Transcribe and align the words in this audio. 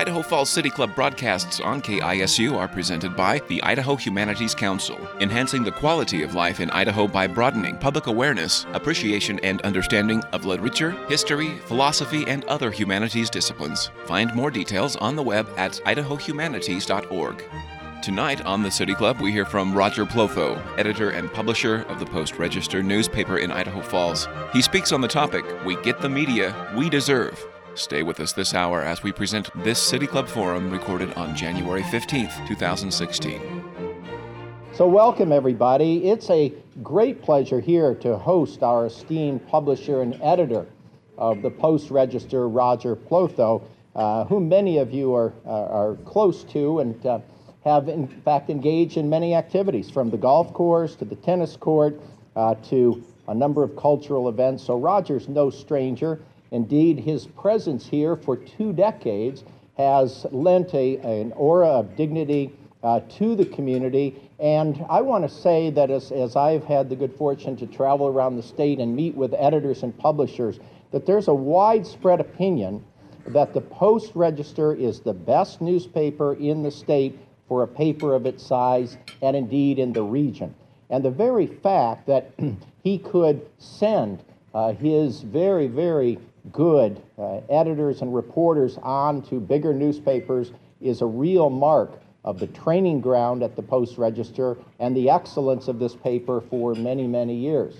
Idaho 0.00 0.22
Falls 0.22 0.48
City 0.48 0.70
Club 0.70 0.94
broadcasts 0.94 1.60
on 1.60 1.82
KISU 1.82 2.56
are 2.56 2.66
presented 2.66 3.14
by 3.14 3.38
the 3.48 3.62
Idaho 3.62 3.96
Humanities 3.96 4.54
Council, 4.54 4.98
enhancing 5.20 5.62
the 5.62 5.72
quality 5.72 6.22
of 6.22 6.34
life 6.34 6.58
in 6.58 6.70
Idaho 6.70 7.06
by 7.06 7.26
broadening 7.26 7.76
public 7.76 8.06
awareness, 8.06 8.64
appreciation, 8.72 9.38
and 9.40 9.60
understanding 9.60 10.22
of 10.32 10.46
literature, 10.46 10.92
history, 11.10 11.58
philosophy, 11.66 12.24
and 12.26 12.46
other 12.46 12.70
humanities 12.70 13.28
disciplines. 13.28 13.90
Find 14.06 14.34
more 14.34 14.50
details 14.50 14.96
on 14.96 15.16
the 15.16 15.22
web 15.22 15.46
at 15.58 15.72
idahohumanities.org. 15.84 17.44
Tonight 18.02 18.46
on 18.46 18.62
the 18.62 18.70
City 18.70 18.94
Club, 18.94 19.20
we 19.20 19.30
hear 19.30 19.44
from 19.44 19.74
Roger 19.74 20.06
Plothow, 20.06 20.58
editor 20.78 21.10
and 21.10 21.30
publisher 21.30 21.82
of 21.90 21.98
the 21.98 22.06
Post 22.06 22.38
Register 22.38 22.82
newspaper 22.82 23.36
in 23.36 23.50
Idaho 23.50 23.82
Falls. 23.82 24.28
He 24.54 24.62
speaks 24.62 24.92
on 24.92 25.02
the 25.02 25.08
topic 25.08 25.44
We 25.66 25.76
Get 25.82 26.00
the 26.00 26.08
Media 26.08 26.72
We 26.74 26.88
Deserve. 26.88 27.49
Stay 27.74 28.02
with 28.02 28.18
us 28.18 28.32
this 28.32 28.52
hour 28.52 28.82
as 28.82 29.02
we 29.04 29.12
present 29.12 29.48
this 29.62 29.80
City 29.80 30.06
Club 30.06 30.26
Forum 30.26 30.70
recorded 30.70 31.12
on 31.14 31.36
January 31.36 31.82
15th, 31.82 32.46
2016. 32.48 33.40
So, 34.72 34.88
welcome 34.88 35.30
everybody. 35.30 36.08
It's 36.08 36.28
a 36.30 36.52
great 36.82 37.22
pleasure 37.22 37.60
here 37.60 37.94
to 37.96 38.18
host 38.18 38.64
our 38.64 38.86
esteemed 38.86 39.46
publisher 39.46 40.02
and 40.02 40.20
editor 40.20 40.66
of 41.16 41.42
the 41.42 41.50
Post 41.50 41.90
Register, 41.90 42.48
Roger 42.48 42.96
Plothow, 42.96 43.62
uh, 43.94 44.24
whom 44.24 44.48
many 44.48 44.78
of 44.78 44.92
you 44.92 45.14
are, 45.14 45.32
are 45.46 45.96
close 46.04 46.42
to 46.44 46.80
and 46.80 47.06
uh, 47.06 47.20
have, 47.64 47.88
in 47.88 48.08
fact, 48.08 48.50
engaged 48.50 48.96
in 48.96 49.08
many 49.08 49.34
activities 49.34 49.90
from 49.90 50.10
the 50.10 50.16
golf 50.16 50.52
course 50.54 50.96
to 50.96 51.04
the 51.04 51.16
tennis 51.16 51.56
court 51.56 52.00
uh, 52.34 52.54
to 52.68 53.04
a 53.28 53.34
number 53.34 53.62
of 53.62 53.76
cultural 53.76 54.28
events. 54.28 54.64
So, 54.64 54.76
Roger's 54.76 55.28
no 55.28 55.50
stranger. 55.50 56.20
Indeed, 56.50 57.00
his 57.00 57.26
presence 57.26 57.86
here 57.86 58.16
for 58.16 58.36
two 58.36 58.72
decades 58.72 59.44
has 59.76 60.26
lent 60.30 60.74
a, 60.74 60.96
an 60.98 61.32
aura 61.32 61.68
of 61.68 61.96
dignity 61.96 62.52
uh, 62.82 63.00
to 63.18 63.36
the 63.36 63.44
community. 63.44 64.30
And 64.38 64.84
I 64.88 65.00
want 65.00 65.28
to 65.28 65.34
say 65.34 65.70
that 65.70 65.90
as, 65.90 66.12
as 66.12 66.36
I've 66.36 66.64
had 66.64 66.88
the 66.88 66.96
good 66.96 67.14
fortune 67.14 67.56
to 67.56 67.66
travel 67.66 68.06
around 68.06 68.36
the 68.36 68.42
state 68.42 68.78
and 68.78 68.96
meet 68.96 69.14
with 69.14 69.34
editors 69.34 69.82
and 69.82 69.96
publishers, 69.96 70.58
that 70.90 71.06
there's 71.06 71.28
a 71.28 71.34
widespread 71.34 72.20
opinion 72.20 72.84
that 73.28 73.52
the 73.52 73.60
Post 73.60 74.12
Register 74.14 74.74
is 74.74 75.00
the 75.00 75.12
best 75.12 75.60
newspaper 75.60 76.34
in 76.34 76.62
the 76.62 76.70
state 76.70 77.18
for 77.48 77.62
a 77.62 77.68
paper 77.68 78.14
of 78.14 78.26
its 78.26 78.44
size 78.44 78.96
and 79.22 79.36
indeed 79.36 79.78
in 79.78 79.92
the 79.92 80.02
region. 80.02 80.54
And 80.88 81.04
the 81.04 81.10
very 81.10 81.46
fact 81.46 82.06
that 82.06 82.32
he 82.82 82.98
could 82.98 83.46
send 83.58 84.24
uh, 84.54 84.72
his 84.72 85.20
very, 85.20 85.68
very 85.68 86.18
good 86.52 87.02
uh, 87.18 87.40
editors 87.48 88.02
and 88.02 88.14
reporters 88.14 88.78
on 88.82 89.22
to 89.22 89.40
bigger 89.40 89.72
newspapers 89.72 90.52
is 90.80 91.02
a 91.02 91.06
real 91.06 91.50
mark 91.50 92.00
of 92.24 92.38
the 92.38 92.46
training 92.48 93.00
ground 93.00 93.42
at 93.42 93.56
the 93.56 93.62
Post 93.62 93.98
Register 93.98 94.56
and 94.78 94.96
the 94.96 95.08
excellence 95.08 95.68
of 95.68 95.78
this 95.78 95.94
paper 95.94 96.40
for 96.40 96.74
many, 96.74 97.06
many 97.06 97.34
years. 97.34 97.76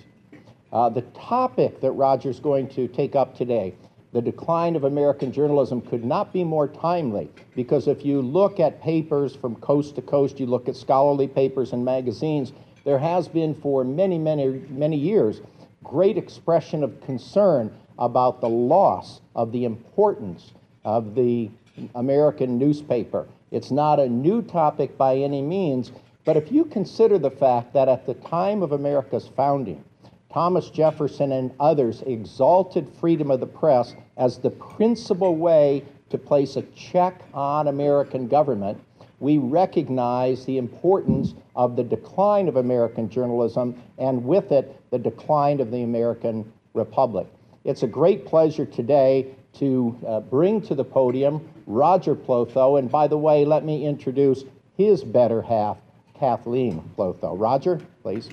Uh, 0.73 0.89
the 0.89 1.03
topic 1.03 1.81
that 1.81 1.93
Roger's 1.93 2.41
going 2.41 2.69
to 2.69 2.87
take 2.89 3.17
up 3.17 3.37
today, 3.37 3.75
the 4.13 4.23
decline 4.23 4.77
of 4.77 4.85
American 4.85 5.33
journalism, 5.33 5.81
could 5.81 6.05
not 6.05 6.33
be 6.33 6.45
more 6.45 6.69
timely 6.69 7.29
because 7.55 7.89
if 7.89 8.05
you 8.05 8.23
look 8.23 8.61
at 8.61 8.81
papers 8.81 9.35
from 9.35 9.57
coast 9.57 9.95
to 9.97 10.03
coast, 10.03 10.41
you 10.41 10.47
look 10.47 10.69
at 10.69 10.77
scholarly 10.77 11.29
papers 11.29 11.73
and 11.73 11.85
magazines, 11.85 12.53
there 12.85 12.99
has 12.99 13.29
been 13.29 13.55
for 13.55 13.85
many, 13.85 14.19
many, 14.19 14.63
many 14.71 14.97
years 14.97 15.41
great 15.83 16.19
expression 16.19 16.85
of 16.85 17.01
concern 17.01 17.73
about 18.01 18.41
the 18.41 18.49
loss 18.49 19.21
of 19.37 19.53
the 19.53 19.65
importance 19.65 20.53
of 20.85 21.15
the 21.15 21.51
American 21.95 22.59
newspaper. 22.59 23.29
It's 23.51 23.71
not 23.71 24.01
a 24.01 24.09
new 24.09 24.43
topic 24.43 24.97
by 24.97 25.17
any 25.17 25.43
means, 25.43 25.93
but 26.25 26.37
if 26.37 26.51
you 26.51 26.65
consider 26.65 27.19
the 27.19 27.31
fact 27.31 27.73
that 27.75 27.89
at 27.89 28.07
the 28.07 28.15
time 28.15 28.63
of 28.63 28.73
America's 28.73 29.29
founding, 29.37 29.85
Thomas 30.33 30.71
Jefferson 30.71 31.33
and 31.33 31.53
others 31.59 32.03
exalted 32.03 32.89
freedom 33.01 33.31
of 33.31 33.41
the 33.41 33.47
press 33.47 33.95
as 34.17 34.39
the 34.39 34.51
principal 34.51 35.37
way 35.37 35.85
to 36.09 36.19
place 36.19 36.57
a 36.57 36.63
check 36.75 37.23
on 37.35 37.69
American 37.69 38.29
government, 38.29 38.81
we 39.19 39.39
recognize 39.39 40.45
the 40.45 40.57
importance 40.57 41.35
of 41.57 41.77
the 41.77 41.85
decline 41.85 42.49
of 42.49 42.57
American 42.57 43.09
journalism 43.09 43.81
and 43.99 44.25
with 44.25 44.53
it 44.53 44.81
the 44.91 44.99
decline 44.99 45.61
of 45.61 45.71
the 45.71 45.83
American 45.83 46.51
Republic. 46.75 47.27
It's 47.65 47.83
a 47.83 47.87
great 47.87 48.25
pleasure 48.25 48.65
today 48.65 49.35
to 49.59 49.99
uh, 50.07 50.21
bring 50.21 50.63
to 50.63 50.75
the 50.75 50.85
podium 50.85 51.47
Roger 51.67 52.15
Plothow. 52.15 52.79
And 52.79 52.91
by 52.91 53.07
the 53.07 53.19
way, 53.19 53.45
let 53.45 53.65
me 53.65 53.85
introduce 53.85 54.45
his 54.77 55.05
better 55.05 55.43
half, 55.43 55.77
Kathleen 56.19 56.83
Plothow. 56.97 57.39
Roger, 57.39 57.81
please. 58.03 58.31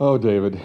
Oh, 0.00 0.18
David. 0.18 0.60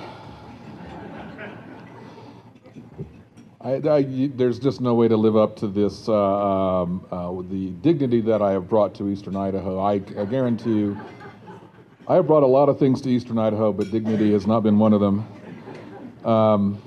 I, 3.69 3.97
I, 3.97 4.31
there's 4.33 4.57
just 4.57 4.81
no 4.81 4.95
way 4.95 5.07
to 5.07 5.15
live 5.15 5.37
up 5.37 5.55
to 5.57 5.67
this, 5.67 6.09
uh, 6.09 6.13
um, 6.13 7.05
uh, 7.11 7.31
the 7.51 7.69
dignity 7.81 8.19
that 8.21 8.41
I 8.41 8.53
have 8.53 8.67
brought 8.67 8.95
to 8.95 9.09
Eastern 9.09 9.35
Idaho. 9.35 9.79
I, 9.79 9.93
I, 9.93 10.25
guarantee 10.25 10.71
you, 10.71 10.97
I 12.07 12.15
have 12.15 12.25
brought 12.25 12.41
a 12.41 12.47
lot 12.47 12.67
of 12.67 12.79
things 12.79 12.99
to 13.01 13.09
Eastern 13.09 13.37
Idaho, 13.37 13.71
but 13.71 13.91
dignity 13.91 14.31
has 14.33 14.47
not 14.47 14.61
been 14.61 14.79
one 14.79 14.91
of 14.91 15.01
them. 15.01 15.27
Um, 16.25 16.81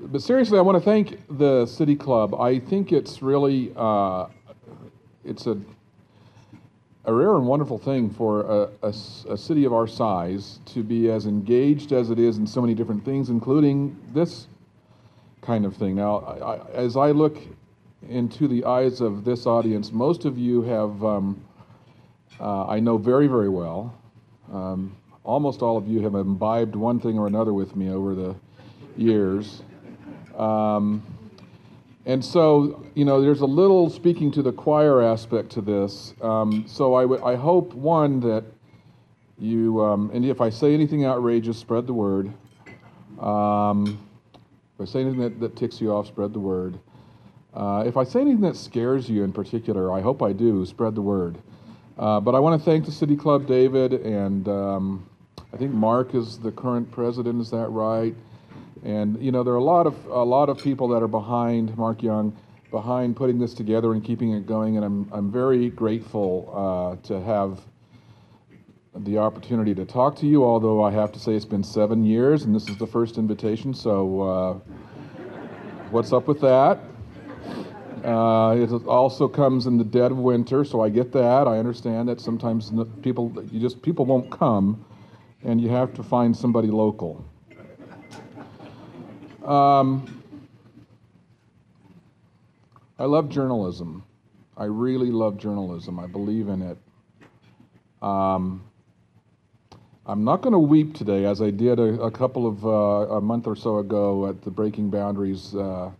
but 0.00 0.20
seriously, 0.20 0.58
I 0.58 0.62
want 0.62 0.78
to 0.78 0.84
thank 0.84 1.20
the 1.38 1.64
City 1.66 1.94
Club. 1.94 2.34
I 2.34 2.58
think 2.58 2.90
it's 2.90 3.22
really, 3.22 3.72
uh, 3.76 4.26
it's 5.24 5.46
a, 5.46 5.56
a 7.04 7.14
rare 7.14 7.36
and 7.36 7.46
wonderful 7.46 7.78
thing 7.78 8.10
for 8.10 8.40
a, 8.40 8.68
a, 8.82 8.88
a 9.28 9.36
city 9.38 9.64
of 9.64 9.72
our 9.72 9.86
size 9.86 10.58
to 10.66 10.82
be 10.82 11.08
as 11.08 11.26
engaged 11.26 11.92
as 11.92 12.10
it 12.10 12.18
is 12.18 12.38
in 12.38 12.48
so 12.48 12.60
many 12.60 12.74
different 12.74 13.04
things, 13.04 13.30
including 13.30 13.96
this 14.12 14.48
kind 15.42 15.66
of 15.66 15.76
thing. 15.76 15.94
Now, 15.96 16.18
I, 16.18 16.54
I, 16.54 16.70
as 16.70 16.96
I 16.96 17.10
look 17.10 17.36
into 18.08 18.48
the 18.48 18.64
eyes 18.64 19.00
of 19.00 19.24
this 19.24 19.46
audience, 19.46 19.92
most 19.92 20.24
of 20.24 20.38
you 20.38 20.62
have, 20.62 21.04
um, 21.04 21.44
uh, 22.40 22.66
I 22.66 22.80
know 22.80 22.96
very, 22.96 23.26
very 23.26 23.48
well. 23.48 23.94
Um, 24.52 24.96
almost 25.24 25.62
all 25.62 25.76
of 25.76 25.86
you 25.86 26.00
have 26.02 26.14
imbibed 26.14 26.74
one 26.74 26.98
thing 26.98 27.18
or 27.18 27.26
another 27.26 27.52
with 27.52 27.76
me 27.76 27.90
over 27.90 28.14
the 28.14 28.34
years. 28.96 29.62
Um, 30.36 31.02
and 32.06 32.24
so, 32.24 32.84
you 32.94 33.04
know, 33.04 33.20
there's 33.22 33.42
a 33.42 33.46
little 33.46 33.88
speaking 33.88 34.32
to 34.32 34.42
the 34.42 34.52
choir 34.52 35.02
aspect 35.02 35.50
to 35.50 35.60
this. 35.60 36.14
Um, 36.20 36.64
so 36.66 36.94
I, 36.94 37.02
w- 37.02 37.24
I 37.24 37.36
hope, 37.36 37.74
one, 37.74 38.18
that 38.20 38.44
you, 39.38 39.80
um, 39.84 40.10
and 40.12 40.24
if 40.24 40.40
I 40.40 40.50
say 40.50 40.74
anything 40.74 41.04
outrageous, 41.04 41.58
spread 41.58 41.86
the 41.86 41.94
word. 41.94 42.32
Um, 43.20 43.98
if 44.82 44.88
I 44.88 44.92
say 44.92 45.00
anything 45.02 45.20
that, 45.20 45.40
that 45.40 45.56
ticks 45.56 45.80
you 45.80 45.92
off, 45.92 46.06
spread 46.06 46.32
the 46.32 46.40
word. 46.40 46.78
Uh, 47.54 47.84
if 47.86 47.96
I 47.96 48.04
say 48.04 48.20
anything 48.20 48.40
that 48.40 48.56
scares 48.56 49.08
you 49.08 49.24
in 49.24 49.32
particular, 49.32 49.92
I 49.92 50.00
hope 50.00 50.22
I 50.22 50.32
do, 50.32 50.64
spread 50.66 50.94
the 50.94 51.02
word. 51.02 51.38
Uh, 51.98 52.18
but 52.20 52.34
I 52.34 52.40
want 52.40 52.60
to 52.60 52.64
thank 52.64 52.86
the 52.86 52.92
City 52.92 53.16
Club, 53.16 53.46
David, 53.46 53.92
and 53.92 54.48
um, 54.48 55.08
I 55.52 55.56
think 55.58 55.72
Mark 55.72 56.14
is 56.14 56.38
the 56.38 56.50
current 56.50 56.90
president. 56.90 57.40
Is 57.40 57.50
that 57.50 57.68
right? 57.68 58.14
And 58.82 59.22
you 59.22 59.30
know, 59.30 59.42
there 59.42 59.52
are 59.52 59.58
a 59.58 59.62
lot 59.62 59.86
of 59.86 60.06
a 60.06 60.24
lot 60.24 60.48
of 60.48 60.58
people 60.58 60.88
that 60.88 61.02
are 61.02 61.08
behind 61.08 61.76
Mark 61.76 62.02
Young, 62.02 62.36
behind 62.70 63.14
putting 63.14 63.38
this 63.38 63.54
together 63.54 63.92
and 63.92 64.02
keeping 64.02 64.32
it 64.32 64.46
going. 64.46 64.76
And 64.76 64.84
I'm 64.84 65.08
I'm 65.12 65.30
very 65.30 65.68
grateful 65.68 66.50
uh, 66.52 67.06
to 67.06 67.20
have 67.20 67.60
the 68.94 69.18
opportunity 69.18 69.74
to 69.74 69.84
talk 69.84 70.16
to 70.16 70.26
you, 70.26 70.44
although 70.44 70.82
I 70.82 70.90
have 70.90 71.12
to 71.12 71.18
say 71.18 71.32
it's 71.32 71.44
been 71.44 71.64
seven 71.64 72.04
years 72.04 72.44
and 72.44 72.54
this 72.54 72.68
is 72.68 72.76
the 72.76 72.86
first 72.86 73.16
invitation, 73.16 73.72
so 73.72 74.20
uh, 74.20 74.52
what's 75.90 76.12
up 76.12 76.28
with 76.28 76.40
that? 76.40 76.78
Uh, 78.04 78.56
it 78.58 78.70
also 78.86 79.28
comes 79.28 79.66
in 79.66 79.78
the 79.78 79.84
dead 79.84 80.10
of 80.10 80.18
winter, 80.18 80.64
so 80.64 80.80
I 80.80 80.88
get 80.88 81.12
that. 81.12 81.46
I 81.46 81.58
understand 81.58 82.08
that 82.08 82.20
sometimes 82.20 82.72
people, 83.00 83.32
you 83.50 83.60
just 83.60 83.80
people 83.80 84.04
won't 84.04 84.30
come, 84.30 84.84
and 85.44 85.60
you 85.60 85.68
have 85.68 85.94
to 85.94 86.02
find 86.02 86.36
somebody 86.36 86.68
local. 86.68 87.24
Um, 89.44 90.22
I 92.98 93.04
love 93.04 93.28
journalism. 93.28 94.04
I 94.56 94.64
really 94.64 95.10
love 95.10 95.38
journalism. 95.38 95.98
I 95.98 96.06
believe 96.06 96.48
in 96.48 96.62
it. 96.62 96.78
Um, 98.02 98.64
I'm 100.04 100.24
not 100.24 100.42
going 100.42 100.52
to 100.52 100.58
weep 100.58 100.94
today, 100.94 101.26
as 101.26 101.40
I 101.40 101.50
did 101.50 101.78
a, 101.78 102.02
a 102.02 102.10
couple 102.10 102.44
of 102.44 102.66
uh, 102.66 103.14
a 103.14 103.20
month 103.20 103.46
or 103.46 103.54
so 103.54 103.78
ago 103.78 104.26
at 104.26 104.42
the 104.42 104.50
Breaking 104.50 104.90
Boundaries 104.90 105.54
uh, 105.54 105.92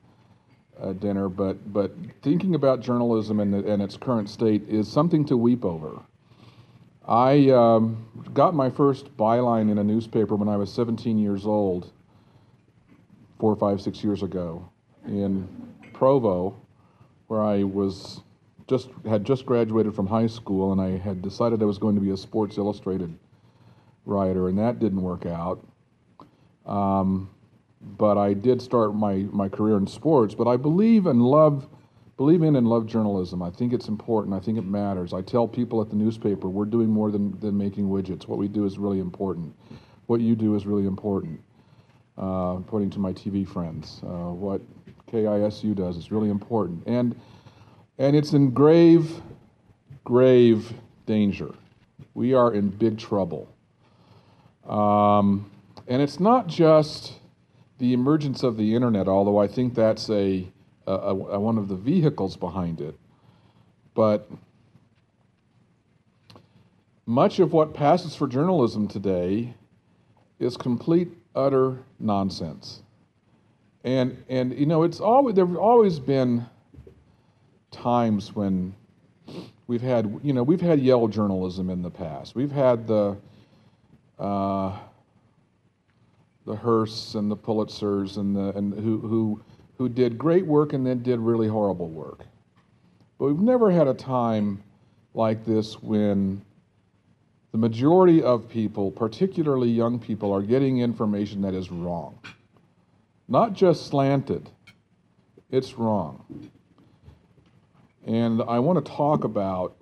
uh, 0.81 0.93
dinner. 0.95 1.29
But 1.29 1.73
but 1.73 1.93
thinking 2.21 2.57
about 2.57 2.81
journalism 2.81 3.39
and, 3.39 3.55
and 3.55 3.81
its 3.81 3.97
current 3.97 4.29
state 4.29 4.69
is 4.69 4.91
something 4.91 5.25
to 5.27 5.37
weep 5.37 5.65
over. 5.65 6.01
I 7.07 7.51
um, 7.51 8.09
got 8.35 8.57
my 8.57 8.71
first 8.71 9.17
byline 9.17 9.71
in 9.71 9.79
a 9.79 9.85
newspaper 9.85 10.35
when 10.35 10.49
I 10.49 10.57
was 10.57 10.73
17 10.73 11.17
years 11.19 11.47
old, 11.47 11.93
four, 13.39 13.55
five, 13.55 13.81
six 13.81 14.03
years 14.03 14.25
ago, 14.25 14.69
in 15.07 15.49
Provo, 15.93 16.57
where 17.29 17.43
I 17.43 17.63
was 17.63 18.21
just 18.67 18.89
had 19.09 19.25
just 19.25 19.47
graduated 19.47 19.95
from 19.95 20.09
high 20.09 20.27
school, 20.27 20.73
and 20.73 20.81
I 20.81 20.99
had 20.99 21.23
decided 21.23 21.63
I 21.63 21.67
was 21.67 21.79
going 21.79 21.95
to 21.95 22.01
be 22.01 22.11
a 22.11 22.17
Sports 22.17 22.59
Illustrated 22.59 23.17
writer, 24.05 24.49
and 24.49 24.59
that 24.59 24.79
didn't 24.79 25.03
work 25.03 25.27
out. 25.27 25.67
Um, 26.67 27.31
but 27.81 28.17
I 28.17 28.33
did 28.33 28.63
start 28.63 28.95
my, 28.95 29.27
my 29.33 29.49
career 29.49 29.77
in 29.77 29.87
sports. 29.87 30.35
But 30.35 30.47
I 30.47 30.57
believe 30.57 31.07
and 31.07 31.23
love 31.23 31.69
believe 32.17 32.43
in 32.43 32.57
and 32.57 32.69
love 32.69 32.87
journalism. 32.87 33.43
I 33.43 33.51
think 33.51 33.73
it's 33.73 33.89
important. 33.89 34.35
I 34.35 34.39
think 34.39 34.59
it 34.59 34.65
matters. 34.65 35.13
I 35.13 35.23
tell 35.23 35.49
people 35.49 35.81
at 35.81 35.89
the 35.89 35.97
newspaper 35.97 36.49
we're 36.49 36.67
doing 36.67 36.89
more 36.89 37.11
than, 37.11 37.39
than 37.41 37.57
making 37.57 37.89
widgets. 37.89 38.29
What 38.29 38.39
we 38.39 38.49
do 38.49 38.65
is 38.65 38.79
really 38.79 39.01
important. 39.01 39.55
What 40.07 40.21
you 40.21 40.37
do 40.37 40.55
is 40.55 40.67
really 40.67 40.87
important, 40.87 41.41
uh, 42.19 42.57
according 42.61 42.91
to 42.91 42.99
my 42.99 43.13
TV 43.13 43.49
friends. 43.49 44.01
Uh, 44.05 44.31
what 44.31 44.61
KISU 45.11 45.75
does 45.75 45.97
is 45.97 46.13
really 46.13 46.31
important. 46.31 46.87
And, 46.87 47.19
and 47.99 48.15
it's 48.15 48.35
in 48.35 48.51
grave, 48.51 49.21
grave 50.05 50.73
danger. 51.07 51.53
We 52.15 52.35
are 52.35 52.55
in 52.55 52.69
big 52.69 52.99
trouble. 52.99 53.52
Um, 54.67 55.51
and 55.89 56.01
it's 56.01 56.21
not 56.21 56.47
just 56.47 57.15
the 57.79 57.93
emergence 57.93 58.43
of 58.43 58.57
the 58.57 58.75
internet, 58.75 59.09
although 59.09 59.39
I 59.39 59.49
think 59.49 59.75
that's 59.75 60.09
a, 60.09 60.47
a, 60.87 60.93
a, 60.93 61.41
one 61.41 61.59
of 61.59 61.69
the 61.69 61.75
vehicles 61.75 62.37
behind 62.37 62.81
it. 62.81 62.97
But 63.95 64.31
much 67.07 67.41
of 67.41 67.53
what 67.53 67.75
passes 67.75 68.15
for 68.15 68.29
journalism 68.29 68.87
today 68.87 69.55
is 70.39 70.57
complete, 70.57 71.09
utter 71.35 71.79
nonsense. 71.99 72.83
And, 73.85 74.23
and 74.29 74.57
you 74.57 74.67
know, 74.67 74.85
it's 74.85 75.01
always, 75.01 75.35
there 75.35 75.45
have 75.45 75.57
always 75.57 75.99
been 75.99 76.47
times 77.73 78.35
when 78.35 78.75
we've 79.67 79.83
had, 79.83 80.21
you 80.23 80.33
know, 80.33 80.43
we've 80.43 80.61
had 80.61 80.79
yellow 80.81 81.09
journalism 81.09 81.69
in 81.69 81.83
the 81.83 81.91
past. 81.91 82.37
We've 82.37 82.53
had 82.53 82.87
the, 82.87 83.17
uh, 84.23 84.79
the 86.47 86.55
Hearsts 86.55 87.17
and 87.17 87.31
the 87.31 87.37
Pulitzers 87.37 88.19
and 88.19 88.35
the 88.37 88.57
and 88.57 88.73
who 88.73 88.99
who 88.99 89.41
who 89.79 89.89
did 89.89 90.17
great 90.17 90.47
work 90.47 90.73
and 90.73 90.87
then 90.87 91.03
did 91.03 91.19
really 91.19 91.49
horrible 91.49 91.89
work. 91.89 92.21
But 93.19 93.27
we've 93.27 93.41
never 93.41 93.71
had 93.71 93.89
a 93.89 93.95
time 93.95 94.63
like 95.15 95.45
this 95.45 95.83
when 95.83 96.41
the 97.51 97.59
majority 97.59 98.23
of 98.23 98.49
people, 98.49 98.91
particularly 98.93 99.69
young 99.69 99.99
people, 99.99 100.33
are 100.33 100.43
getting 100.43 100.79
information 100.79 101.43
that 101.43 101.55
is 101.55 101.71
wrong. 101.71 102.19
Not 103.29 103.55
just 103.55 103.87
slanted, 103.87 104.49
it's 105.51 105.75
wrong. 105.75 106.25
And 108.07 108.43
I 108.43 108.59
want 108.59 108.85
to 108.85 108.93
talk 108.93 109.25
about 109.25 109.77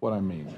what 0.00 0.12
I 0.12 0.20
mean. 0.20 0.54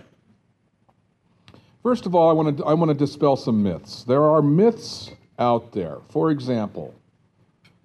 First 1.86 2.04
of 2.04 2.16
all, 2.16 2.28
I 2.28 2.32
want 2.32 2.58
to, 2.58 2.64
I 2.64 2.74
want 2.74 2.88
to 2.88 2.96
dispel 2.96 3.36
some 3.36 3.62
myths. 3.62 4.02
There 4.02 4.24
are 4.24 4.42
myths 4.42 5.12
out 5.38 5.70
there. 5.70 5.98
For 6.08 6.32
example, 6.32 6.92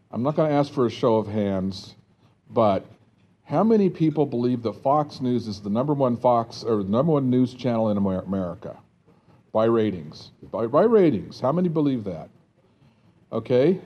I'm 0.09 0.23
not 0.23 0.35
going 0.35 0.49
to 0.49 0.55
ask 0.55 0.73
for 0.73 0.87
a 0.87 0.89
show 0.89 1.17
of 1.17 1.27
hands, 1.27 1.93
but 2.49 2.83
how 3.43 3.63
many 3.63 3.91
people 3.91 4.25
believe 4.25 4.63
that 4.63 4.73
Fox 4.73 5.21
News 5.21 5.47
is 5.47 5.61
the 5.61 5.69
number 5.69 5.93
one 5.93 6.17
Fox 6.17 6.63
or 6.63 6.81
the 6.81 6.89
number 6.89 7.11
one 7.11 7.29
news 7.29 7.53
channel 7.53 7.91
in 7.91 7.97
America 7.97 8.75
by 9.53 9.65
ratings? 9.65 10.31
By, 10.51 10.65
by 10.65 10.85
ratings, 10.85 11.39
how 11.39 11.51
many 11.51 11.69
believe 11.69 12.03
that? 12.05 12.31
Okay. 13.31 13.79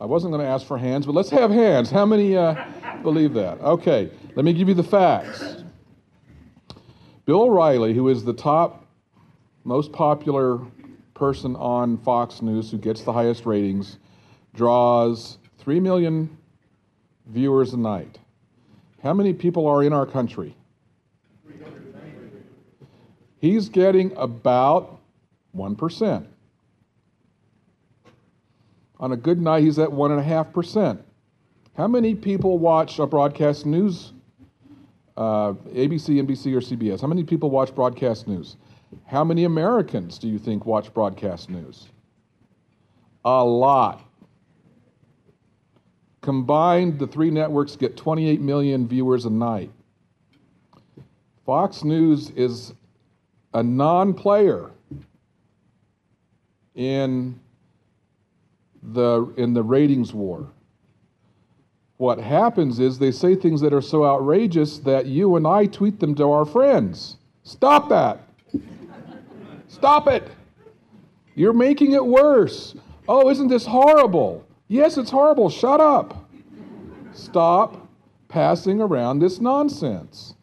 I 0.00 0.04
wasn't 0.04 0.30
going 0.30 0.44
to 0.44 0.48
ask 0.48 0.64
for 0.64 0.78
hands, 0.78 1.06
but 1.06 1.16
let's 1.16 1.30
have 1.30 1.50
hands. 1.50 1.90
How 1.90 2.06
many 2.06 2.36
uh, 2.36 2.54
believe 3.02 3.34
that? 3.34 3.60
Okay, 3.62 4.12
let 4.36 4.44
me 4.44 4.52
give 4.52 4.68
you 4.68 4.74
the 4.74 4.84
facts. 4.84 5.64
Bill 7.24 7.42
O'Reilly, 7.42 7.94
who 7.94 8.08
is 8.08 8.24
the 8.24 8.32
top 8.32 8.81
most 9.64 9.92
popular 9.92 10.58
person 11.14 11.54
on 11.56 11.98
Fox 11.98 12.42
News 12.42 12.70
who 12.70 12.78
gets 12.78 13.02
the 13.02 13.12
highest 13.12 13.46
ratings 13.46 13.98
draws 14.54 15.38
3 15.58 15.80
million 15.80 16.36
viewers 17.26 17.72
a 17.72 17.76
night. 17.76 18.18
How 19.02 19.12
many 19.14 19.32
people 19.32 19.66
are 19.66 19.82
in 19.82 19.92
our 19.92 20.06
country? 20.06 20.56
He's 23.40 23.68
getting 23.68 24.12
about 24.16 25.00
1%. 25.56 26.26
On 29.00 29.12
a 29.12 29.16
good 29.16 29.40
night, 29.40 29.64
he's 29.64 29.80
at 29.80 29.88
1.5%. 29.88 31.02
How 31.76 31.88
many 31.88 32.14
people 32.14 32.58
watch 32.58 33.00
a 33.00 33.06
broadcast 33.06 33.66
news, 33.66 34.12
uh, 35.16 35.54
ABC, 35.74 36.22
NBC, 36.22 36.54
or 36.54 36.60
CBS? 36.60 37.00
How 37.00 37.08
many 37.08 37.24
people 37.24 37.50
watch 37.50 37.74
broadcast 37.74 38.28
news? 38.28 38.56
How 39.06 39.24
many 39.24 39.44
Americans 39.44 40.18
do 40.18 40.28
you 40.28 40.38
think 40.38 40.66
watch 40.66 40.92
broadcast 40.92 41.50
news? 41.50 41.88
A 43.24 43.44
lot. 43.44 44.02
Combined, 46.20 46.98
the 46.98 47.06
three 47.06 47.30
networks 47.30 47.76
get 47.76 47.96
28 47.96 48.40
million 48.40 48.86
viewers 48.86 49.24
a 49.24 49.30
night. 49.30 49.70
Fox 51.44 51.82
News 51.82 52.30
is 52.30 52.72
a 53.54 53.62
non 53.62 54.14
player 54.14 54.70
in 56.74 57.38
the, 58.82 59.32
in 59.36 59.52
the 59.52 59.62
ratings 59.62 60.14
war. 60.14 60.48
What 61.96 62.18
happens 62.18 62.80
is 62.80 62.98
they 62.98 63.12
say 63.12 63.34
things 63.34 63.60
that 63.60 63.72
are 63.72 63.82
so 63.82 64.04
outrageous 64.04 64.78
that 64.78 65.06
you 65.06 65.36
and 65.36 65.46
I 65.46 65.66
tweet 65.66 66.00
them 66.00 66.14
to 66.16 66.30
our 66.30 66.44
friends. 66.44 67.16
Stop 67.44 67.88
that. 67.90 68.20
Stop 69.82 70.06
it. 70.06 70.30
You're 71.34 71.52
making 71.52 71.90
it 71.94 72.06
worse. 72.06 72.76
Oh, 73.08 73.28
isn't 73.30 73.48
this 73.48 73.66
horrible? 73.66 74.46
Yes, 74.68 74.96
it's 74.96 75.10
horrible. 75.10 75.50
Shut 75.50 75.80
up. 75.80 76.30
Stop 77.12 77.88
passing 78.28 78.80
around 78.80 79.18
this 79.18 79.40
nonsense. 79.40 80.36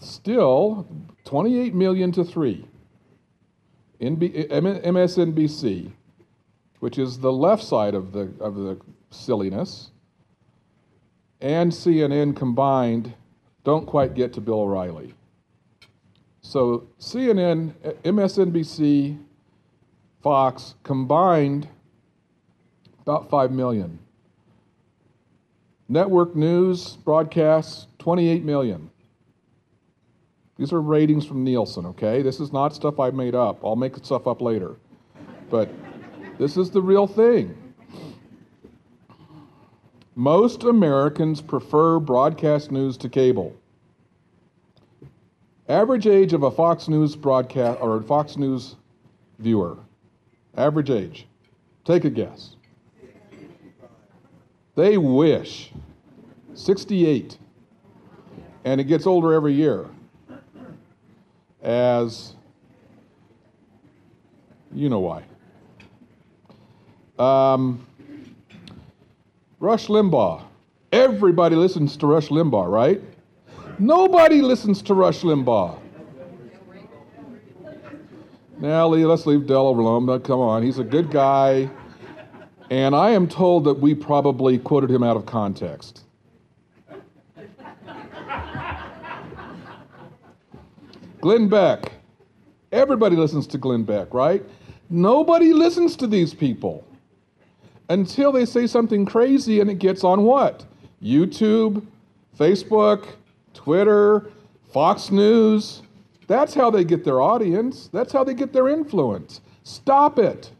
Still, 0.00 0.88
28 1.24 1.72
million 1.72 2.10
to 2.10 2.24
3. 2.24 2.66
MSNBC, 4.00 5.92
which 6.80 6.98
is 6.98 7.20
the 7.20 7.32
left 7.32 7.62
side 7.62 7.94
of 7.94 8.10
the, 8.10 8.32
of 8.40 8.56
the 8.56 8.76
silliness, 9.10 9.92
and 11.40 11.70
CNN 11.70 12.34
combined 12.34 13.14
don't 13.62 13.86
quite 13.86 14.14
get 14.14 14.32
to 14.32 14.40
Bill 14.40 14.62
O'Reilly. 14.62 15.14
So 16.42 16.88
CNN, 16.98 17.72
MSNBC, 18.02 19.18
Fox 20.22 20.74
combined 20.82 21.68
about 23.00 23.30
5 23.30 23.50
million. 23.50 23.98
Network 25.88 26.36
news 26.36 26.96
broadcasts 27.04 27.86
28 27.98 28.44
million. 28.44 28.90
These 30.58 30.72
are 30.72 30.80
ratings 30.80 31.26
from 31.26 31.42
Nielsen, 31.42 31.86
okay? 31.86 32.22
This 32.22 32.38
is 32.38 32.52
not 32.52 32.74
stuff 32.74 33.00
I 33.00 33.10
made 33.10 33.34
up. 33.34 33.64
I'll 33.64 33.74
make 33.74 33.96
stuff 34.04 34.26
up 34.26 34.40
later. 34.40 34.76
But 35.50 35.70
this 36.38 36.56
is 36.56 36.70
the 36.70 36.80
real 36.80 37.06
thing. 37.06 37.56
Most 40.14 40.62
Americans 40.62 41.40
prefer 41.40 41.98
broadcast 41.98 42.70
news 42.70 42.96
to 42.98 43.08
cable. 43.08 43.56
Average 45.72 46.06
age 46.06 46.32
of 46.34 46.42
a 46.42 46.50
Fox 46.50 46.86
News 46.86 47.16
broadcast 47.16 47.80
or 47.80 47.96
a 47.96 48.02
Fox 48.02 48.36
News 48.36 48.76
viewer. 49.38 49.78
Average 50.54 50.90
age. 50.90 51.26
Take 51.86 52.04
a 52.04 52.10
guess. 52.10 52.56
They 54.74 54.98
wish. 54.98 55.72
68. 56.52 57.38
And 58.66 58.82
it 58.82 58.84
gets 58.84 59.06
older 59.06 59.32
every 59.32 59.54
year. 59.54 59.86
As 61.62 62.34
you 64.74 64.90
know 64.90 65.00
why. 65.00 65.24
Um, 67.18 67.86
Rush 69.58 69.86
Limbaugh. 69.86 70.42
Everybody 70.92 71.56
listens 71.56 71.96
to 71.96 72.06
Rush 72.06 72.28
Limbaugh, 72.28 72.70
right? 72.70 73.00
Nobody 73.78 74.42
listens 74.42 74.82
to 74.82 74.94
Rush 74.94 75.20
Limbaugh. 75.20 75.78
Now, 78.58 78.86
let's 78.86 79.26
leave 79.26 79.46
Del 79.46 79.68
alone. 79.68 80.20
Come 80.20 80.40
on, 80.40 80.62
he's 80.62 80.78
a 80.78 80.84
good 80.84 81.10
guy. 81.10 81.68
And 82.70 82.94
I 82.94 83.10
am 83.10 83.26
told 83.28 83.64
that 83.64 83.74
we 83.74 83.94
probably 83.94 84.58
quoted 84.58 84.90
him 84.90 85.02
out 85.02 85.16
of 85.16 85.26
context. 85.26 86.04
Glenn 91.20 91.48
Beck. 91.48 91.92
Everybody 92.72 93.16
listens 93.16 93.46
to 93.48 93.58
Glenn 93.58 93.84
Beck, 93.84 94.14
right? 94.14 94.42
Nobody 94.90 95.52
listens 95.52 95.96
to 95.96 96.06
these 96.06 96.34
people 96.34 96.84
until 97.88 98.32
they 98.32 98.44
say 98.44 98.66
something 98.66 99.04
crazy 99.04 99.60
and 99.60 99.70
it 99.70 99.78
gets 99.78 100.04
on 100.04 100.22
what? 100.22 100.64
YouTube, 101.02 101.84
Facebook, 102.38 103.06
Twitter, 103.54 104.30
Fox 104.72 105.10
News. 105.10 105.82
That's 106.26 106.54
how 106.54 106.70
they 106.70 106.84
get 106.84 107.04
their 107.04 107.20
audience. 107.20 107.88
That's 107.92 108.12
how 108.12 108.24
they 108.24 108.34
get 108.34 108.52
their 108.52 108.68
influence. 108.68 109.40
Stop 109.64 110.18
it. 110.18 110.50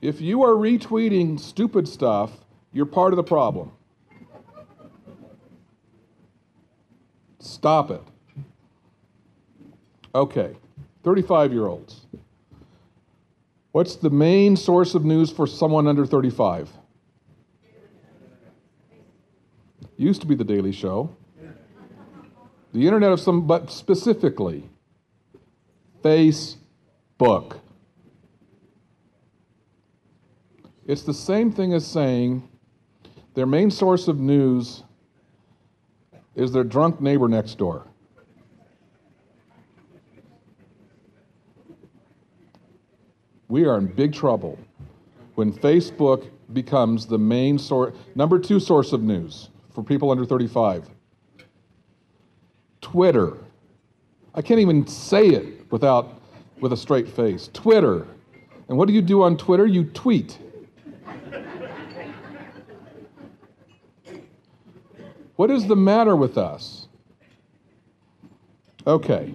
If 0.00 0.20
you 0.20 0.42
are 0.42 0.52
retweeting 0.52 1.40
stupid 1.40 1.88
stuff, 1.88 2.30
you're 2.72 2.86
part 2.86 3.12
of 3.12 3.16
the 3.16 3.24
problem. 3.24 3.72
Stop 7.40 7.90
it. 7.90 8.02
Okay, 10.14 10.54
35 11.02 11.52
year 11.52 11.66
olds. 11.66 12.06
What's 13.72 13.96
the 13.96 14.10
main 14.10 14.56
source 14.56 14.94
of 14.94 15.04
news 15.04 15.30
for 15.30 15.46
someone 15.46 15.86
under 15.86 16.06
35? 16.06 16.70
Used 19.98 20.20
to 20.20 20.28
be 20.28 20.36
the 20.36 20.44
Daily 20.44 20.70
Show. 20.70 21.14
The 22.72 22.86
internet 22.86 23.10
of 23.10 23.18
some, 23.18 23.48
but 23.48 23.68
specifically, 23.68 24.62
Facebook. 26.02 27.58
It's 30.86 31.02
the 31.02 31.12
same 31.12 31.50
thing 31.50 31.74
as 31.74 31.84
saying 31.84 32.48
their 33.34 33.44
main 33.44 33.72
source 33.72 34.06
of 34.06 34.20
news 34.20 34.84
is 36.36 36.52
their 36.52 36.62
drunk 36.62 37.00
neighbor 37.00 37.28
next 37.28 37.58
door. 37.58 37.84
We 43.48 43.64
are 43.64 43.78
in 43.78 43.86
big 43.86 44.12
trouble 44.12 44.58
when 45.34 45.52
Facebook 45.52 46.30
becomes 46.52 47.06
the 47.06 47.18
main 47.18 47.58
source, 47.58 47.96
number 48.14 48.38
two 48.38 48.60
source 48.60 48.92
of 48.92 49.02
news 49.02 49.48
for 49.78 49.84
people 49.84 50.10
under 50.10 50.26
35. 50.26 50.90
Twitter. 52.80 53.38
I 54.34 54.42
can't 54.42 54.58
even 54.58 54.84
say 54.88 55.28
it 55.28 55.70
without 55.70 56.20
with 56.58 56.72
a 56.72 56.76
straight 56.76 57.08
face. 57.08 57.48
Twitter. 57.52 58.04
And 58.68 58.76
what 58.76 58.88
do 58.88 58.92
you 58.92 59.00
do 59.00 59.22
on 59.22 59.36
Twitter? 59.36 59.68
You 59.68 59.84
tweet. 59.84 60.36
What 65.36 65.48
is 65.48 65.68
the 65.68 65.76
matter 65.76 66.16
with 66.16 66.36
us? 66.36 66.88
Okay. 68.84 69.32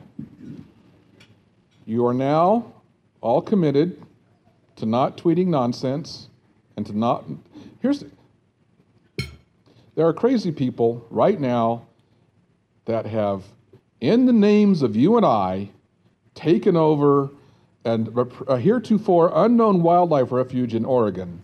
You 1.85 2.05
are 2.05 2.13
now 2.13 2.73
all 3.21 3.41
committed 3.41 4.05
to 4.75 4.85
not 4.85 5.15
tweeting 5.15 5.47
nonsense 5.47 6.27
and 6.75 6.85
to 6.85 6.91
not. 6.91 7.23
Here's. 7.81 8.03
There 9.95 10.07
are 10.07 10.13
crazy 10.13 10.51
people 10.51 11.05
right 11.09 11.39
now 11.39 11.85
that 12.85 13.05
have, 13.05 13.43
in 14.01 14.25
the 14.25 14.33
names 14.33 14.81
of 14.81 14.95
you 14.95 15.17
and 15.17 15.25
I, 15.25 15.69
taken 16.33 16.75
over 16.75 17.29
and 17.85 18.17
a 18.47 18.57
heretofore 18.57 19.31
unknown 19.33 19.83
wildlife 19.83 20.31
refuge 20.31 20.73
in 20.73 20.85
Oregon. 20.85 21.43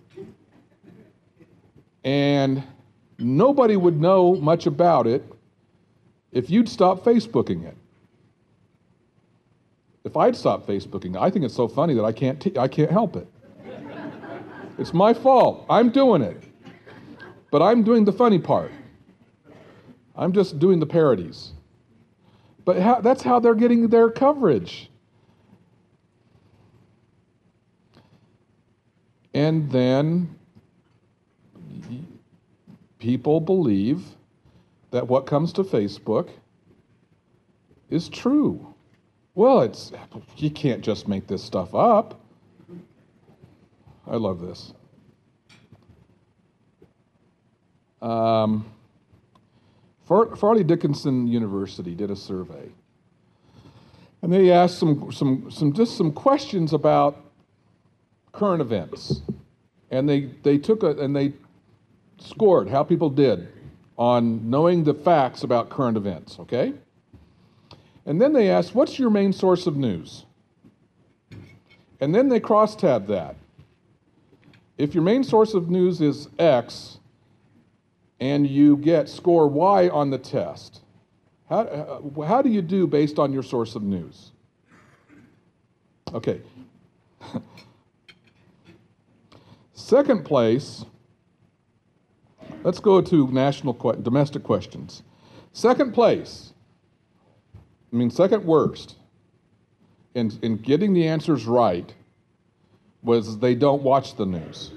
And 2.03 2.63
nobody 3.18 3.75
would 3.75 4.00
know 4.00 4.36
much 4.36 4.65
about 4.65 5.06
it 5.06 5.24
if 6.32 6.50
you'd 6.50 6.70
stop 6.70 7.03
Facebooking 7.03 7.65
it. 7.65 7.75
If 10.06 10.15
I'd 10.15 10.36
stop 10.36 10.65
Facebooking, 10.65 11.18
I 11.18 11.29
think 11.29 11.44
it's 11.46 11.53
so 11.53 11.68
funny 11.68 11.94
that 11.94 12.06
I 12.06 12.13
can't, 12.13 12.41
t- 12.41 12.58
I 12.58 12.68
can't 12.68 12.89
help 12.89 13.15
it. 13.15 13.27
it's 14.77 14.94
my 14.94 15.13
fault. 15.13 15.65
I'm 15.70 15.89
doing 15.89 16.22
it. 16.22 16.41
But 17.51 17.62
I'm 17.62 17.84
doing 17.84 18.06
the 18.06 18.12
funny 18.12 18.39
part. 18.39 18.72
I'm 20.15 20.34
just 20.34 20.60
doing 20.60 20.79
the 20.79 20.86
parodies. 20.86 21.53
But 22.65 22.79
how, 22.79 23.01
that's 23.01 23.24
how 23.24 23.39
they're 23.39 23.56
getting 23.56 23.88
their 23.88 24.10
coverage. 24.10 24.91
And 29.34 29.72
then 29.72 30.36
people 33.00 33.39
believe 33.39 34.03
that 34.91 35.08
what 35.08 35.25
comes 35.25 35.53
to 35.53 35.63
Facebook 35.63 36.29
is 37.89 38.10
true. 38.10 38.74
Well, 39.36 39.62
it's 39.62 39.91
you 40.38 40.51
can't 40.51 40.82
just 40.82 41.08
make 41.08 41.27
this 41.27 41.44
stuff 41.44 41.74
up. 41.74 42.20
I 44.06 44.15
love 44.15 44.41
this. 44.41 44.74
Um, 48.01 48.65
Fairleigh 50.08 50.63
Dickinson 50.63 51.27
University 51.27 51.94
did 51.94 52.10
a 52.10 52.15
survey, 52.15 52.70
and 54.22 54.34
they 54.34 54.51
asked 54.51 54.79
some, 54.79 55.12
some, 55.12 55.51
some 55.51 55.74
just 55.74 55.98
some 55.98 56.12
questions 56.12 56.74
about 56.74 57.24
current 58.32 58.62
events, 58.62 59.22
and 59.91 60.10
they 60.10 60.32
they 60.44 60.58
took 60.58 60.84
a 60.84 60.91
and 60.91 61.15
they 61.15 61.34
scored 62.18 62.70
how 62.70 62.84
people 62.84 63.10
did 63.10 63.50
on 63.98 64.50
knowing 64.50 64.84
the 64.84 64.94
facts 64.94 65.44
about 65.44 65.70
current 65.70 65.98
events, 65.98 66.39
okay? 66.39 66.74
And 68.06 68.20
then 68.20 68.34
they 68.34 68.50
asked, 68.50 68.74
What's 68.74 68.98
your 68.98 69.10
main 69.10 69.34
source 69.34 69.68
of 69.68 69.75
news? 69.75 70.25
And 72.00 72.15
then 72.15 72.29
they 72.29 72.39
cross 72.39 72.75
tab 72.75 73.08
that. 73.08 73.36
If 74.77 74.94
your 74.96 75.03
main 75.03 75.25
source 75.25 75.53
of 75.53 75.70
news 75.70 76.00
is 76.00 76.29
X 76.39 76.99
and 78.19 78.47
you 78.47 78.77
get 78.77 79.09
score 79.09 79.47
Y 79.47 79.89
on 79.89 80.09
the 80.09 80.17
test, 80.17 80.81
how, 81.49 81.61
uh, 81.61 82.25
how 82.25 82.41
do 82.41 82.49
you 82.49 82.61
do 82.61 82.88
based 82.88 83.19
on 83.19 83.33
your 83.33 83.43
source 83.43 83.75
of 83.75 83.83
news? 83.83 84.31
Okay. 86.13 86.41
Second 89.73 90.25
place 90.25 90.85
Let's 92.63 92.79
go 92.79 92.99
to 93.01 93.27
national 93.27 93.73
domestic 94.01 94.43
questions. 94.43 95.03
Second 95.53 95.93
place, 95.93 96.53
I 97.91 97.95
mean, 97.95 98.09
second 98.09 98.43
worst 98.43 98.95
in, 100.13 100.31
in 100.41 100.57
getting 100.57 100.93
the 100.93 101.07
answers 101.07 101.45
right 101.45 101.93
was 103.01 103.39
they 103.39 103.55
don't 103.55 103.81
watch 103.81 104.15
the 104.15 104.25
news. 104.25 104.71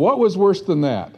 What 0.00 0.18
was 0.18 0.38
worse 0.38 0.62
than 0.62 0.80
that? 0.80 1.14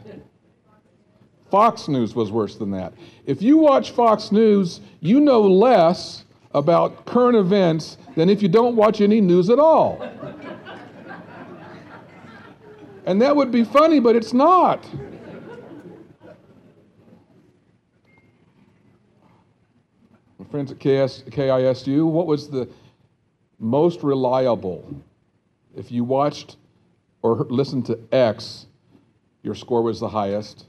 Fox 1.53 1.87
News 1.87 2.17
was 2.17 2.33
worse 2.33 2.57
than 2.57 2.73
that. 2.73 2.93
If 3.27 3.41
you 3.41 3.57
watch 3.57 3.93
Fox 3.93 4.33
News, 4.33 4.81
you 4.99 5.21
know 5.21 5.41
less 5.43 6.25
about 6.53 7.07
current 7.07 7.37
events 7.37 7.97
than 8.17 8.29
if 8.29 8.43
you 8.43 8.49
don't 8.49 8.75
watch 8.75 9.01
any 9.01 9.21
news 9.21 9.51
at 9.51 9.61
all. 9.61 10.03
And 13.07 13.23
that 13.23 13.37
would 13.37 13.53
be 13.53 13.62
funny, 13.62 14.01
but 14.01 14.17
it's 14.17 14.33
not. 14.33 14.85
My 20.41 20.47
friends 20.51 20.73
at 20.73 20.81
KS, 20.81 21.23
KISU, 21.31 22.05
what 22.05 22.27
was 22.27 22.49
the 22.49 22.69
most 23.61 24.03
reliable? 24.03 24.85
If 25.77 25.93
you 25.93 26.03
watched 26.03 26.57
or 27.23 27.47
listened 27.49 27.87
to 27.87 28.01
X, 28.11 28.67
your 29.42 29.54
score 29.54 29.82
was 29.82 30.00
the 30.00 30.08
highest. 30.08 30.66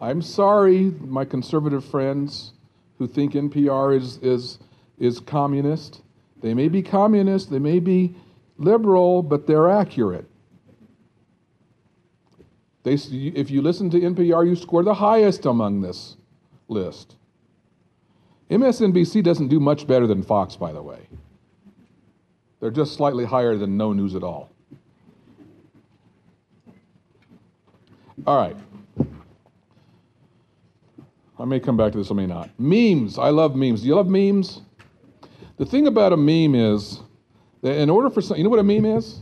I'm 0.00 0.22
sorry, 0.22 0.92
my 1.00 1.24
conservative 1.24 1.84
friends 1.84 2.52
who 2.98 3.06
think 3.06 3.34
NPR 3.34 3.96
is, 3.96 4.18
is, 4.18 4.58
is 4.98 5.20
communist. 5.20 6.02
They 6.40 6.54
may 6.54 6.68
be 6.68 6.82
communist, 6.82 7.50
they 7.50 7.58
may 7.58 7.78
be 7.78 8.14
liberal, 8.58 9.22
but 9.22 9.46
they're 9.46 9.70
accurate. 9.70 10.26
They, 12.82 12.94
if 12.94 13.50
you 13.50 13.60
listen 13.60 13.90
to 13.90 14.00
NPR, 14.00 14.46
you 14.46 14.56
score 14.56 14.82
the 14.82 14.94
highest 14.94 15.44
among 15.44 15.82
this 15.82 16.16
list. 16.68 17.16
MSNBC 18.50 19.22
doesn't 19.22 19.48
do 19.48 19.60
much 19.60 19.86
better 19.86 20.06
than 20.06 20.22
Fox, 20.22 20.56
by 20.56 20.72
the 20.72 20.82
way. 20.82 21.06
They're 22.58 22.70
just 22.70 22.94
slightly 22.94 23.24
higher 23.24 23.56
than 23.56 23.76
no 23.76 23.92
news 23.92 24.14
at 24.14 24.22
all. 24.22 24.50
All 28.26 28.36
right. 28.36 28.56
I 31.38 31.44
may 31.46 31.58
come 31.58 31.76
back 31.76 31.92
to 31.92 31.98
this, 31.98 32.10
I 32.10 32.14
may 32.14 32.26
not. 32.26 32.50
Memes. 32.58 33.18
I 33.18 33.30
love 33.30 33.56
memes. 33.56 33.80
Do 33.80 33.88
you 33.88 33.94
love 33.94 34.08
memes? 34.08 34.60
The 35.56 35.64
thing 35.64 35.86
about 35.86 36.12
a 36.12 36.16
meme 36.16 36.54
is 36.54 37.00
that 37.62 37.76
in 37.78 37.88
order 37.88 38.10
for 38.10 38.20
some, 38.20 38.36
you 38.36 38.44
know 38.44 38.50
what 38.50 38.58
a 38.58 38.62
meme 38.62 38.84
is? 38.84 39.20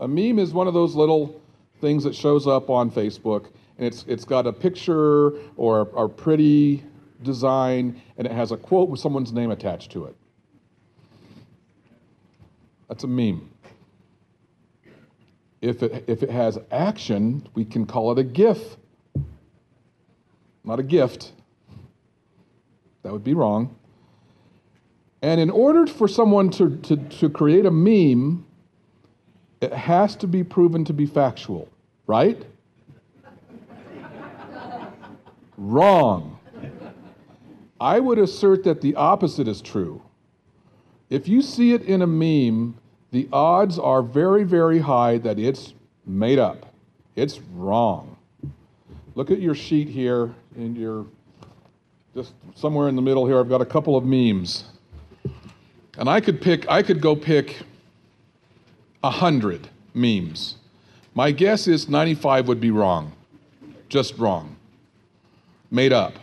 A 0.00 0.08
meme 0.08 0.38
is 0.38 0.52
one 0.52 0.66
of 0.66 0.74
those 0.74 0.94
little 0.94 1.40
things 1.80 2.04
that 2.04 2.14
shows 2.14 2.46
up 2.46 2.70
on 2.70 2.90
Facebook, 2.90 3.46
and 3.76 3.86
it's 3.86 4.04
it's 4.08 4.24
got 4.24 4.46
a 4.46 4.52
picture 4.52 5.32
or 5.56 5.80
a, 5.80 6.08
pretty 6.08 6.82
design 7.22 8.00
and 8.16 8.26
it 8.26 8.32
has 8.32 8.52
a 8.52 8.56
quote 8.56 8.88
with 8.88 9.00
someone's 9.00 9.32
name 9.32 9.50
attached 9.50 9.90
to 9.92 10.04
it. 10.04 10.16
That's 12.88 13.04
a 13.04 13.08
meme. 13.08 13.50
If 15.60 15.82
it, 15.82 16.04
if 16.06 16.22
it 16.22 16.30
has 16.30 16.58
action, 16.70 17.46
we 17.54 17.64
can 17.64 17.86
call 17.86 18.12
it 18.12 18.18
a 18.18 18.24
GIF. 18.24 18.76
Not 20.64 20.78
a 20.78 20.82
gift. 20.82 21.32
That 23.02 23.12
would 23.12 23.24
be 23.24 23.34
wrong. 23.34 23.74
And 25.22 25.40
in 25.40 25.50
order 25.50 25.86
for 25.86 26.06
someone 26.06 26.50
to, 26.50 26.76
to, 26.76 26.96
to 26.96 27.28
create 27.28 27.66
a 27.66 27.70
meme, 27.70 28.46
it 29.60 29.72
has 29.72 30.14
to 30.16 30.28
be 30.28 30.44
proven 30.44 30.84
to 30.84 30.92
be 30.92 31.06
factual, 31.06 31.68
right? 32.06 32.44
Wrong. 35.56 36.38
I 37.80 37.98
would 37.98 38.18
assert 38.18 38.62
that 38.64 38.80
the 38.80 38.94
opposite 38.94 39.48
is 39.48 39.60
true. 39.60 40.02
If 41.10 41.26
you 41.26 41.42
see 41.42 41.72
it 41.72 41.82
in 41.82 42.02
a 42.02 42.06
meme, 42.06 42.76
the 43.10 43.28
odds 43.32 43.78
are 43.78 44.02
very, 44.02 44.44
very 44.44 44.78
high 44.78 45.18
that 45.18 45.38
it's 45.38 45.72
made 46.06 46.38
up. 46.38 46.72
It's 47.16 47.40
wrong. 47.54 48.16
Look 49.14 49.30
at 49.30 49.40
your 49.40 49.54
sheet 49.54 49.88
here 49.88 50.34
in 50.56 50.76
your 50.76 51.06
just 52.14 52.34
somewhere 52.54 52.88
in 52.88 52.96
the 52.96 53.02
middle 53.02 53.26
here 53.26 53.38
I've 53.38 53.48
got 53.48 53.60
a 53.60 53.66
couple 53.66 53.96
of 53.96 54.04
memes. 54.04 54.64
And 55.96 56.08
I 56.08 56.20
could 56.20 56.40
pick 56.40 56.68
I 56.68 56.82
could 56.82 57.00
go 57.00 57.16
pick 57.16 57.58
a 59.02 59.10
hundred 59.10 59.68
memes. 59.94 60.56
My 61.14 61.32
guess 61.32 61.66
is 61.66 61.88
95 61.88 62.48
would 62.48 62.60
be 62.60 62.70
wrong. 62.70 63.12
Just 63.88 64.16
wrong. 64.18 64.56
Made 65.70 65.92
up. 65.92 66.14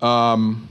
Um, 0.00 0.68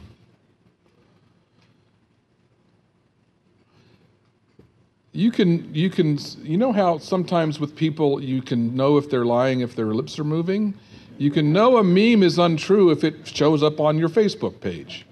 you 5.13 5.31
can 5.31 5.73
you 5.73 5.89
can 5.89 6.17
you 6.41 6.57
know 6.57 6.71
how 6.71 6.97
sometimes 6.97 7.59
with 7.59 7.75
people 7.75 8.23
you 8.23 8.41
can 8.41 8.75
know 8.75 8.97
if 8.97 9.09
they're 9.09 9.25
lying 9.25 9.59
if 9.59 9.75
their 9.75 9.87
lips 9.87 10.17
are 10.19 10.23
moving? 10.23 10.73
You 11.17 11.29
can 11.31 11.51
know 11.51 11.77
a 11.77 11.83
meme 11.83 12.23
is 12.23 12.39
untrue 12.39 12.91
if 12.91 13.03
it 13.03 13.27
shows 13.27 13.61
up 13.61 13.79
on 13.79 13.97
your 13.97 14.09
facebook 14.09 14.59
page. 14.59 15.05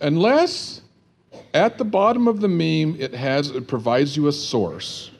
Unless 0.00 0.82
at 1.52 1.78
the 1.78 1.84
bottom 1.84 2.28
of 2.28 2.40
the 2.40 2.48
meme 2.48 3.00
it 3.00 3.12
has 3.12 3.50
it 3.50 3.66
provides 3.66 4.16
you 4.16 4.28
a 4.28 4.32
source. 4.32 5.10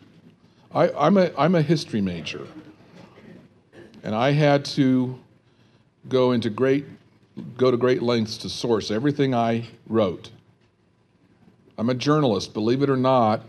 I, 0.73 0.91
I'm, 0.91 1.17
a, 1.17 1.31
I'm 1.39 1.55
a 1.55 1.63
history 1.63 2.01
major. 2.01 2.47
And 4.03 4.15
i 4.15 4.31
had 4.31 4.65
to 4.65 5.19
go 6.09 6.33
into 6.33 6.51
great 6.51 6.85
go 7.57 7.71
to 7.71 7.77
great 7.77 8.03
lengths 8.03 8.39
to 8.39 8.49
source 8.49 8.91
everything 8.91 9.35
i 9.35 9.67
wrote 9.89 10.31
I'm 11.79 11.91
a 11.91 11.95
journalist, 11.95 12.55
believe 12.55 12.83
it 12.83 12.91
or 12.91 12.97
not. 12.97 13.43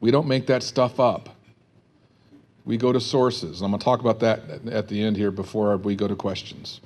We 0.00 0.10
don't 0.10 0.28
make 0.28 0.46
that 0.48 0.62
stuff 0.62 1.00
up. 1.00 1.30
We 2.64 2.76
go 2.76 2.92
to 2.92 3.00
sources. 3.00 3.62
I'm 3.62 3.70
going 3.70 3.78
to 3.78 3.84
talk 3.84 4.00
about 4.00 4.20
that 4.20 4.40
at 4.68 4.88
the 4.88 5.02
end 5.02 5.16
here 5.16 5.30
before 5.30 5.76
we 5.76 5.96
go 5.96 6.08
to 6.08 6.16
questions. 6.16 6.80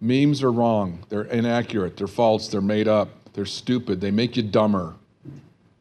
Memes 0.00 0.42
are 0.42 0.52
wrong. 0.52 1.04
They're 1.08 1.24
inaccurate. 1.24 1.96
They're 1.96 2.06
false. 2.06 2.48
They're 2.48 2.60
made 2.60 2.88
up. 2.88 3.08
They're 3.32 3.46
stupid. 3.46 4.00
They 4.00 4.10
make 4.10 4.36
you 4.36 4.42
dumber. 4.42 4.94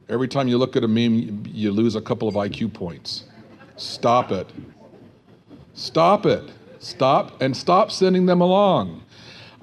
Every 0.08 0.27
time 0.27 0.48
you 0.48 0.58
look 0.58 0.75
at 0.75 0.84
a 0.84 0.88
meme, 0.88 1.44
you 1.48 1.72
lose 1.72 1.96
a 1.96 2.01
couple 2.01 2.27
of 2.27 2.36
IQ 2.36 2.74
points. 2.74 3.25
Stop 3.75 4.32
it. 4.32 4.48
Stop 5.74 6.25
it. 6.25 6.51
Stop 6.80 7.42
and 7.42 7.56
stop 7.56 7.92
sending 7.92 8.25
them 8.25 8.42
along. 8.42 9.01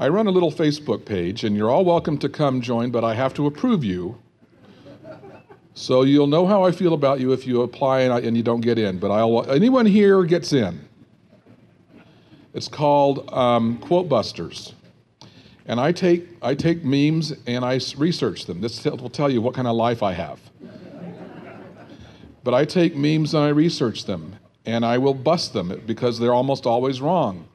I 0.03 0.09
run 0.09 0.27
a 0.27 0.33
little 0.33 0.51
Facebook 0.51 1.05
page, 1.05 1.45
and 1.45 1.57
you're 1.57 1.71
all 1.71 1.85
welcome 1.85 2.19
to 2.19 2.29
come 2.29 2.61
join, 2.61 2.91
but 2.91 3.05
I 3.05 3.15
have 3.15 3.35
to 3.35 3.47
approve 3.47 3.85
you. 3.85 4.19
So 5.75 6.03
you'll 6.03 6.27
know 6.27 6.45
how 6.45 6.65
I 6.65 6.73
feel 6.73 6.93
about 6.95 7.21
you 7.21 7.33
if 7.33 7.47
you 7.47 7.63
apply 7.63 8.01
and, 8.01 8.13
I, 8.13 8.19
and 8.19 8.37
you 8.37 8.43
don't 8.43 8.63
get 8.63 8.81
in. 8.81 8.99
But 8.99 9.13
I'll, 9.13 9.49
anyone 9.49 9.87
here 9.87 10.25
gets 10.25 10.53
in. 10.53 10.81
It's 12.53 12.67
called 12.67 13.33
um, 13.33 13.79
Quote 13.79 14.09
Busters. 14.09 14.75
And 15.67 15.79
I 15.79 15.93
take, 15.93 16.27
I 16.43 16.57
take 16.57 16.83
memes 16.83 17.33
and 17.47 17.65
I 17.65 17.79
research 17.97 18.47
them. 18.47 18.61
This 18.61 18.85
will 18.85 19.09
tell 19.09 19.31
you 19.31 19.41
what 19.41 19.55
kind 19.55 19.69
of 19.69 19.77
life 19.77 20.03
I 20.03 20.15
have. 20.15 20.41
But 22.43 22.55
I 22.55 22.65
take 22.65 22.97
memes 22.97 23.35
and 23.35 23.45
I 23.45 23.51
research 23.51 24.07
them. 24.07 24.35
And 24.67 24.85
I 24.85 24.99
will 24.99 25.15
bust 25.15 25.53
them 25.53 25.81
because 25.87 26.19
they're 26.19 26.35
almost 26.35 26.67
always 26.67 27.01
wrong. 27.01 27.47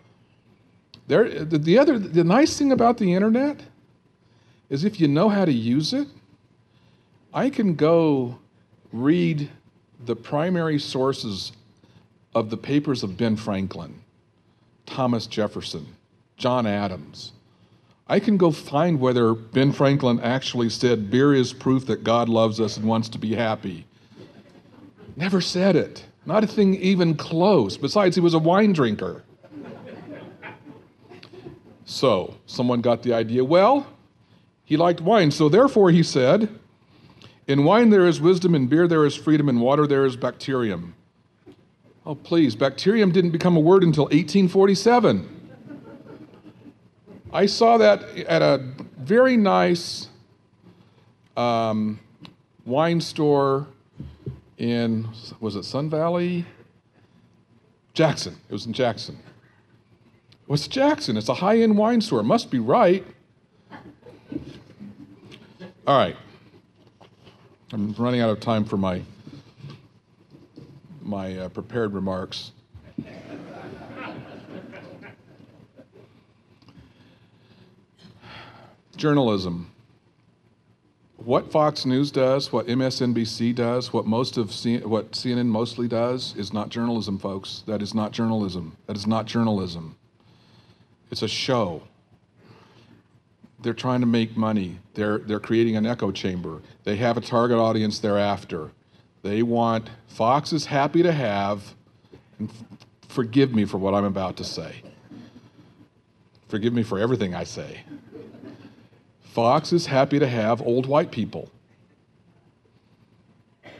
There, 1.07 1.45
the 1.45 1.79
other, 1.79 1.97
the 1.97 2.23
nice 2.23 2.57
thing 2.57 2.71
about 2.71 2.97
the 2.97 3.13
internet 3.13 3.61
is 4.69 4.83
if 4.83 4.99
you 4.99 5.07
know 5.07 5.29
how 5.29 5.45
to 5.45 5.51
use 5.51 5.93
it, 5.93 6.07
I 7.33 7.49
can 7.49 7.75
go 7.75 8.37
read 8.91 9.49
the 10.05 10.15
primary 10.15 10.79
sources 10.79 11.53
of 12.35 12.49
the 12.49 12.57
papers 12.57 13.03
of 13.03 13.17
Ben 13.17 13.37
Franklin, 13.37 14.01
Thomas 14.85 15.27
Jefferson, 15.27 15.87
John 16.35 16.67
Adams. 16.67 17.31
I 18.09 18.19
can 18.19 18.37
go 18.37 18.51
find 18.51 18.99
whether 18.99 19.33
Ben 19.33 19.71
Franklin 19.71 20.19
actually 20.21 20.69
said 20.69 21.09
beer 21.09 21.33
is 21.33 21.53
proof 21.53 21.85
that 21.87 22.03
God 22.03 22.29
loves 22.29 22.59
us 22.59 22.77
and 22.77 22.85
wants 22.85 23.09
to 23.09 23.17
be 23.17 23.35
happy. 23.35 23.85
Never 25.15 25.41
said 25.41 25.75
it. 25.75 26.05
Not 26.25 26.43
a 26.43 26.47
thing 26.47 26.75
even 26.75 27.15
close. 27.15 27.77
Besides, 27.77 28.15
he 28.15 28.21
was 28.21 28.33
a 28.33 28.39
wine 28.39 28.73
drinker. 28.73 29.23
So, 31.89 32.35
someone 32.47 32.81
got 32.81 33.01
the 33.01 33.13
idea, 33.13 33.45
well, 33.45 33.87
he 34.65 34.75
liked 34.75 34.99
wine, 34.99 35.31
so 35.31 35.47
therefore 35.47 35.89
he 35.89 36.03
said, 36.03 36.49
In 37.47 37.63
wine 37.63 37.89
there 37.89 38.05
is 38.05 38.19
wisdom, 38.19 38.55
in 38.55 38.67
beer 38.67 38.89
there 38.89 39.05
is 39.05 39.15
freedom, 39.15 39.47
in 39.47 39.61
water 39.61 39.87
there 39.87 40.05
is 40.05 40.17
bacterium. 40.17 40.93
Oh, 42.05 42.13
please, 42.13 42.57
bacterium 42.57 43.13
didn't 43.13 43.31
become 43.31 43.55
a 43.55 43.61
word 43.61 43.83
until 43.83 44.03
1847. 44.03 45.49
I 47.31 47.45
saw 47.45 47.77
that 47.77 48.03
at 48.17 48.41
a 48.41 48.57
very 48.97 49.37
nice 49.37 50.09
um, 51.37 52.01
wine 52.65 52.99
store 52.99 53.65
in, 54.57 55.07
was 55.39 55.55
it 55.55 55.63
Sun 55.63 55.89
Valley? 55.89 56.45
Jackson. 57.93 58.35
It 58.49 58.51
was 58.51 58.65
in 58.65 58.73
Jackson. 58.73 59.17
What's 60.47 60.67
Jackson? 60.69 61.17
It's 61.17 61.27
a 61.27 61.33
high 61.33 61.59
end 61.59 61.77
wine 61.77 61.99
store. 61.99 62.21
It 62.21 62.23
must 62.23 62.49
be 62.49 62.59
right. 62.59 63.05
All 65.85 65.97
right. 65.97 66.15
I'm 67.73 67.93
running 67.97 68.21
out 68.21 68.29
of 68.29 68.39
time 68.39 68.63
for 68.63 68.77
my, 68.77 69.01
my 71.01 71.37
uh, 71.37 71.49
prepared 71.49 71.93
remarks. 71.93 72.51
Journalism. 78.95 79.69
What 81.17 81.51
Fox 81.51 81.85
News 81.85 82.09
does, 82.09 82.53
what 82.53 82.67
MSNBC 82.67 83.53
does, 83.53 83.91
what 83.91 84.05
most 84.05 84.37
of 84.37 84.53
C- 84.53 84.79
what 84.79 85.11
CNN 85.11 85.47
mostly 85.47 85.89
does 85.89 86.33
is 86.37 86.53
not 86.53 86.69
journalism, 86.69 87.19
folks. 87.19 87.63
That 87.67 87.81
is 87.81 87.93
not 87.93 88.13
journalism. 88.13 88.77
That 88.85 88.95
is 88.95 89.05
not 89.05 89.25
journalism. 89.25 89.97
It's 91.11 91.21
a 91.21 91.27
show. 91.27 91.83
They're 93.59 93.73
trying 93.73 94.01
to 94.01 94.07
make 94.07 94.37
money. 94.37 94.79
They're, 94.93 95.19
they're 95.19 95.39
creating 95.39 95.75
an 95.75 95.85
echo 95.85 96.11
chamber. 96.11 96.61
They 96.83 96.95
have 96.97 97.17
a 97.17 97.21
target 97.21 97.57
audience 97.57 97.99
thereafter. 97.99 98.71
They 99.23 99.41
want, 99.41 99.89
Fox 100.07 100.53
is 100.53 100.65
happy 100.65 101.03
to 101.03 101.11
have, 101.11 101.73
and 102.39 102.51
forgive 103.07 103.53
me 103.53 103.65
for 103.65 103.77
what 103.77 103.93
I'm 103.93 104.05
about 104.05 104.37
to 104.37 104.43
say. 104.43 104.83
Forgive 106.47 106.73
me 106.73 106.83
for 106.83 106.99
everything 106.99 107.33
I 107.35 107.43
say. 107.43 107.81
Fox 109.21 109.73
is 109.73 109.85
happy 109.85 110.19
to 110.19 110.27
have 110.27 110.61
old 110.61 110.85
white 110.85 111.11
people. 111.11 111.49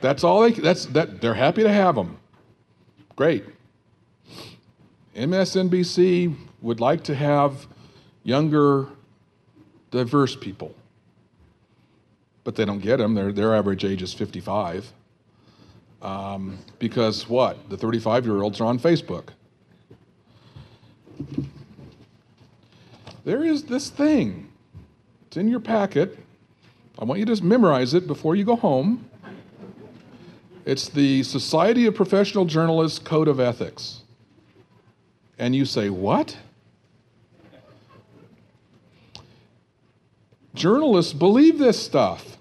That's 0.01 0.23
all 0.23 0.41
they, 0.41 0.51
that's, 0.51 0.85
that, 0.87 1.21
they're 1.21 1.33
happy 1.33 1.63
to 1.63 1.71
have 1.71 1.95
them. 1.95 2.17
Great. 3.15 3.45
MSNBC 5.15 6.35
would 6.61 6.79
like 6.79 7.03
to 7.05 7.15
have 7.15 7.67
younger, 8.23 8.87
diverse 9.91 10.35
people. 10.35 10.73
But 12.43 12.55
they 12.55 12.65
don't 12.65 12.79
get 12.79 12.97
them. 12.97 13.13
Their, 13.13 13.31
their 13.31 13.55
average 13.55 13.83
age 13.85 14.01
is 14.01 14.13
55. 14.13 14.91
Um, 16.01 16.57
because 16.79 17.27
what? 17.27 17.69
The 17.69 17.77
35 17.77 18.25
year 18.25 18.41
olds 18.41 18.61
are 18.61 18.65
on 18.65 18.79
Facebook. 18.79 19.29
There 23.25 23.43
is 23.43 23.63
this 23.63 23.89
thing. 23.89 24.49
It's 25.27 25.37
in 25.37 25.49
your 25.49 25.59
packet. 25.59 26.17
I 26.99 27.05
want 27.05 27.19
you 27.19 27.25
to 27.25 27.31
just 27.31 27.43
memorize 27.43 27.93
it 27.93 28.07
before 28.07 28.35
you 28.35 28.45
go 28.45 28.55
home. 28.55 29.09
It's 30.65 30.89
the 30.89 31.23
Society 31.23 31.85
of 31.85 31.95
Professional 31.95 32.45
Journalists 32.45 32.99
Code 32.99 33.27
of 33.27 33.39
Ethics. 33.39 34.01
And 35.37 35.55
you 35.55 35.65
say, 35.65 35.89
What? 35.89 36.37
Journalists 40.57 41.13
believe 41.13 41.59
this 41.59 41.81
stuff. 41.81 42.37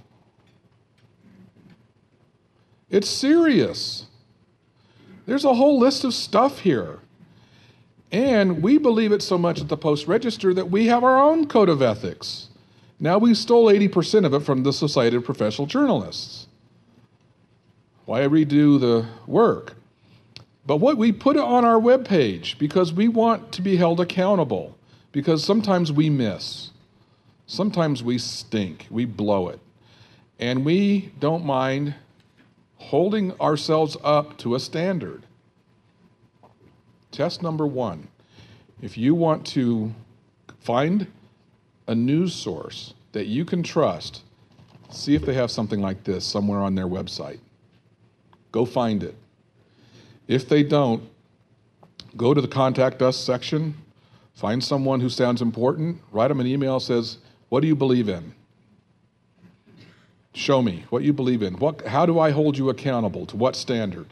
It's 2.90 3.08
serious. 3.08 4.06
There's 5.26 5.44
a 5.44 5.54
whole 5.54 5.78
list 5.78 6.04
of 6.04 6.14
stuff 6.14 6.60
here. 6.60 7.00
And 8.10 8.62
we 8.62 8.78
believe 8.78 9.12
it 9.12 9.22
so 9.22 9.36
much 9.36 9.60
at 9.60 9.68
the 9.68 9.76
Post 9.76 10.06
Register 10.06 10.54
that 10.54 10.70
we 10.70 10.86
have 10.86 11.04
our 11.04 11.20
own 11.20 11.46
code 11.46 11.68
of 11.68 11.82
ethics. 11.82 12.48
Now 12.98 13.18
we 13.18 13.34
stole 13.34 13.66
80% 13.66 14.24
of 14.24 14.32
it 14.32 14.40
from 14.40 14.62
the 14.62 14.72
Society 14.72 15.16
of 15.16 15.24
Professional 15.24 15.66
Journalists. 15.66 16.46
Why 18.06 18.20
redo 18.20 18.80
the 18.80 19.06
work? 19.26 19.74
But 20.64 20.76
what 20.78 20.96
we 20.96 21.12
put 21.12 21.36
it 21.36 21.42
on 21.42 21.64
our 21.64 21.80
webpage 21.80 22.58
because 22.58 22.92
we 22.92 23.08
want 23.08 23.52
to 23.52 23.62
be 23.62 23.76
held 23.76 24.00
accountable, 24.00 24.78
because 25.12 25.44
sometimes 25.44 25.92
we 25.92 26.08
miss. 26.08 26.70
Sometimes 27.46 28.02
we 28.02 28.18
stink, 28.18 28.86
we 28.90 29.04
blow 29.04 29.48
it. 29.48 29.60
And 30.38 30.64
we 30.64 31.12
don't 31.18 31.44
mind 31.44 31.94
holding 32.76 33.32
ourselves 33.40 33.96
up 34.04 34.36
to 34.38 34.54
a 34.54 34.60
standard. 34.60 35.24
Test 37.10 37.42
number 37.42 37.66
one 37.66 38.08
if 38.82 38.98
you 38.98 39.14
want 39.14 39.46
to 39.46 39.94
find 40.60 41.06
a 41.86 41.94
news 41.94 42.34
source 42.34 42.92
that 43.12 43.26
you 43.26 43.44
can 43.44 43.62
trust, 43.62 44.22
see 44.90 45.14
if 45.14 45.24
they 45.24 45.32
have 45.32 45.50
something 45.50 45.80
like 45.80 46.04
this 46.04 46.26
somewhere 46.26 46.60
on 46.60 46.74
their 46.74 46.86
website. 46.86 47.38
Go 48.52 48.66
find 48.66 49.02
it. 49.02 49.14
If 50.28 50.48
they 50.48 50.62
don't, 50.62 51.08
go 52.16 52.34
to 52.34 52.40
the 52.40 52.48
contact 52.48 53.00
us 53.00 53.16
section, 53.16 53.74
find 54.34 54.62
someone 54.62 55.00
who 55.00 55.08
sounds 55.08 55.40
important, 55.40 56.02
write 56.12 56.28
them 56.28 56.40
an 56.40 56.46
email 56.46 56.80
says, 56.80 57.18
"What 57.48 57.60
do 57.60 57.66
you 57.66 57.76
believe 57.76 58.08
in?" 58.08 58.34
Show 60.32 60.60
me 60.60 60.84
what 60.90 61.02
you 61.02 61.14
believe 61.14 61.42
in. 61.42 61.54
What, 61.54 61.86
how 61.86 62.04
do 62.04 62.18
I 62.18 62.30
hold 62.30 62.58
you 62.58 62.68
accountable? 62.68 63.24
To 63.26 63.36
what 63.36 63.56
standard? 63.56 64.08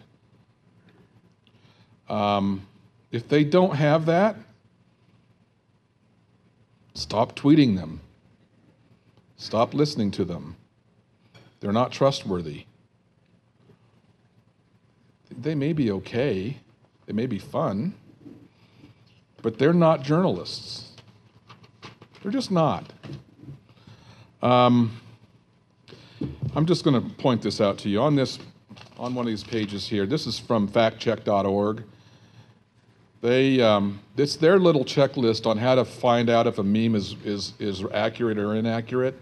Um, 2.08 2.66
if 3.12 3.28
they 3.28 3.44
don't 3.44 3.76
have 3.76 4.06
that, 4.06 4.36
stop 6.94 7.36
tweeting 7.36 7.76
them. 7.76 8.00
Stop 9.36 9.74
listening 9.74 10.10
to 10.12 10.24
them. 10.24 10.56
They're 11.60 11.72
not 11.72 11.92
trustworthy. 11.92 12.64
They 15.30 15.54
may 15.54 15.72
be 15.74 15.90
okay, 15.90 16.56
they 17.06 17.12
may 17.12 17.26
be 17.26 17.38
fun, 17.38 17.94
but 19.42 19.58
they're 19.58 19.72
not 19.74 20.02
journalists. 20.02 20.83
They're 22.24 22.32
just 22.32 22.50
not. 22.50 22.90
Um, 24.42 24.98
I'm 26.56 26.64
just 26.64 26.82
going 26.82 26.94
to 27.00 27.14
point 27.16 27.42
this 27.42 27.60
out 27.60 27.76
to 27.80 27.90
you 27.90 28.00
on 28.00 28.16
this, 28.16 28.38
on 28.98 29.14
one 29.14 29.26
of 29.26 29.30
these 29.30 29.44
pages 29.44 29.87
here. 29.87 30.06
This 30.06 30.26
is 30.26 30.38
from 30.38 30.66
factcheck.org. 30.66 31.84
They, 33.20 33.60
um, 33.60 34.00
it's 34.16 34.37
their 34.37 34.58
little 34.58 34.87
checklist 34.87 35.46
on 35.46 35.58
how 35.58 35.74
to 35.74 35.84
find 35.84 36.30
out 36.30 36.46
if 36.46 36.56
a 36.56 36.62
meme 36.62 36.94
is, 36.94 37.14
is, 37.24 37.52
is 37.58 37.84
accurate 37.92 38.38
or 38.38 38.54
inaccurate. 38.54 39.20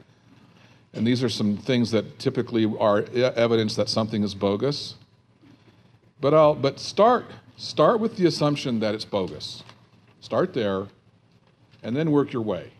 And 0.92 1.04
these 1.04 1.24
are 1.24 1.28
some 1.28 1.56
things 1.56 1.90
that 1.90 2.20
typically 2.20 2.72
are 2.78 3.00
evidence 3.16 3.74
that 3.74 3.88
something 3.88 4.22
is 4.22 4.32
bogus. 4.32 4.94
But, 6.20 6.34
I'll, 6.34 6.54
but 6.54 6.78
start, 6.78 7.26
start 7.56 7.98
with 7.98 8.16
the 8.16 8.26
assumption 8.26 8.78
that 8.78 8.94
it's 8.94 9.04
bogus. 9.04 9.64
Start 10.20 10.54
there, 10.54 10.86
and 11.82 11.96
then 11.96 12.12
work 12.12 12.32
your 12.32 12.42
way. 12.42 12.70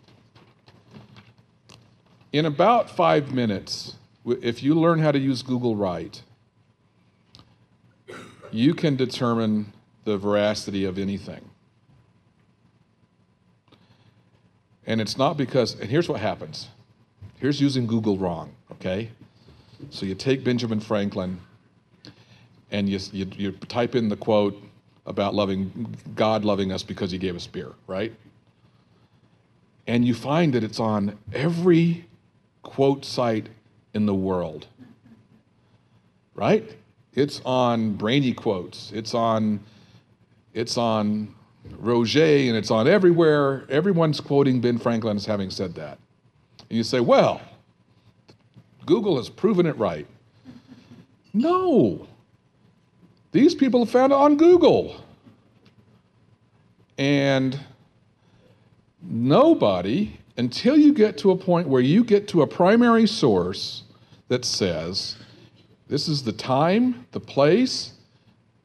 In 2.33 2.47
about 2.47 2.89
five 2.89 3.33
minutes, 3.33 3.97
if 4.25 4.63
you 4.63 4.75
learn 4.75 4.99
how 4.99 5.13
to 5.13 5.19
use 5.19 5.43
Google 5.43 5.77
right, 5.77 6.23
you 8.51 8.75
can 8.75 8.97
determine 8.97 9.73
the 10.05 10.17
veracity 10.17 10.85
of 10.85 10.99
anything. 10.99 11.51
And 14.87 15.01
it's 15.01 15.17
not 15.17 15.37
because, 15.37 15.79
and 15.79 15.91
here's 15.91 16.09
what 16.09 16.21
happens. 16.21 16.69
Here's 17.39 17.61
using 17.61 17.87
Google 17.87 18.17
wrong, 18.17 18.55
okay? 18.73 19.11
So 19.91 20.07
you 20.07 20.15
take 20.15 20.43
Benjamin 20.43 20.81
Franklin 20.81 21.41
and 22.71 22.89
you, 22.89 22.99
you, 23.13 23.27
you 23.37 23.53
type 23.53 23.95
in 23.95 24.09
the 24.09 24.17
quote 24.17 24.61
about 25.05 25.35
loving 25.35 25.95
God 26.15 26.45
loving 26.45 26.73
us 26.73 26.83
because 26.83 27.11
he 27.11 27.19
gave 27.19 27.37
us 27.37 27.47
beer, 27.47 27.73
right? 27.87 28.13
And 29.87 30.05
you 30.05 30.15
find 30.15 30.55
that 30.55 30.65
it's 30.65 30.81
on 30.81 31.19
every 31.33 32.07
quote 32.63 33.05
site 33.05 33.49
in 33.95 34.07
the 34.07 34.15
world. 34.15 34.67
Right? 36.35 36.77
It's 37.15 37.41
on 37.45 37.95
Brainy 37.95 38.33
quotes. 38.33 38.91
It's 38.93 39.15
on 39.15 39.61
it's 40.55 40.77
on 40.77 41.35
Roger 41.79 42.25
and 42.25 42.57
it's 42.57 42.71
on 42.71 42.89
everywhere. 42.89 43.65
Everyone's 43.69 44.21
quoting 44.21 44.61
Ben 44.61 44.79
Franklin 44.79 45.17
as 45.17 45.27
having 45.27 45.51
said 45.51 45.75
that. 45.75 45.99
And 46.69 46.77
you 46.77 46.85
say, 46.85 47.01
well, 47.01 47.41
Google 48.87 49.17
has 49.17 49.29
proven 49.29 49.67
it 49.67 49.77
right. 49.79 50.07
No. 51.33 52.07
These 53.33 53.55
people 53.55 53.87
found 53.87 54.13
it 54.13 54.17
on 54.17 54.37
Google. 54.37 55.03
And 56.99 57.59
nobody 59.03 60.19
until 60.43 60.77
you 60.77 60.93
get 60.93 61.17
to 61.17 61.31
a 61.31 61.37
point 61.37 61.69
where 61.69 61.81
you 61.81 62.03
get 62.03 62.27
to 62.27 62.43
a 62.43 62.47
primary 62.49 63.07
source 63.07 63.85
that 64.27 64.45
says, 64.45 65.15
this 65.87 66.09
is 66.09 66.25
the 66.25 66.33
time, 66.33 67.07
the 67.13 67.21
place, 67.21 67.93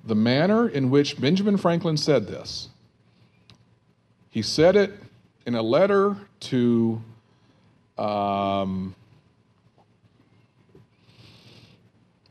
the 0.03 0.15
manner 0.15 0.67
in 0.67 0.89
which 0.89 1.21
Benjamin 1.21 1.55
Franklin 1.55 1.95
said 1.95 2.25
this. 2.25 2.69
He 4.31 4.41
said 4.41 4.75
it 4.75 4.91
in 5.45 5.53
a 5.53 5.61
letter 5.61 6.17
to 6.39 6.99
um, 7.99 8.95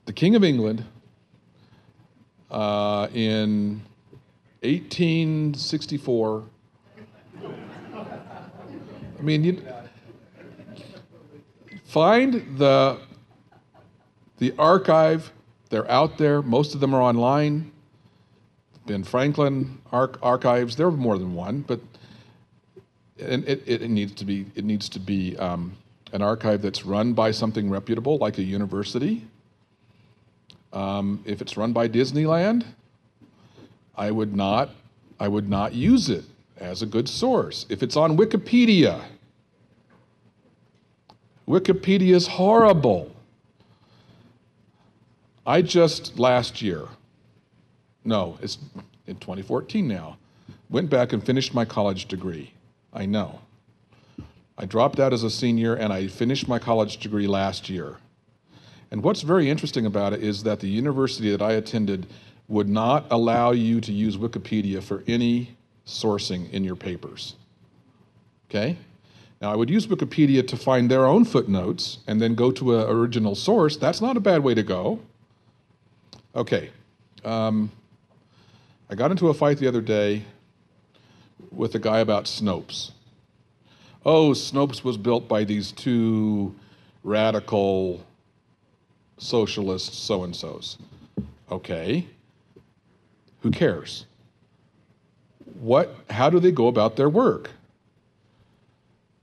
the 0.07 0.13
King 0.13 0.35
of 0.35 0.43
England 0.43 0.85
uh, 2.51 3.07
in 3.15 3.81
1864 4.63 6.43
I 9.19 9.23
mean, 9.23 9.45
you 9.45 9.63
find 11.85 12.59
the 12.59 12.99
the 14.39 14.55
archive. 14.59 15.33
They're 15.71 15.91
out 15.91 16.19
there. 16.19 16.43
Most 16.43 16.75
of 16.75 16.81
them 16.81 16.95
are 16.95 17.01
online. 17.03 17.73
Ben 18.87 19.03
Franklin 19.03 19.81
arch- 19.91 20.17
archives. 20.23 20.77
There 20.77 20.87
are 20.87 20.93
more 20.93 21.19
than 21.19 21.35
one, 21.35 21.63
but 21.63 21.81
and 23.19 23.45
it, 23.49 23.63
it, 23.67 23.91
needs 23.91 24.13
to 24.13 24.25
be 24.25 24.47
it 24.55 24.65
needs 24.65 24.89
to 24.91 25.01
be 25.01 25.37
um, 25.39 25.77
an 26.13 26.23
archive 26.23 26.63
that's 26.63 26.85
run 26.85 27.15
by 27.15 27.31
something 27.31 27.71
reputable, 27.71 28.19
like 28.19 28.39
a 28.39 28.43
university. 28.43 29.27
Um, 30.73 31.23
if 31.25 31.41
it's 31.41 31.57
run 31.57 31.73
by 31.73 31.89
Disneyland, 31.89 32.65
I 33.97 34.11
would 34.11 34.37
not 34.37 34.71
I 35.19 35.29
would 35.29 35.49
not 35.49 35.73
use 35.73 36.11
it 36.11 36.25
as 36.59 36.83
a 36.83 36.87
good 36.87 37.09
source. 37.09 37.67
If 37.69 37.83
it's 37.83 37.97
on 37.97 38.17
Wikipedia, 38.17 39.03
Wikipedia 41.49 42.15
is 42.15 42.27
horrible. 42.27 43.15
I 45.47 45.63
just 45.63 46.19
last 46.19 46.61
year, 46.61 46.87
no, 48.05 48.37
it's 48.43 48.59
in 49.07 49.17
2014 49.17 49.87
now, 49.87 50.19
went 50.69 50.91
back 50.91 51.13
and 51.13 51.25
finished 51.25 51.55
my 51.55 51.65
college 51.65 52.07
degree. 52.07 52.53
I 52.93 53.07
know. 53.07 53.41
I 54.59 54.65
dropped 54.65 54.99
out 54.99 55.13
as 55.13 55.23
a 55.23 55.31
senior 55.31 55.75
and 55.75 55.93
I 55.93 56.09
finished 56.09 56.49
my 56.49 56.59
college 56.59 56.97
degree 56.99 57.27
last 57.27 57.69
year. 57.69 57.97
And 58.91 59.03
what's 59.03 59.23
very 59.23 59.51
interesting 59.51 59.87
about 59.87 60.13
it 60.13 60.23
is 60.23 60.43
that 60.45 60.61
the 60.61 60.69
university 60.69 61.31
that 61.31 61.43
I 61.43 61.53
attended 61.53 62.07
would 62.49 62.69
not 62.69 63.07
allow 63.11 63.51
you 63.51 63.81
to 63.83 63.93
use 63.93 64.17
Wikipedia 64.17 64.83
for 64.83 65.05
any 65.07 65.57
sourcing 65.87 66.51
in 66.53 66.65
your 66.65 66.77
papers. 66.77 67.37
Okay? 68.51 68.77
Now, 69.41 69.53
I 69.53 69.57
would 69.57 69.69
use 69.69 69.87
Wikipedia 69.87 70.47
to 70.49 70.57
find 70.57 70.91
their 70.91 71.07
own 71.07 71.25
footnotes 71.25 71.99
and 72.07 72.21
then 72.21 72.35
go 72.35 72.51
to 72.53 72.79
an 72.79 72.89
original 72.89 73.35
source. 73.35 73.77
That's 73.77 74.01
not 74.01 74.17
a 74.17 74.21
bad 74.21 74.43
way 74.43 74.55
to 74.55 74.63
go. 74.63 75.01
Okay. 76.35 76.71
Um, 77.25 77.71
I 78.89 78.95
got 78.95 79.11
into 79.11 79.29
a 79.29 79.35
fight 79.35 79.59
the 79.59 79.69
other 79.69 79.81
day 79.81 80.25
with 81.51 81.75
a 81.75 81.79
guy 81.79 81.99
about 81.99 82.25
Snopes. 82.25 82.93
Oh, 84.05 84.31
Snopes 84.31 84.85
was 84.85 84.97
built 84.97 85.29
by 85.29 85.45
these 85.45 85.73
two 85.73 86.55
radical 87.03 88.05
socialist 89.19 89.95
so 89.95 90.25
and 90.25 90.35
so's. 90.35 90.79
Okay. 91.51 92.07
Who 93.41 93.51
cares? 93.51 94.07
What, 95.61 95.95
how 96.11 96.31
do 96.31 96.41
they 96.41 96.53
go 96.53 96.69
about 96.69 96.97
their 96.97 97.09
work? 97.09 97.51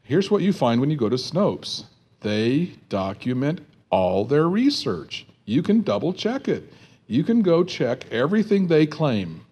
Here's 0.04 0.30
what 0.30 0.42
you 0.42 0.54
find 0.54 0.82
when 0.82 0.92
you 0.92 0.98
go 0.98 1.10
to 1.10 1.16
Snopes 1.16 1.86
they 2.22 2.74
document 2.88 3.60
all 3.90 4.26
their 4.26 4.48
research. 4.48 5.26
You 5.46 5.62
can 5.62 5.82
double 5.82 6.14
check 6.14 6.48
it. 6.48 6.72
You 7.06 7.24
can 7.24 7.42
go 7.42 7.64
check 7.64 8.10
everything 8.12 8.68
they 8.68 8.86
claim. 8.86 9.46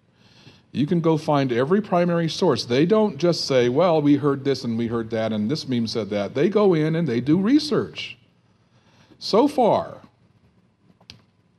You 0.72 0.86
can 0.86 1.00
go 1.00 1.18
find 1.18 1.52
every 1.52 1.82
primary 1.82 2.30
source. 2.30 2.64
They 2.64 2.86
don't 2.86 3.18
just 3.18 3.44
say, 3.44 3.68
well, 3.68 4.00
we 4.00 4.16
heard 4.16 4.42
this 4.42 4.64
and 4.64 4.78
we 4.78 4.86
heard 4.86 5.10
that 5.10 5.32
and 5.32 5.50
this 5.50 5.68
meme 5.68 5.86
said 5.86 6.08
that. 6.10 6.34
They 6.34 6.48
go 6.48 6.72
in 6.72 6.96
and 6.96 7.06
they 7.06 7.20
do 7.20 7.38
research. 7.38 8.16
So 9.18 9.46
far, 9.46 9.98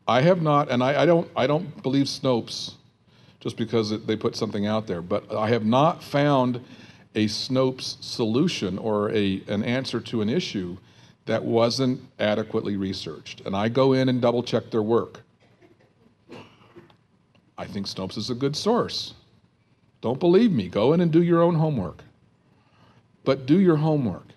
I 0.07 0.21
have 0.21 0.41
not, 0.41 0.69
and 0.69 0.83
I, 0.83 1.03
I 1.03 1.05
don't, 1.05 1.29
I 1.35 1.45
don't 1.45 1.81
believe 1.83 2.07
Snopes 2.07 2.73
just 3.43 3.57
because 3.57 3.89
they 4.05 4.15
put 4.15 4.37
something 4.37 4.65
out 4.65 4.87
there, 4.87 5.01
but 5.01 5.35
I 5.35 5.49
have 5.49 5.65
not 5.65 6.01
found 6.01 6.61
a 7.13 7.25
Snopes 7.25 8.01
solution 8.01 8.77
or 8.77 9.11
a, 9.11 9.43
an 9.49 9.63
answer 9.65 9.99
to 9.99 10.21
an 10.21 10.29
issue 10.29 10.77
that 11.25 11.43
wasn't 11.43 11.99
adequately 12.19 12.77
researched. 12.77 13.41
And 13.41 13.53
I 13.53 13.67
go 13.67 13.91
in 13.91 14.07
and 14.07 14.21
double 14.21 14.43
check 14.43 14.71
their 14.71 14.81
work. 14.81 15.19
I 17.57 17.65
think 17.65 17.85
Snopes 17.85 18.17
is 18.17 18.29
a 18.29 18.33
good 18.33 18.55
source. 18.55 19.13
Don't 19.99 20.21
believe 20.21 20.53
me. 20.53 20.69
Go 20.69 20.93
in 20.93 21.01
and 21.01 21.11
do 21.11 21.21
your 21.21 21.41
own 21.41 21.55
homework. 21.55 22.01
But 23.25 23.45
do 23.45 23.59
your 23.59 23.75
homework. 23.75 24.27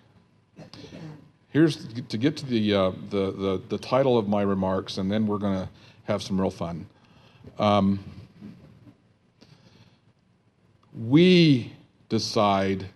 Here's 1.49 1.87
to 1.87 2.17
get 2.17 2.35
to 2.37 2.45
the, 2.45 2.73
uh, 2.73 2.91
the, 3.09 3.31
the, 3.31 3.61
the, 3.69 3.77
title 3.77 4.17
of 4.17 4.27
my 4.27 4.41
remarks, 4.41 4.97
and 4.97 5.09
then 5.09 5.25
we're 5.27 5.37
going 5.37 5.61
to 5.61 5.69
have 6.03 6.21
some 6.21 6.39
real 6.39 6.51
fun. 6.51 6.85
Um, 7.57 8.03
we 11.05 11.73
decide 12.09 12.87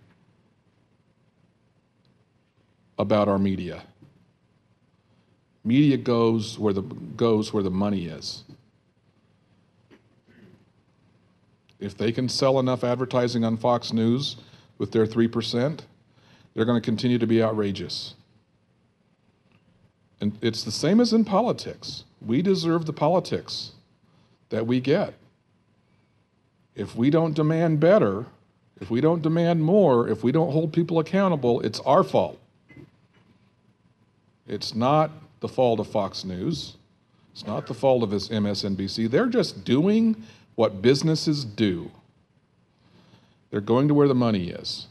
about 2.97 3.27
our 3.27 3.39
media. 3.39 3.83
Media 5.63 5.97
goes 5.97 6.57
where 6.57 6.73
the, 6.73 6.81
goes 6.81 7.53
where 7.53 7.63
the 7.63 7.69
money 7.69 8.05
is. 8.05 8.43
If 11.79 11.97
they 11.97 12.11
can 12.11 12.29
sell 12.29 12.59
enough 12.59 12.83
advertising 12.83 13.43
on 13.43 13.57
Fox 13.57 13.91
News 13.91 14.37
with 14.77 14.91
their 14.91 15.05
3%, 15.05 15.81
they're 16.53 16.65
going 16.65 16.79
to 16.79 16.85
continue 16.85 17.17
to 17.17 17.27
be 17.27 17.41
outrageous. 17.41 18.15
And 20.19 20.37
it's 20.41 20.63
the 20.63 20.71
same 20.71 20.99
as 20.99 21.13
in 21.13 21.25
politics. 21.25 22.03
We 22.23 22.43
deserve 22.43 22.85
the 22.85 22.93
politics 22.93 23.71
that 24.49 24.67
we 24.67 24.79
get. 24.79 25.15
If 26.75 26.95
we 26.95 27.09
don't 27.09 27.33
demand 27.33 27.79
better, 27.79 28.25
if 28.79 28.89
we 28.89 29.01
don't 29.01 29.21
demand 29.21 29.63
more, 29.63 30.07
if 30.07 30.23
we 30.23 30.31
don't 30.31 30.51
hold 30.51 30.73
people 30.73 30.99
accountable, 30.99 31.61
it's 31.61 31.79
our 31.81 32.03
fault. 32.03 32.39
It's 34.47 34.73
not 34.73 35.11
the 35.39 35.47
fault 35.47 35.79
of 35.79 35.87
Fox 35.87 36.23
News. 36.23 36.77
It's 37.31 37.45
not 37.45 37.67
the 37.67 37.73
fault 37.73 38.03
of 38.03 38.09
this 38.09 38.29
MSNBC. 38.29 39.09
They're 39.09 39.27
just 39.27 39.63
doing 39.63 40.23
what 40.55 40.81
businesses 40.81 41.45
do. 41.45 41.91
They're 43.49 43.61
going 43.61 43.87
to 43.87 43.93
where 43.93 44.07
the 44.07 44.15
money 44.15 44.49
is. 44.49 44.87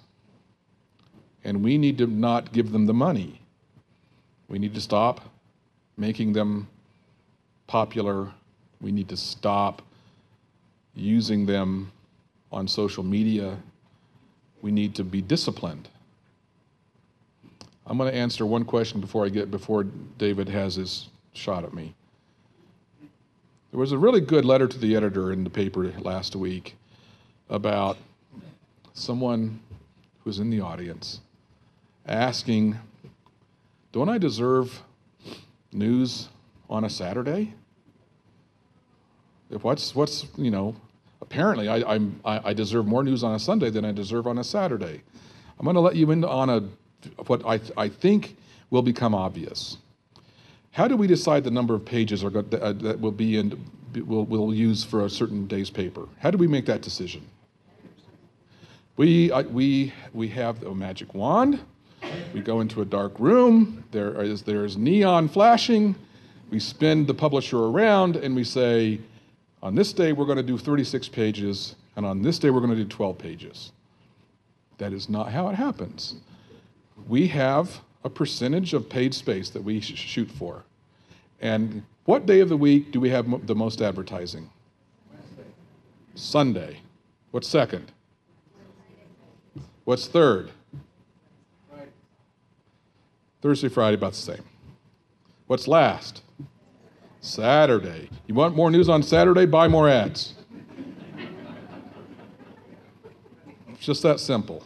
And 1.44 1.62
we 1.64 1.78
need 1.78 1.98
to 1.98 2.06
not 2.06 2.52
give 2.52 2.72
them 2.72 2.86
the 2.86 2.94
money. 2.94 3.40
We 4.48 4.58
need 4.58 4.74
to 4.74 4.80
stop 4.80 5.28
making 5.96 6.32
them 6.32 6.68
popular. 7.66 8.32
We 8.80 8.92
need 8.92 9.08
to 9.08 9.16
stop 9.16 9.82
using 10.94 11.46
them 11.46 11.92
on 12.52 12.66
social 12.66 13.02
media. 13.02 13.56
We 14.62 14.70
need 14.70 14.94
to 14.96 15.04
be 15.04 15.22
disciplined. 15.22 15.88
I'm 17.86 17.98
going 17.98 18.10
to 18.10 18.16
answer 18.16 18.46
one 18.46 18.64
question 18.64 19.00
before 19.00 19.24
I 19.24 19.28
get 19.28 19.50
before 19.50 19.84
David 19.84 20.48
has 20.48 20.76
his 20.76 21.08
shot 21.32 21.64
at 21.64 21.72
me. 21.72 21.94
There 23.70 23.80
was 23.80 23.92
a 23.92 23.98
really 23.98 24.20
good 24.20 24.44
letter 24.44 24.66
to 24.66 24.78
the 24.78 24.96
editor 24.96 25.32
in 25.32 25.44
the 25.44 25.50
paper 25.50 25.92
last 25.98 26.34
week 26.36 26.76
about 27.48 27.96
someone 28.94 29.60
who's 30.24 30.38
in 30.38 30.50
the 30.50 30.60
audience 30.60 31.20
asking, 32.06 32.78
Don't 33.92 34.08
I 34.08 34.18
deserve 34.18 34.82
news 35.72 36.28
on 36.68 36.84
a 36.84 36.90
Saturday? 36.90 37.54
If 39.50 39.64
what's, 39.64 39.94
what's 39.94 40.26
you 40.36 40.50
know, 40.50 40.74
apparently 41.20 41.68
I, 41.68 41.94
I'm, 41.94 42.20
I, 42.24 42.52
deserve 42.52 42.86
more 42.86 43.02
news 43.02 43.24
on 43.24 43.34
a 43.34 43.38
Sunday 43.38 43.70
than 43.70 43.84
I 43.84 43.92
deserve 43.92 44.26
on 44.26 44.38
a 44.38 44.44
Saturday. 44.44 45.02
I'm 45.58 45.64
going 45.64 45.74
to 45.74 45.80
let 45.80 45.96
you 45.96 46.10
in 46.10 46.24
on 46.24 46.48
a 46.48 46.62
what 47.26 47.44
I, 47.46 47.60
I 47.76 47.88
think 47.88 48.36
will 48.70 48.82
become 48.82 49.14
obvious. 49.14 49.78
How 50.72 50.86
do 50.86 50.96
we 50.96 51.06
decide 51.06 51.44
the 51.44 51.50
number 51.50 51.74
of 51.74 51.84
pages 51.84 52.22
are 52.22 52.28
uh, 52.36 52.42
that 52.72 53.00
will 53.00 53.10
be 53.10 53.36
in, 53.36 53.64
will 54.06 54.24
will 54.24 54.54
use 54.54 54.84
for 54.84 55.04
a 55.04 55.10
certain 55.10 55.46
day's 55.46 55.70
paper? 55.70 56.06
How 56.18 56.30
do 56.30 56.38
we 56.38 56.46
make 56.46 56.66
that 56.66 56.82
decision? 56.82 57.26
We, 58.96 59.32
uh, 59.32 59.42
we, 59.44 59.92
we 60.12 60.28
have 60.28 60.62
a 60.62 60.74
magic 60.74 61.14
wand. 61.14 61.60
We 62.34 62.40
go 62.40 62.60
into 62.60 62.82
a 62.82 62.84
dark 62.84 63.18
room. 63.18 63.82
There 63.92 64.22
is, 64.22 64.42
there 64.42 64.64
is 64.64 64.76
neon 64.76 65.28
flashing. 65.28 65.94
We 66.50 66.60
spin 66.60 67.06
the 67.06 67.14
publisher 67.14 67.58
around 67.58 68.16
and 68.16 68.36
we 68.36 68.44
say, 68.44 69.00
on 69.62 69.74
this 69.74 69.92
day 69.92 70.12
we're 70.12 70.26
going 70.26 70.36
to 70.36 70.42
do 70.42 70.58
36 70.58 71.08
pages, 71.08 71.76
and 71.96 72.06
on 72.06 72.22
this 72.22 72.38
day 72.38 72.50
we're 72.50 72.60
going 72.60 72.76
to 72.76 72.76
do 72.76 72.88
12 72.88 73.18
pages. 73.18 73.72
That 74.78 74.92
is 74.92 75.08
not 75.08 75.30
how 75.30 75.48
it 75.48 75.54
happens 75.54 76.16
we 77.08 77.28
have 77.28 77.80
a 78.04 78.10
percentage 78.10 78.74
of 78.74 78.88
paid 78.88 79.14
space 79.14 79.50
that 79.50 79.62
we 79.62 79.80
sh- 79.80 79.96
shoot 79.96 80.30
for. 80.30 80.64
And 81.40 81.82
what 82.04 82.26
day 82.26 82.40
of 82.40 82.48
the 82.48 82.56
week 82.56 82.92
do 82.92 83.00
we 83.00 83.10
have 83.10 83.46
the 83.46 83.54
most 83.54 83.80
advertising? 83.80 84.50
Wednesday. 85.12 85.50
Sunday. 86.14 86.80
What's 87.30 87.48
second? 87.48 87.92
What's 89.84 90.06
third? 90.06 90.50
Friday. 91.68 91.90
Thursday, 93.42 93.68
Friday, 93.68 93.94
about 93.96 94.12
the 94.12 94.18
same. 94.18 94.44
What's 95.46 95.66
last? 95.66 96.22
Saturday. 97.20 98.08
You 98.26 98.34
want 98.34 98.56
more 98.56 98.70
news 98.70 98.88
on 98.88 99.02
Saturday? 99.02 99.46
Buy 99.46 99.68
more 99.68 99.88
ads. 99.88 100.34
it's 103.68 103.84
just 103.84 104.02
that 104.02 104.20
simple. 104.20 104.64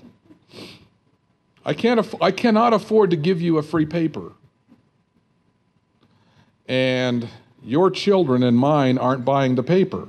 I, 1.65 1.75
can't 1.75 2.01
aff- 2.01 2.21
I 2.21 2.31
cannot 2.31 2.73
afford 2.73 3.11
to 3.11 3.17
give 3.17 3.41
you 3.41 3.59
a 3.59 3.63
free 3.63 3.87
paper. 3.87 4.33
And 6.67 7.29
your 7.63 7.91
children 7.91 8.43
and 8.43 8.57
mine 8.57 8.99
aren't 8.99 9.25
buying 9.25 9.55
the 9.55 9.63
paper. 9.63 10.09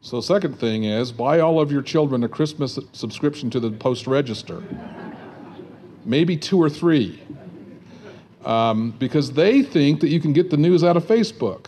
So, 0.00 0.20
second 0.20 0.58
thing 0.58 0.84
is 0.84 1.12
buy 1.12 1.40
all 1.40 1.60
of 1.60 1.72
your 1.72 1.82
children 1.82 2.22
a 2.24 2.28
Christmas 2.28 2.78
subscription 2.92 3.50
to 3.50 3.60
the 3.60 3.70
Post 3.70 4.06
Register, 4.06 4.62
maybe 6.04 6.36
two 6.36 6.62
or 6.62 6.70
three, 6.70 7.20
um, 8.44 8.92
because 8.98 9.32
they 9.32 9.62
think 9.62 10.00
that 10.00 10.08
you 10.08 10.20
can 10.20 10.32
get 10.32 10.50
the 10.50 10.56
news 10.56 10.84
out 10.84 10.96
of 10.96 11.04
Facebook. 11.04 11.66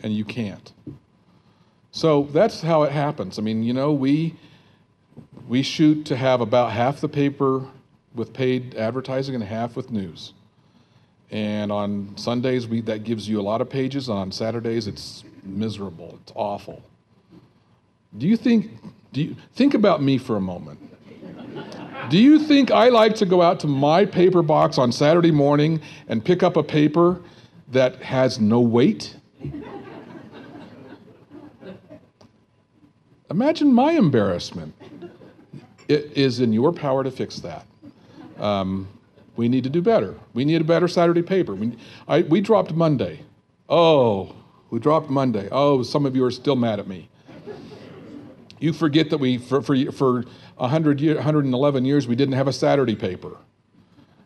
And 0.00 0.14
you 0.14 0.24
can't. 0.24 0.72
So 1.90 2.24
that's 2.32 2.60
how 2.60 2.82
it 2.82 2.92
happens. 2.92 3.38
I 3.38 3.42
mean, 3.42 3.62
you 3.62 3.72
know, 3.72 3.92
we 3.92 4.34
we 5.48 5.62
shoot 5.62 6.04
to 6.06 6.16
have 6.16 6.40
about 6.40 6.72
half 6.72 7.00
the 7.00 7.08
paper 7.08 7.64
with 8.14 8.32
paid 8.32 8.74
advertising 8.74 9.34
and 9.34 9.44
half 9.44 9.76
with 9.76 9.90
news. 9.90 10.32
And 11.30 11.72
on 11.72 12.16
Sundays, 12.16 12.66
we, 12.66 12.80
that 12.82 13.04
gives 13.04 13.28
you 13.28 13.40
a 13.40 13.42
lot 13.42 13.60
of 13.60 13.68
pages. 13.68 14.08
On 14.08 14.30
Saturdays, 14.30 14.86
it's 14.86 15.24
miserable. 15.42 16.18
It's 16.22 16.32
awful. 16.34 16.82
Do 18.16 18.26
you 18.26 18.36
think, 18.36 18.70
do 19.12 19.22
you, 19.22 19.36
think 19.54 19.74
about 19.74 20.02
me 20.02 20.18
for 20.18 20.36
a 20.36 20.40
moment. 20.40 20.78
Do 22.08 22.18
you 22.18 22.38
think 22.38 22.70
I 22.70 22.88
like 22.88 23.16
to 23.16 23.26
go 23.26 23.42
out 23.42 23.58
to 23.60 23.66
my 23.66 24.04
paper 24.04 24.42
box 24.42 24.78
on 24.78 24.92
Saturday 24.92 25.32
morning 25.32 25.80
and 26.06 26.24
pick 26.24 26.44
up 26.44 26.56
a 26.56 26.62
paper 26.62 27.20
that 27.72 28.00
has 28.00 28.38
no 28.38 28.60
weight? 28.60 29.16
Imagine 33.28 33.72
my 33.72 33.92
embarrassment. 33.92 34.72
It 35.88 36.12
is 36.16 36.38
in 36.38 36.52
your 36.52 36.72
power 36.72 37.02
to 37.02 37.10
fix 37.10 37.40
that. 37.40 37.66
Um, 38.38 38.88
we 39.34 39.48
need 39.48 39.64
to 39.64 39.70
do 39.70 39.82
better. 39.82 40.14
We 40.32 40.44
need 40.44 40.60
a 40.60 40.64
better 40.64 40.86
Saturday 40.86 41.22
paper. 41.22 41.54
We, 41.56 41.76
I, 42.06 42.22
we 42.22 42.40
dropped 42.40 42.72
Monday. 42.72 43.20
Oh, 43.68 44.34
we 44.70 44.78
dropped 44.78 45.10
Monday. 45.10 45.48
Oh, 45.50 45.82
some 45.82 46.06
of 46.06 46.14
you 46.14 46.24
are 46.24 46.30
still 46.30 46.56
mad 46.56 46.78
at 46.78 46.86
me. 46.86 47.08
You 48.58 48.72
forget 48.72 49.10
that 49.10 49.18
we, 49.18 49.38
for, 49.38 49.60
for, 49.60 49.92
for 49.92 50.24
100 50.56 51.00
year, 51.00 51.16
111 51.16 51.84
years, 51.84 52.08
we 52.08 52.16
didn't 52.16 52.34
have 52.34 52.48
a 52.48 52.52
Saturday 52.52 52.96
paper. 52.96 53.36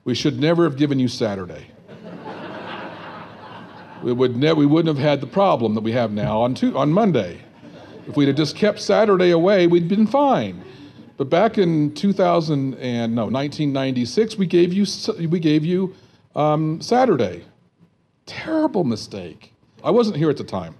We 0.04 0.14
should 0.14 0.40
never 0.40 0.64
have 0.64 0.76
given 0.76 0.98
you 0.98 1.08
Saturday. 1.08 1.66
we, 4.02 4.12
would 4.12 4.36
ne- 4.36 4.52
we 4.52 4.66
wouldn't 4.66 4.96
have 4.96 5.04
had 5.04 5.20
the 5.20 5.26
problem 5.26 5.74
that 5.74 5.82
we 5.82 5.92
have 5.92 6.12
now 6.12 6.40
on, 6.40 6.54
two, 6.54 6.76
on 6.78 6.92
Monday. 6.92 7.40
If 8.06 8.16
we'd 8.16 8.28
have 8.28 8.36
just 8.36 8.56
kept 8.56 8.80
Saturday 8.80 9.30
away, 9.30 9.66
we'd 9.66 9.88
been 9.88 10.06
fine. 10.06 10.64
But 11.16 11.28
back 11.28 11.58
in 11.58 11.94
2000 11.94 12.74
and 12.76 13.14
no 13.14 13.24
1996, 13.24 14.38
we 14.38 14.46
gave 14.46 14.72
you 14.72 14.86
we 15.28 15.38
gave 15.38 15.66
you 15.66 15.94
um, 16.34 16.80
Saturday. 16.80 17.44
Terrible 18.24 18.84
mistake. 18.84 19.52
I 19.84 19.90
wasn't 19.90 20.16
here 20.16 20.30
at 20.30 20.38
the 20.38 20.44
time. 20.44 20.76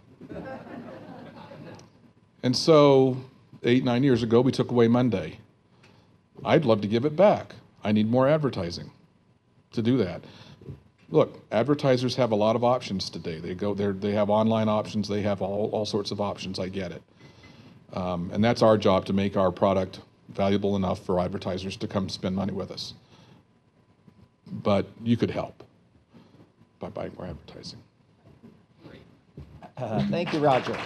And 2.42 2.56
so, 2.56 3.18
eight, 3.62 3.84
nine 3.84 4.02
years 4.02 4.22
ago, 4.22 4.40
we 4.40 4.52
took 4.52 4.70
away 4.70 4.88
Monday. 4.88 5.38
I'd 6.44 6.64
love 6.64 6.80
to 6.82 6.88
give 6.88 7.04
it 7.04 7.16
back. 7.16 7.54
I 7.84 7.92
need 7.92 8.10
more 8.10 8.28
advertising 8.28 8.90
to 9.72 9.82
do 9.82 9.96
that. 9.98 10.22
Look, 11.10 11.44
advertisers 11.50 12.14
have 12.16 12.30
a 12.30 12.36
lot 12.36 12.56
of 12.56 12.62
options 12.62 13.10
today. 13.10 13.38
They 13.38 13.54
go 13.54 13.74
there, 13.74 13.92
they 13.92 14.12
have 14.12 14.30
online 14.30 14.68
options, 14.68 15.08
they 15.08 15.22
have 15.22 15.42
all, 15.42 15.68
all 15.72 15.84
sorts 15.84 16.10
of 16.10 16.20
options. 16.20 16.58
I 16.58 16.68
get 16.68 16.92
it. 16.92 17.02
Um, 17.92 18.30
and 18.32 18.44
that's 18.44 18.62
our 18.62 18.78
job 18.78 19.04
to 19.06 19.12
make 19.12 19.36
our 19.36 19.50
product 19.50 20.00
valuable 20.28 20.76
enough 20.76 21.04
for 21.04 21.18
advertisers 21.18 21.76
to 21.78 21.88
come 21.88 22.08
spend 22.08 22.36
money 22.36 22.52
with 22.52 22.70
us. 22.70 22.94
But 24.46 24.86
you 25.02 25.16
could 25.16 25.30
help 25.30 25.64
by 26.78 26.88
buying 26.88 27.12
more 27.16 27.26
advertising. 27.26 27.80
Uh, 29.76 30.06
thank 30.10 30.32
you, 30.32 30.40
Roger. 30.40 30.76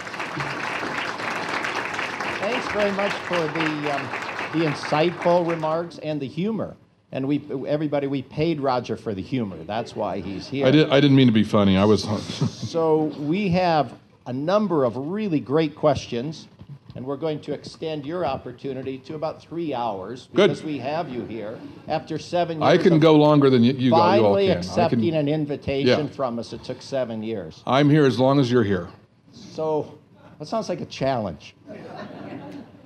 Thanks 2.45 2.71
very 2.73 2.91
much 2.91 3.11
for 3.11 3.39
the, 3.39 3.95
um, 3.95 4.07
the 4.53 4.65
insightful 4.67 5.49
remarks 5.49 5.97
and 5.97 6.21
the 6.21 6.27
humor. 6.27 6.77
And 7.11 7.27
we, 7.27 7.41
everybody, 7.67 8.05
we 8.05 8.21
paid 8.21 8.61
Roger 8.61 8.95
for 8.95 9.15
the 9.15 9.21
humor. 9.23 9.57
That's 9.63 9.95
why 9.95 10.19
he's 10.19 10.47
here. 10.47 10.67
I, 10.67 10.69
did, 10.69 10.91
I 10.91 10.99
didn't 11.01 11.17
mean 11.17 11.25
to 11.25 11.33
be 11.33 11.43
funny. 11.43 11.75
I 11.75 11.85
was. 11.85 12.03
so 12.69 13.05
we 13.17 13.49
have 13.49 13.95
a 14.27 14.33
number 14.33 14.83
of 14.83 14.95
really 14.95 15.39
great 15.39 15.75
questions, 15.75 16.47
and 16.95 17.03
we're 17.03 17.17
going 17.17 17.41
to 17.41 17.51
extend 17.51 18.05
your 18.05 18.27
opportunity 18.27 18.99
to 18.99 19.15
about 19.15 19.41
three 19.41 19.73
hours 19.73 20.27
because 20.27 20.59
Good. 20.59 20.67
we 20.67 20.77
have 20.77 21.09
you 21.09 21.25
here 21.25 21.57
after 21.87 22.19
seven 22.19 22.61
years. 22.61 22.69
I 22.69 22.77
can 22.77 22.99
go 22.99 23.15
longer 23.15 23.49
than 23.49 23.63
you, 23.63 23.73
you, 23.73 23.89
go, 23.89 23.95
you 23.97 24.01
Finally. 24.03 24.51
I 24.51 24.55
accepting 24.57 24.99
can- 24.99 25.15
an 25.15 25.27
invitation 25.27 26.05
Yeah. 26.05 26.13
from 26.13 26.37
us. 26.37 26.53
It 26.53 26.63
took 26.63 26.83
seven 26.83 27.23
years. 27.23 27.63
I'm 27.65 27.89
here 27.89 28.05
as 28.05 28.19
long 28.19 28.39
as 28.39 28.51
you're 28.51 28.63
here. 28.63 28.89
So 29.33 29.97
that 30.39 30.47
sounds 30.47 30.69
like 30.69 30.81
a 30.81 30.85
challenge. 30.85 31.55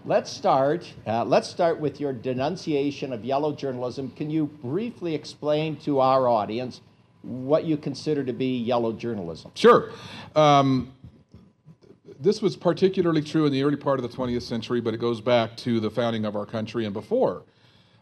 Let's 0.09 0.31
start. 0.31 0.91
Uh, 1.05 1.23
let's 1.23 1.47
start 1.47 1.79
with 1.79 1.99
your 1.99 2.13
denunciation 2.13 3.13
of 3.13 3.23
yellow 3.23 3.53
journalism. 3.53 4.09
Can 4.15 4.31
you 4.31 4.47
briefly 4.47 5.13
explain 5.13 5.75
to 5.81 5.99
our 5.99 6.27
audience 6.27 6.81
what 7.21 7.65
you 7.65 7.77
consider 7.77 8.23
to 8.23 8.33
be 8.33 8.57
yellow 8.57 8.91
journalism? 8.91 9.51
Sure. 9.53 9.91
Um, 10.35 10.91
this 12.19 12.41
was 12.41 12.57
particularly 12.57 13.21
true 13.21 13.45
in 13.45 13.51
the 13.51 13.61
early 13.61 13.75
part 13.75 13.99
of 13.99 14.11
the 14.11 14.17
20th 14.17 14.41
century, 14.41 14.81
but 14.81 14.95
it 14.95 14.99
goes 14.99 15.21
back 15.21 15.55
to 15.57 15.79
the 15.79 15.91
founding 15.91 16.25
of 16.25 16.35
our 16.35 16.47
country 16.47 16.85
and 16.85 16.93
before. 16.95 17.43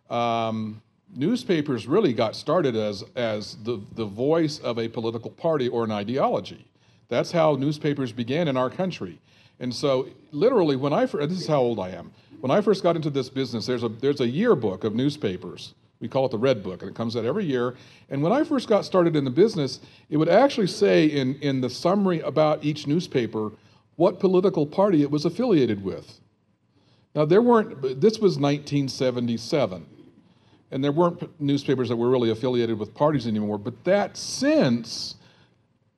Um, 0.09 0.81
newspapers 1.13 1.87
really 1.87 2.13
got 2.13 2.37
started 2.37 2.77
as, 2.77 3.03
as 3.17 3.57
the, 3.65 3.81
the 3.95 4.05
voice 4.05 4.59
of 4.59 4.79
a 4.79 4.87
political 4.87 5.31
party 5.31 5.67
or 5.67 5.83
an 5.83 5.91
ideology. 5.91 6.67
That's 7.09 7.33
how 7.33 7.55
newspapers 7.55 8.13
began 8.13 8.47
in 8.47 8.55
our 8.55 8.69
country. 8.69 9.19
And 9.59 9.73
so, 9.73 10.07
literally, 10.31 10.75
when 10.75 10.93
I 10.93 11.05
first, 11.05 11.29
this 11.29 11.41
is 11.41 11.47
how 11.47 11.61
old 11.61 11.79
I 11.79 11.89
am. 11.89 12.11
When 12.41 12.51
I 12.51 12.61
first 12.61 12.83
got 12.83 12.95
into 12.95 13.09
this 13.09 13.29
business, 13.29 13.65
there's 13.65 13.83
a, 13.83 13.89
there's 13.89 14.21
a 14.21 14.27
yearbook 14.27 14.83
of 14.83 14.93
newspapers. 14.93 15.73
We 15.99 16.07
call 16.07 16.25
it 16.25 16.31
the 16.31 16.37
Red 16.37 16.61
Book, 16.61 16.83
and 16.83 16.91
it 16.91 16.95
comes 16.95 17.15
out 17.15 17.25
every 17.25 17.45
year. 17.45 17.75
And 18.09 18.21
when 18.21 18.31
I 18.31 18.43
first 18.43 18.69
got 18.69 18.85
started 18.85 19.15
in 19.15 19.23
the 19.23 19.31
business, 19.31 19.79
it 20.09 20.17
would 20.17 20.29
actually 20.29 20.67
say 20.67 21.07
in, 21.07 21.35
in 21.35 21.59
the 21.61 21.69
summary 21.69 22.19
about 22.19 22.63
each 22.63 22.85
newspaper 22.85 23.51
what 23.95 24.19
political 24.19 24.67
party 24.67 25.01
it 25.01 25.09
was 25.09 25.25
affiliated 25.25 25.83
with. 25.83 26.19
Now, 27.15 27.25
there 27.25 27.41
weren't, 27.41 27.81
this 27.99 28.19
was 28.19 28.37
1977, 28.37 29.87
and 30.69 30.83
there 30.83 30.91
weren't 30.91 31.41
newspapers 31.41 31.89
that 31.89 31.95
were 31.95 32.09
really 32.11 32.29
affiliated 32.29 32.77
with 32.77 32.93
parties 32.93 33.25
anymore, 33.25 33.57
but 33.57 33.83
that 33.85 34.15
sense 34.15 35.15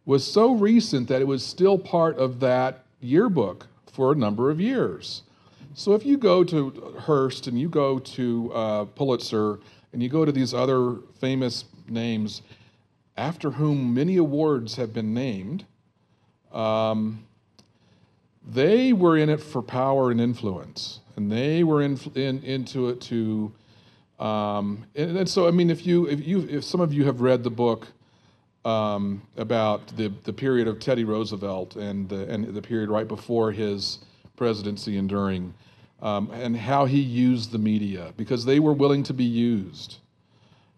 was 0.06 0.26
so 0.26 0.54
recent 0.54 1.10
that 1.10 1.22
it 1.22 1.28
was 1.28 1.46
still 1.46 1.78
part 1.78 2.18
of 2.18 2.40
that 2.40 2.86
yearbook 3.00 3.68
for 3.92 4.12
a 4.12 4.16
number 4.16 4.50
of 4.50 4.60
years. 4.60 5.24
So 5.74 5.94
if 5.94 6.06
you 6.06 6.18
go 6.18 6.44
to 6.44 6.96
Hearst 7.00 7.48
and 7.48 7.60
you 7.60 7.70
go 7.70 8.00
to 8.00 8.52
uh, 8.54 8.86
Pulitzer 8.86 9.60
and 9.94 10.04
you 10.04 10.10
go 10.10 10.26
to 10.26 10.32
these 10.32 10.54
other 10.54 10.98
famous 11.20 11.66
names 11.88 12.42
after 13.18 13.52
whom 13.52 13.94
many 13.94 14.18
awards 14.18 14.76
have 14.76 14.94
been 14.94 15.14
named, 15.14 15.66
um, 16.52 17.26
they 18.48 18.94
were 18.94 19.18
in 19.18 19.30
it 19.30 19.42
for 19.42 19.62
power 19.62 20.10
and 20.10 20.20
influence, 20.20 21.02
and 21.16 21.32
they 21.32 21.64
were 21.64 21.82
in, 21.82 22.00
in, 22.16 22.42
into 22.44 22.90
it 22.90 23.02
to. 23.02 23.52
Um, 24.20 24.86
and, 24.96 25.18
and 25.18 25.30
so, 25.30 25.48
I 25.48 25.52
mean, 25.52 25.70
if 25.70 25.86
you, 25.86 26.08
if 26.08 26.26
you, 26.26 26.48
if 26.50 26.64
some 26.64 26.82
of 26.82 26.94
you 26.94 27.06
have 27.06 27.22
read 27.22 27.44
the 27.44 27.50
book 27.50 27.88
um, 28.66 29.22
about 29.38 29.88
the, 29.96 30.12
the 30.24 30.34
period 30.34 30.68
of 30.68 30.80
Teddy 30.80 31.04
Roosevelt 31.04 31.76
and 31.76 32.10
the, 32.10 32.30
and 32.30 32.54
the 32.54 32.62
period 32.62 32.90
right 32.90 33.08
before 33.08 33.52
his 33.52 34.00
presidency 34.36 34.98
and 34.98 35.08
during, 35.08 35.54
um, 36.02 36.30
and 36.32 36.56
how 36.56 36.86
he 36.86 37.00
used 37.00 37.52
the 37.52 37.58
media 37.58 38.14
because 38.18 38.46
they 38.46 38.60
were 38.60 38.74
willing 38.74 39.04
to 39.04 39.14
be 39.14 39.24
used. 39.24 39.98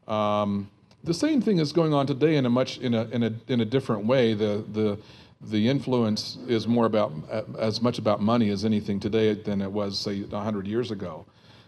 Um, 0.08 0.70
the 1.04 1.13
same 1.13 1.41
thing 1.41 1.60
is 1.60 1.72
going 1.72 1.94
on 1.94 2.06
today 2.06 2.36
in 2.36 2.46
a 2.46 2.50
much 2.50 2.78
in 2.80 2.94
a 2.94 3.06
in 3.06 3.24
a 3.24 3.34
in 3.48 3.62
a 3.62 3.65
different 3.65 4.06
way. 4.06 4.34
The 4.34 4.63
the 4.72 5.00
the 5.41 5.67
influence 5.67 6.38
is 6.48 6.67
more 6.67 6.86
about 6.86 7.12
as 7.58 7.82
much 7.82 7.98
about 7.98 8.22
money 8.22 8.50
as 8.50 8.63
anything 8.63 9.00
today 9.00 9.34
than 9.34 9.62
it 9.62 9.72
was 9.72 9.98
say 9.98 10.24
hundred 10.30 10.67
years 10.67 10.91
ago. 10.91 11.26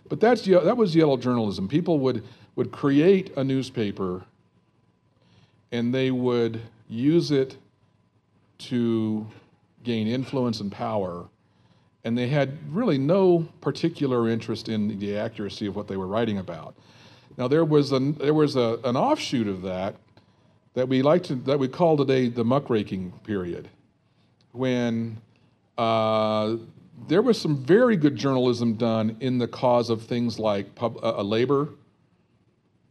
But 0.10 0.20
that's 0.20 0.44
that 0.44 0.78
was 0.78 0.96
yellow 0.96 1.18
journalism. 1.18 1.68
People 1.68 2.00
would 2.00 2.24
would 2.56 2.72
create 2.72 3.36
a 3.38 3.44
newspaper 3.44 4.24
and 5.74 5.94
they 5.94 6.12
would 6.12 6.62
use 6.88 7.32
it 7.32 7.58
to 8.60 9.28
gain 9.84 10.08
influence 10.08 10.62
and 10.62 10.72
power. 10.72 11.26
And 12.06 12.18
they 12.18 12.28
had 12.28 12.58
really 12.74 12.98
no 12.98 13.48
particular 13.60 14.30
interest 14.30 14.70
in 14.70 15.00
the 15.00 15.18
accuracy 15.18 15.66
of 15.66 15.76
what 15.76 15.88
they 15.88 15.98
were 15.98 16.08
writing 16.08 16.38
about. 16.38 16.76
Now 17.38 17.48
there 17.48 17.66
was 17.66 17.92
a, 17.92 18.00
there 18.00 18.36
was 18.36 18.56
a, 18.56 18.80
an 18.86 18.96
offshoot 18.96 19.48
of 19.48 19.64
that 19.64 19.96
that 20.76 20.88
we 20.88 21.02
like 21.02 21.24
to 21.24 21.36
that 21.36 21.58
we 21.58 21.68
call 21.68 21.98
today 21.98 22.30
the 22.30 22.44
muckraking 22.44 23.12
period, 23.24 23.70
when 24.52 25.18
uh, 25.78 26.56
there 27.08 27.22
was 27.22 27.40
some 27.40 27.64
very 27.64 27.96
good 27.96 28.16
journalism 28.16 28.74
done 28.76 29.16
in 29.20 29.38
the 29.38 29.48
cause 29.48 29.90
of 29.90 30.04
things 30.04 30.40
like 30.40 30.74
pub, 30.76 30.98
uh, 31.04 31.22
labor 31.22 31.70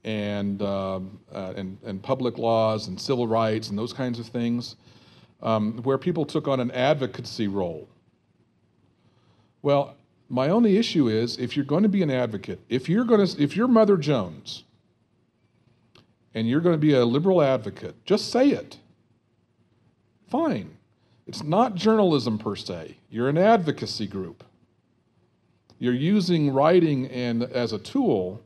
and, 0.04 0.62
um, 0.62 1.18
uh, 1.32 1.52
and, 1.56 1.78
and 1.84 2.02
public 2.02 2.38
laws 2.38 2.88
and 2.88 3.00
civil 3.00 3.26
rights 3.26 3.68
and 3.68 3.78
those 3.78 3.92
kinds 3.92 4.18
of 4.18 4.26
things, 4.26 4.76
um, 5.42 5.78
where 5.82 5.98
people 5.98 6.24
took 6.24 6.48
on 6.48 6.60
an 6.60 6.70
advocacy 6.70 7.48
role. 7.48 7.88
Well, 9.62 9.94
my 10.28 10.48
only 10.48 10.76
issue 10.76 11.08
is 11.08 11.36
if 11.38 11.56
you're 11.56 11.64
going 11.64 11.82
to 11.82 11.88
be 11.88 12.02
an 12.02 12.10
advocate, 12.10 12.60
if 12.68 12.88
you're 12.88 13.04
going 13.04 13.26
to, 13.26 13.42
if 13.42 13.56
you're 13.56 13.68
Mother 13.68 13.96
Jones, 13.96 14.64
and 16.34 16.48
you're 16.48 16.60
going 16.60 16.74
to 16.74 16.80
be 16.80 16.94
a 16.94 17.04
liberal 17.04 17.42
advocate, 17.42 17.94
just 18.04 18.30
say 18.30 18.48
it. 18.48 18.78
Fine. 20.28 20.78
It's 21.26 21.42
not 21.42 21.74
journalism 21.74 22.38
per 22.38 22.56
se. 22.56 22.96
You're 23.10 23.28
an 23.28 23.38
advocacy 23.38 24.06
group. 24.06 24.42
You're 25.78 25.94
using 25.94 26.50
writing 26.52 27.06
and 27.08 27.42
as 27.42 27.72
a 27.72 27.78
tool. 27.78 28.42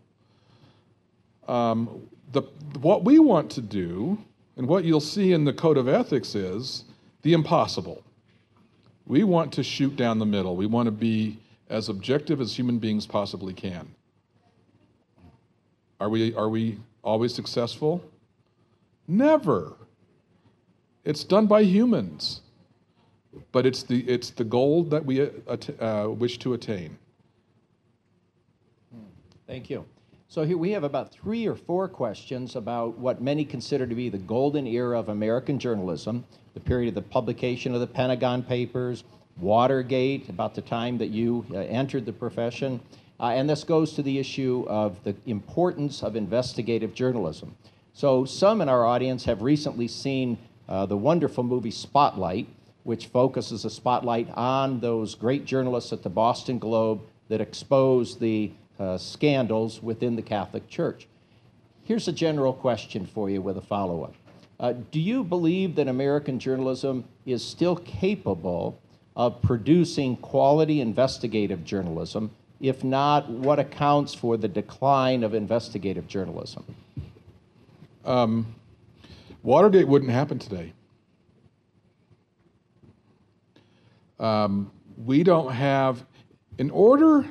Um, 1.49 2.09
the, 2.33 2.43
what 2.81 3.05
we 3.05 3.19
want 3.19 3.51
to 3.53 3.61
do, 3.61 4.19
and 4.57 4.67
what 4.67 4.85
you'll 4.85 5.01
see 5.01 5.33
in 5.33 5.45
the 5.45 5.53
code 5.53 5.77
of 5.77 5.89
ethics, 5.89 6.35
is 6.35 6.85
the 7.23 7.33
impossible. 7.33 8.03
We 9.07 9.25
want 9.25 9.53
to 9.55 9.63
shoot 9.63 9.97
down 9.97 10.19
the 10.19 10.27
middle. 10.27 10.57
We 10.57 10.67
want 10.67 10.87
to 10.87 10.93
be 10.93 11.39
as 11.69 11.89
objective 11.89 12.41
as 12.41 12.57
human 12.57 12.79
beings 12.79 13.07
possibly 13.07 13.53
can. 13.53 13.89
Are 16.01 16.09
we, 16.09 16.35
are 16.35 16.49
we 16.49 16.79
always 17.03 17.35
successful? 17.35 18.03
Never. 19.09 19.75
It's 21.05 21.25
done 21.25 21.47
by 21.47 21.63
humans, 21.63 22.41
but 23.53 23.65
it's 23.65 23.85
the, 23.85 24.01
it's 24.09 24.31
the 24.31 24.45
goal 24.45 24.83
that 24.85 25.05
we 25.05 25.23
uh, 25.23 25.29
uh, 25.81 26.09
wish 26.11 26.39
to 26.39 26.55
attain. 26.55 26.99
Thank 29.47 29.71
you. 29.71 29.85
So 30.29 30.43
here 30.43 30.59
we 30.59 30.73
have 30.73 30.83
about 30.83 31.13
three 31.13 31.47
or 31.47 31.55
four 31.55 31.87
questions 31.87 32.57
about 32.57 32.99
what 32.99 33.23
many 33.23 33.45
consider 33.45 33.87
to 33.87 33.95
be 33.95 34.09
the 34.09 34.19
golden 34.19 34.67
era 34.67 34.99
of 34.99 35.09
American 35.09 35.57
journalism, 35.57 36.25
the 36.53 36.59
period 36.61 36.89
of 36.89 36.95
the 36.97 37.03
publication 37.03 37.73
of 37.75 37.81
the 37.81 37.87
Pentagon 37.87 38.43
Papers, 38.43 39.05
Watergate, 39.39 40.29
about 40.29 40.57
the 40.57 40.63
time 40.63 40.99
that 40.99 41.11
you 41.11 41.47
uh, 41.53 41.59
entered 41.59 42.05
the 42.05 42.13
profession. 42.13 42.81
Uh, 43.21 43.27
and 43.27 43.49
this 43.49 43.63
goes 43.63 43.93
to 43.95 44.03
the 44.03 44.19
issue 44.19 44.67
of 44.69 45.03
the 45.05 45.15
importance 45.27 46.03
of 46.03 46.17
investigative 46.17 46.93
journalism. 46.93 47.55
So 47.93 48.25
some 48.25 48.61
in 48.61 48.69
our 48.69 48.85
audience 48.85 49.25
have 49.27 49.43
recently 49.43 49.87
seen 49.87 50.39
uh, 50.69 50.87
the 50.87 50.97
wonderful 50.97 51.45
movie 51.45 51.71
Spotlight, 51.71 52.49
which 52.83 53.07
focuses 53.07 53.65
a 53.65 53.71
spotlight 53.71 54.29
on 54.35 54.81
those 54.81 55.15
great 55.15 55.45
journalists 55.45 55.93
at 55.93 56.03
the 56.03 56.11
Boston 56.11 56.59
Globe 56.59 57.01
that 57.29 57.41
exposed 57.41 58.19
the 58.19 58.53
uh, 58.79 58.99
scandals 58.99 59.83
within 59.83 60.17
the 60.17 60.23
Catholic 60.23 60.69
Church. 60.69 61.07
Here's 61.85 62.09
a 62.09 62.13
general 62.13 62.53
question 62.53 63.07
for 63.07 63.31
you 63.31 63.41
with 63.41 63.57
a 63.57 63.63
follow 63.63 64.03
up. 64.03 64.15
Uh, 64.59 64.75
do 64.91 64.99
you 64.99 65.23
believe 65.23 65.75
that 65.77 65.87
American 65.87 66.39
journalism 66.39 67.05
is 67.27 67.45
still 67.45 67.77
capable 67.77 68.81
of 69.15 69.41
producing 69.43 70.17
quality 70.17 70.81
investigative 70.81 71.65
journalism? 71.65 72.31
If 72.61 72.83
not, 72.83 73.29
what 73.29 73.59
accounts 73.59 74.15
for 74.15 74.37
the 74.37 74.49
decline 74.49 75.23
of 75.23 75.35
investigative 75.35 76.09
journalism? 76.09 76.65
Um, 78.05 78.55
Watergate 79.43 79.87
wouldn't 79.87 80.11
happen 80.11 80.39
today. 80.39 80.73
Um, 84.19 84.71
we 85.05 85.23
don't 85.23 85.53
have, 85.53 86.05
in 86.59 86.71
order, 86.71 87.27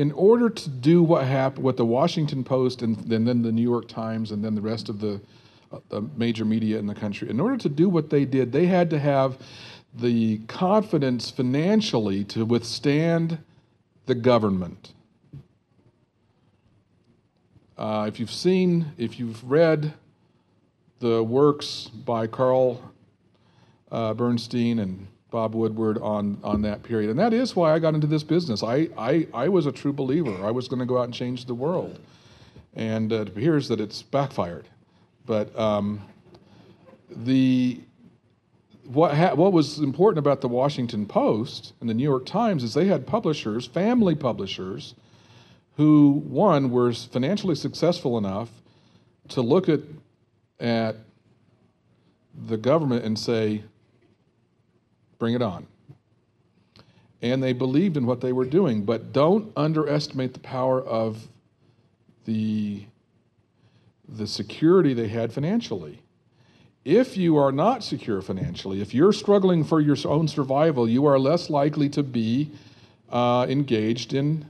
in 0.00 0.12
order 0.12 0.48
to 0.48 0.70
do 0.70 1.02
what 1.02 1.26
happened, 1.26 1.62
what 1.62 1.76
the 1.76 1.84
Washington 1.84 2.42
Post 2.42 2.80
and, 2.80 2.96
then 2.96 3.42
the 3.42 3.52
New 3.52 3.60
York 3.60 3.86
Times 3.86 4.30
and 4.30 4.42
then 4.42 4.54
the 4.54 4.62
rest 4.62 4.88
of 4.88 4.98
the, 4.98 5.20
uh, 5.90 6.00
major 6.16 6.46
media 6.46 6.78
in 6.78 6.86
the 6.86 6.94
country, 6.94 7.28
in 7.28 7.38
order 7.38 7.58
to 7.58 7.68
do 7.68 7.86
what 7.86 8.08
they 8.08 8.24
did, 8.24 8.50
they 8.50 8.64
had 8.64 8.88
to 8.88 8.98
have 8.98 9.36
the 9.92 10.38
confidence 10.46 11.30
financially 11.30 12.24
to 12.24 12.46
withstand 12.46 13.36
the 14.06 14.14
government. 14.14 14.94
Uh, 17.76 18.06
if 18.08 18.18
you've 18.18 18.32
seen, 18.32 18.92
if 18.96 19.18
you've 19.18 19.44
read 19.44 19.92
the 21.00 21.22
works 21.22 21.88
by 21.88 22.26
Carl 22.26 22.80
uh, 23.92 24.14
Bernstein 24.14 24.78
and 24.78 25.06
Bob 25.30 25.54
Woodward 25.54 25.98
on, 25.98 26.38
on 26.42 26.62
that 26.62 26.82
period. 26.82 27.10
And 27.10 27.18
that 27.18 27.32
is 27.32 27.54
why 27.54 27.72
I 27.72 27.78
got 27.78 27.94
into 27.94 28.06
this 28.06 28.22
business. 28.22 28.62
I, 28.62 28.88
I, 28.98 29.26
I 29.32 29.48
was 29.48 29.66
a 29.66 29.72
true 29.72 29.92
believer. 29.92 30.44
I 30.44 30.50
was 30.50 30.68
going 30.68 30.80
to 30.80 30.86
go 30.86 30.98
out 30.98 31.04
and 31.04 31.14
change 31.14 31.46
the 31.46 31.54
world. 31.54 31.98
And 32.74 33.12
uh, 33.12 33.22
it 33.22 33.28
appears 33.28 33.68
that 33.68 33.80
it's 33.80 34.02
backfired. 34.02 34.66
But 35.26 35.56
um, 35.58 36.02
the, 37.08 37.80
what, 38.84 39.16
ha- 39.16 39.34
what 39.34 39.52
was 39.52 39.78
important 39.78 40.18
about 40.18 40.40
the 40.40 40.48
Washington 40.48 41.06
Post 41.06 41.72
and 41.80 41.88
the 41.88 41.94
New 41.94 42.04
York 42.04 42.26
Times 42.26 42.64
is 42.64 42.74
they 42.74 42.86
had 42.86 43.06
publishers, 43.06 43.66
family 43.66 44.14
publishers, 44.14 44.94
who, 45.76 46.22
one, 46.28 46.70
were 46.70 46.92
financially 46.92 47.54
successful 47.54 48.18
enough 48.18 48.50
to 49.28 49.40
look 49.40 49.68
at, 49.68 49.80
at 50.58 50.96
the 52.48 52.56
government 52.56 53.04
and 53.04 53.18
say, 53.18 53.62
bring 55.20 55.34
it 55.34 55.42
on. 55.42 55.68
And 57.22 57.40
they 57.40 57.52
believed 57.52 57.96
in 57.96 58.06
what 58.06 58.20
they 58.20 58.32
were 58.32 58.46
doing, 58.46 58.82
but 58.82 59.12
don't 59.12 59.52
underestimate 59.54 60.32
the 60.32 60.40
power 60.40 60.82
of 60.82 61.28
the, 62.24 62.86
the 64.08 64.26
security 64.26 64.94
they 64.94 65.08
had 65.08 65.32
financially. 65.32 66.02
If 66.84 67.16
you 67.16 67.36
are 67.36 67.52
not 67.52 67.84
secure 67.84 68.22
financially, 68.22 68.80
if 68.80 68.94
you're 68.94 69.12
struggling 69.12 69.62
for 69.62 69.80
your 69.80 69.96
own 70.06 70.26
survival, 70.26 70.88
you 70.88 71.04
are 71.04 71.18
less 71.18 71.50
likely 71.50 71.90
to 71.90 72.02
be 72.02 72.50
uh, 73.10 73.46
engaged 73.48 74.14
in 74.14 74.46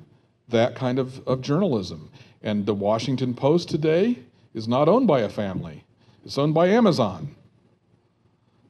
that 0.49 0.77
kind 0.77 1.01
of, 1.01 1.27
of 1.27 1.41
journalism. 1.41 2.09
And 2.43 2.66
the 2.66 2.75
Washington 2.75 3.35
Post 3.35 3.68
today 3.68 4.21
is 4.55 4.68
not 4.68 4.89
owned 4.89 5.09
by 5.09 5.21
a 5.21 5.29
family, 5.29 5.85
it's 6.25 6.39
owned 6.39 6.55
by 6.55 6.68
Amazon. 6.68 7.35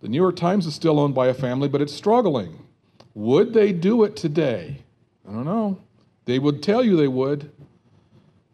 The 0.01 0.09
New 0.09 0.17
York 0.17 0.37
Times 0.37 0.67
is 0.67 0.75
still 0.75 0.99
owned 0.99 1.15
by 1.15 1.27
a 1.27 1.35
family, 1.35 1.69
but 1.69 1.83
it's 1.83 1.93
struggling. 1.93 2.59
Would 3.15 3.53
they 3.53 3.73
do 3.73 4.05
it 4.05 4.17
today? 4.17 4.83
I 5.29 5.33
don't 5.33 5.45
know. 5.45 5.79
They 6.25 6.39
would 6.39 6.63
tell 6.63 6.83
you 6.83 6.97
they 6.97 7.09
would. 7.09 7.51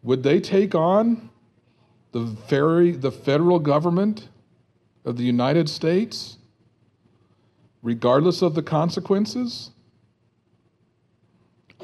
Would 0.03 0.23
they 0.23 0.39
take 0.39 0.75
on 0.75 1.29
the 2.11 2.21
very 2.21 2.91
the 2.91 3.11
federal 3.11 3.59
government 3.59 4.29
of 5.05 5.17
the 5.17 5.23
United 5.23 5.69
States 5.69 6.37
regardless 7.81 8.41
of 8.41 8.53
the 8.53 8.63
consequences? 8.63 9.71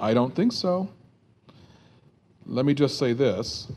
I 0.02 0.14
don't 0.14 0.36
think 0.36 0.52
so. 0.52 0.90
Let 2.46 2.66
me 2.66 2.74
just 2.74 2.98
say 2.98 3.14
this. 3.14 3.72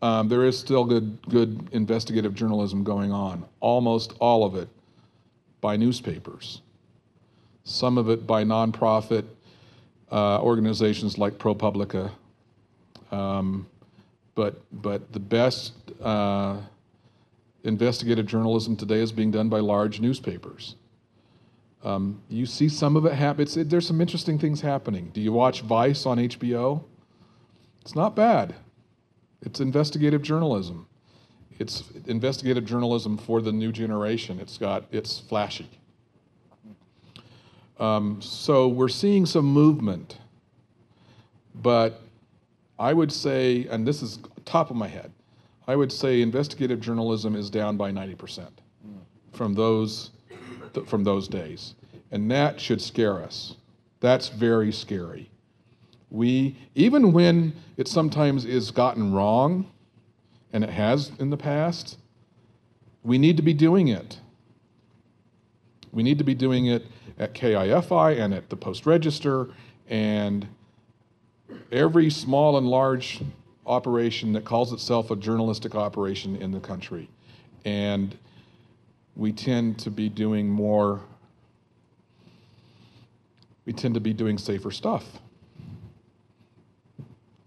Um, 0.00 0.28
there 0.28 0.44
is 0.44 0.58
still 0.58 0.84
good, 0.84 1.18
good 1.28 1.68
investigative 1.70 2.34
journalism 2.34 2.82
going 2.82 3.12
on, 3.12 3.44
almost 3.60 4.14
all 4.18 4.44
of 4.44 4.56
it 4.56 4.68
by 5.62 5.76
newspapers, 5.78 6.60
some 7.64 7.96
of 7.96 8.10
it 8.10 8.26
by 8.26 8.44
nonprofit 8.44 9.24
uh, 10.10 10.42
organizations 10.42 11.16
like 11.16 11.38
ProPublica. 11.38 12.10
Um, 13.10 13.66
but, 14.34 14.60
but 14.70 15.12
the 15.12 15.20
best 15.20 15.72
uh, 16.02 16.58
investigative 17.64 18.26
journalism 18.26 18.76
today 18.76 19.00
is 19.00 19.12
being 19.12 19.30
done 19.30 19.48
by 19.48 19.60
large 19.60 20.00
newspapers. 20.00 20.74
Um, 21.84 22.22
you 22.28 22.46
see 22.46 22.68
some 22.68 22.96
of 22.96 23.06
it 23.06 23.14
happen. 23.14 23.46
It, 23.56 23.70
there's 23.70 23.86
some 23.86 24.00
interesting 24.00 24.38
things 24.38 24.60
happening. 24.60 25.10
Do 25.12 25.20
you 25.20 25.32
watch 25.32 25.62
Vice 25.62 26.06
on 26.06 26.18
HBO? 26.18 26.84
It's 27.80 27.94
not 27.94 28.14
bad. 28.14 28.54
It's 29.40 29.60
investigative 29.60 30.22
journalism. 30.22 30.86
It's 31.58 31.84
investigative 32.06 32.64
journalism 32.64 33.18
for 33.18 33.40
the 33.40 33.52
new 33.52 33.72
generation. 33.72 34.38
It's 34.40 34.58
got 34.58 34.84
it's 34.90 35.18
flashy. 35.20 35.68
Um, 37.78 38.20
so 38.20 38.68
we're 38.68 38.88
seeing 38.88 39.26
some 39.26 39.46
movement, 39.46 40.18
but 41.54 42.00
I 42.78 42.92
would 42.92 43.10
say, 43.10 43.66
and 43.70 43.86
this 43.86 44.02
is 44.02 44.20
top 44.44 44.70
of 44.70 44.76
my 44.76 44.86
head, 44.86 45.10
I 45.66 45.74
would 45.74 45.90
say 45.90 46.22
investigative 46.22 46.80
journalism 46.80 47.34
is 47.34 47.50
down 47.50 47.76
by 47.76 47.90
90% 47.90 48.48
from 49.32 49.54
those 49.54 50.10
from 50.86 51.04
those 51.04 51.28
days, 51.28 51.74
and 52.12 52.30
that 52.30 52.60
should 52.60 52.80
scare 52.80 53.22
us. 53.22 53.56
That's 54.00 54.28
very 54.28 54.72
scary. 54.72 55.30
We 56.10 56.56
even 56.74 57.12
when 57.12 57.54
it 57.76 57.88
sometimes 57.88 58.44
is 58.44 58.70
gotten 58.70 59.12
wrong 59.12 59.71
and 60.52 60.62
it 60.62 60.70
has 60.70 61.10
in 61.18 61.30
the 61.30 61.36
past, 61.36 61.98
we 63.02 63.18
need 63.18 63.36
to 63.36 63.42
be 63.42 63.54
doing 63.54 63.88
it. 63.88 64.20
We 65.92 66.02
need 66.02 66.18
to 66.18 66.24
be 66.24 66.34
doing 66.34 66.66
it 66.66 66.86
at 67.18 67.34
KIFI 67.34 68.20
and 68.20 68.32
at 68.34 68.48
the 68.48 68.56
Post 68.56 68.86
Register 68.86 69.48
and 69.88 70.46
every 71.70 72.10
small 72.10 72.56
and 72.56 72.66
large 72.66 73.20
operation 73.66 74.32
that 74.32 74.44
calls 74.44 74.72
itself 74.72 75.10
a 75.10 75.16
journalistic 75.16 75.74
operation 75.74 76.36
in 76.36 76.50
the 76.50 76.60
country. 76.60 77.08
And 77.64 78.16
we 79.16 79.32
tend 79.32 79.78
to 79.80 79.90
be 79.90 80.08
doing 80.08 80.48
more, 80.48 81.00
we 83.66 83.72
tend 83.72 83.94
to 83.94 84.00
be 84.00 84.12
doing 84.12 84.38
safer 84.38 84.70
stuff. 84.70 85.04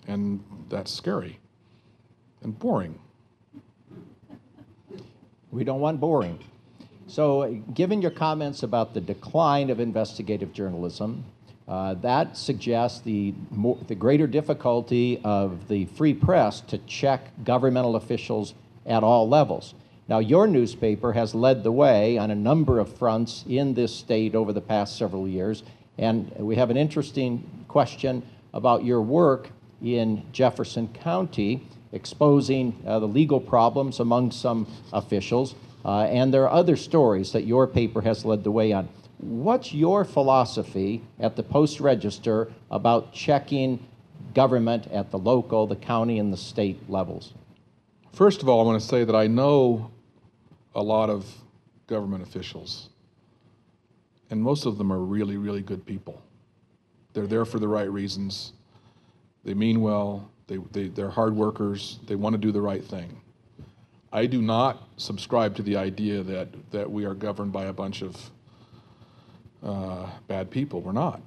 And 0.07 0.43
that's 0.69 0.91
scary 0.91 1.39
and 2.45 2.57
boring. 2.57 2.97
We 5.51 5.63
don't 5.63 5.81
want 5.81 5.99
boring. 5.99 6.39
So, 7.07 7.61
given 7.73 8.01
your 8.01 8.11
comments 8.11 8.63
about 8.63 8.93
the 8.93 9.01
decline 9.01 9.69
of 9.69 9.79
investigative 9.79 10.53
journalism, 10.53 11.25
uh, 11.67 11.95
that 11.95 12.37
suggests 12.37 13.01
the, 13.01 13.33
more, 13.49 13.77
the 13.87 13.95
greater 13.95 14.27
difficulty 14.27 15.19
of 15.23 15.67
the 15.67 15.85
free 15.85 16.13
press 16.13 16.61
to 16.61 16.77
check 16.79 17.31
governmental 17.43 17.95
officials 17.95 18.53
at 18.85 19.03
all 19.03 19.27
levels. 19.27 19.73
Now, 20.07 20.19
your 20.19 20.45
newspaper 20.45 21.13
has 21.13 21.33
led 21.33 21.63
the 21.63 21.71
way 21.71 22.17
on 22.19 22.29
a 22.29 22.35
number 22.35 22.77
of 22.77 22.95
fronts 22.95 23.43
in 23.47 23.73
this 23.73 23.95
state 23.95 24.35
over 24.35 24.53
the 24.53 24.61
past 24.61 24.97
several 24.97 25.27
years, 25.27 25.63
and 25.97 26.31
we 26.37 26.55
have 26.55 26.69
an 26.69 26.77
interesting 26.77 27.65
question 27.67 28.21
about 28.53 28.83
your 28.83 29.01
work 29.01 29.49
in 29.81 30.23
Jefferson 30.31 30.87
County 30.89 31.67
exposing 31.95 32.79
uh, 32.85 32.99
the 32.99 33.07
legal 33.07 33.39
problems 33.39 33.99
among 33.99 34.29
some 34.29 34.67
officials. 34.93 35.55
Uh, 35.83 36.01
and 36.01 36.33
there 36.33 36.43
are 36.43 36.51
other 36.51 36.75
stories 36.75 37.31
that 37.31 37.45
your 37.45 37.65
paper 37.65 38.01
has 38.01 38.25
led 38.25 38.43
the 38.43 38.51
way 38.51 38.73
on. 38.73 38.89
What's 39.17 39.73
your 39.73 40.03
philosophy 40.03 41.01
at 41.19 41.35
the 41.35 41.43
Post 41.43 41.79
Register 41.79 42.51
about 42.69 43.13
checking 43.13 43.83
government 44.33 44.87
at 44.91 45.09
the 45.09 45.17
local, 45.17 45.65
the 45.67 45.75
county, 45.75 46.19
and 46.19 46.33
the 46.33 46.37
state 46.37 46.89
levels? 46.89 47.33
First 48.11 48.41
of 48.41 48.49
all, 48.49 48.61
I 48.61 48.65
want 48.65 48.81
to 48.81 48.87
say 48.87 49.05
that 49.05 49.15
I 49.15 49.27
know 49.27 49.91
a 50.73 50.83
lot 50.83 51.09
of 51.09 51.25
government 51.87 52.23
officials, 52.23 52.89
and 54.29 54.41
most 54.41 54.65
of 54.65 54.77
them 54.77 54.91
are 54.91 54.99
really, 54.99 55.37
really 55.37 55.61
good 55.61 55.85
people. 55.85 56.21
They're 57.13 57.27
there 57.27 57.45
for 57.45 57.59
the 57.59 57.67
right 57.67 57.89
reasons. 57.89 58.51
They 59.45 59.53
mean 59.53 59.79
well, 59.79 60.29
they, 60.47 60.57
they, 60.71 60.87
they're 60.89 61.09
hard 61.09 61.35
workers. 61.35 61.99
They 62.07 62.15
want 62.15 62.33
to 62.33 62.37
do 62.37 62.51
the 62.51 62.61
right 62.61 62.83
thing. 62.83 63.21
I 64.11 64.25
do 64.27 64.41
not 64.41 64.87
subscribe 64.97 65.55
to 65.57 65.61
the 65.61 65.75
idea 65.75 66.23
that, 66.23 66.47
that 66.71 66.89
we 66.89 67.05
are 67.05 67.13
governed 67.13 67.51
by 67.51 67.65
a 67.65 67.73
bunch 67.73 68.01
of 68.01 68.31
uh, 69.63 70.09
bad 70.27 70.49
people. 70.49 70.81
We're 70.81 70.91
not. 70.91 71.21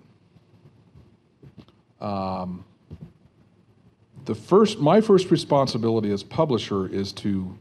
Um, 2.00 2.64
the 4.24 4.34
first, 4.34 4.78
my 4.78 5.00
first 5.00 5.30
responsibility 5.30 6.12
as 6.12 6.22
publisher 6.22 6.86
is 6.86 7.12
to 7.14 7.58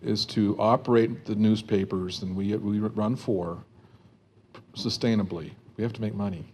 is 0.00 0.24
to 0.24 0.56
operate 0.60 1.24
the 1.24 1.34
newspapers, 1.34 2.22
and 2.22 2.36
we 2.36 2.54
we 2.56 2.78
run 2.78 3.16
four 3.16 3.64
sustainably. 4.76 5.50
We 5.76 5.82
have 5.82 5.92
to 5.94 6.00
make 6.00 6.14
money. 6.14 6.52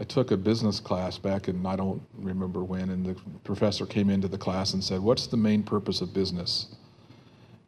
I 0.00 0.04
took 0.04 0.30
a 0.30 0.36
business 0.36 0.78
class 0.78 1.18
back 1.18 1.48
in 1.48 1.66
I 1.66 1.74
don't 1.74 2.02
remember 2.14 2.62
when, 2.62 2.90
and 2.90 3.04
the 3.04 3.14
professor 3.42 3.84
came 3.84 4.10
into 4.10 4.28
the 4.28 4.38
class 4.38 4.72
and 4.74 4.82
said, 4.82 5.00
"What's 5.00 5.26
the 5.26 5.36
main 5.36 5.62
purpose 5.62 6.00
of 6.00 6.14
business?" 6.14 6.76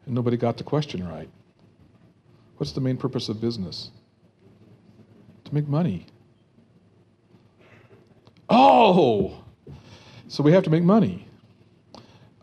And 0.07 0.15
nobody 0.15 0.37
got 0.37 0.57
the 0.57 0.65
question 0.65 1.07
right. 1.07 1.29
What's 2.57 2.73
the 2.73 2.81
main 2.81 2.97
purpose 2.97 3.29
of 3.29 3.41
business? 3.41 3.91
To 5.45 5.55
make 5.55 5.67
money. 5.67 6.07
Oh, 8.49 9.45
so 10.29 10.43
we 10.43 10.53
have 10.53 10.65
to 10.65 10.71
make 10.71 10.83
money. 10.83 11.27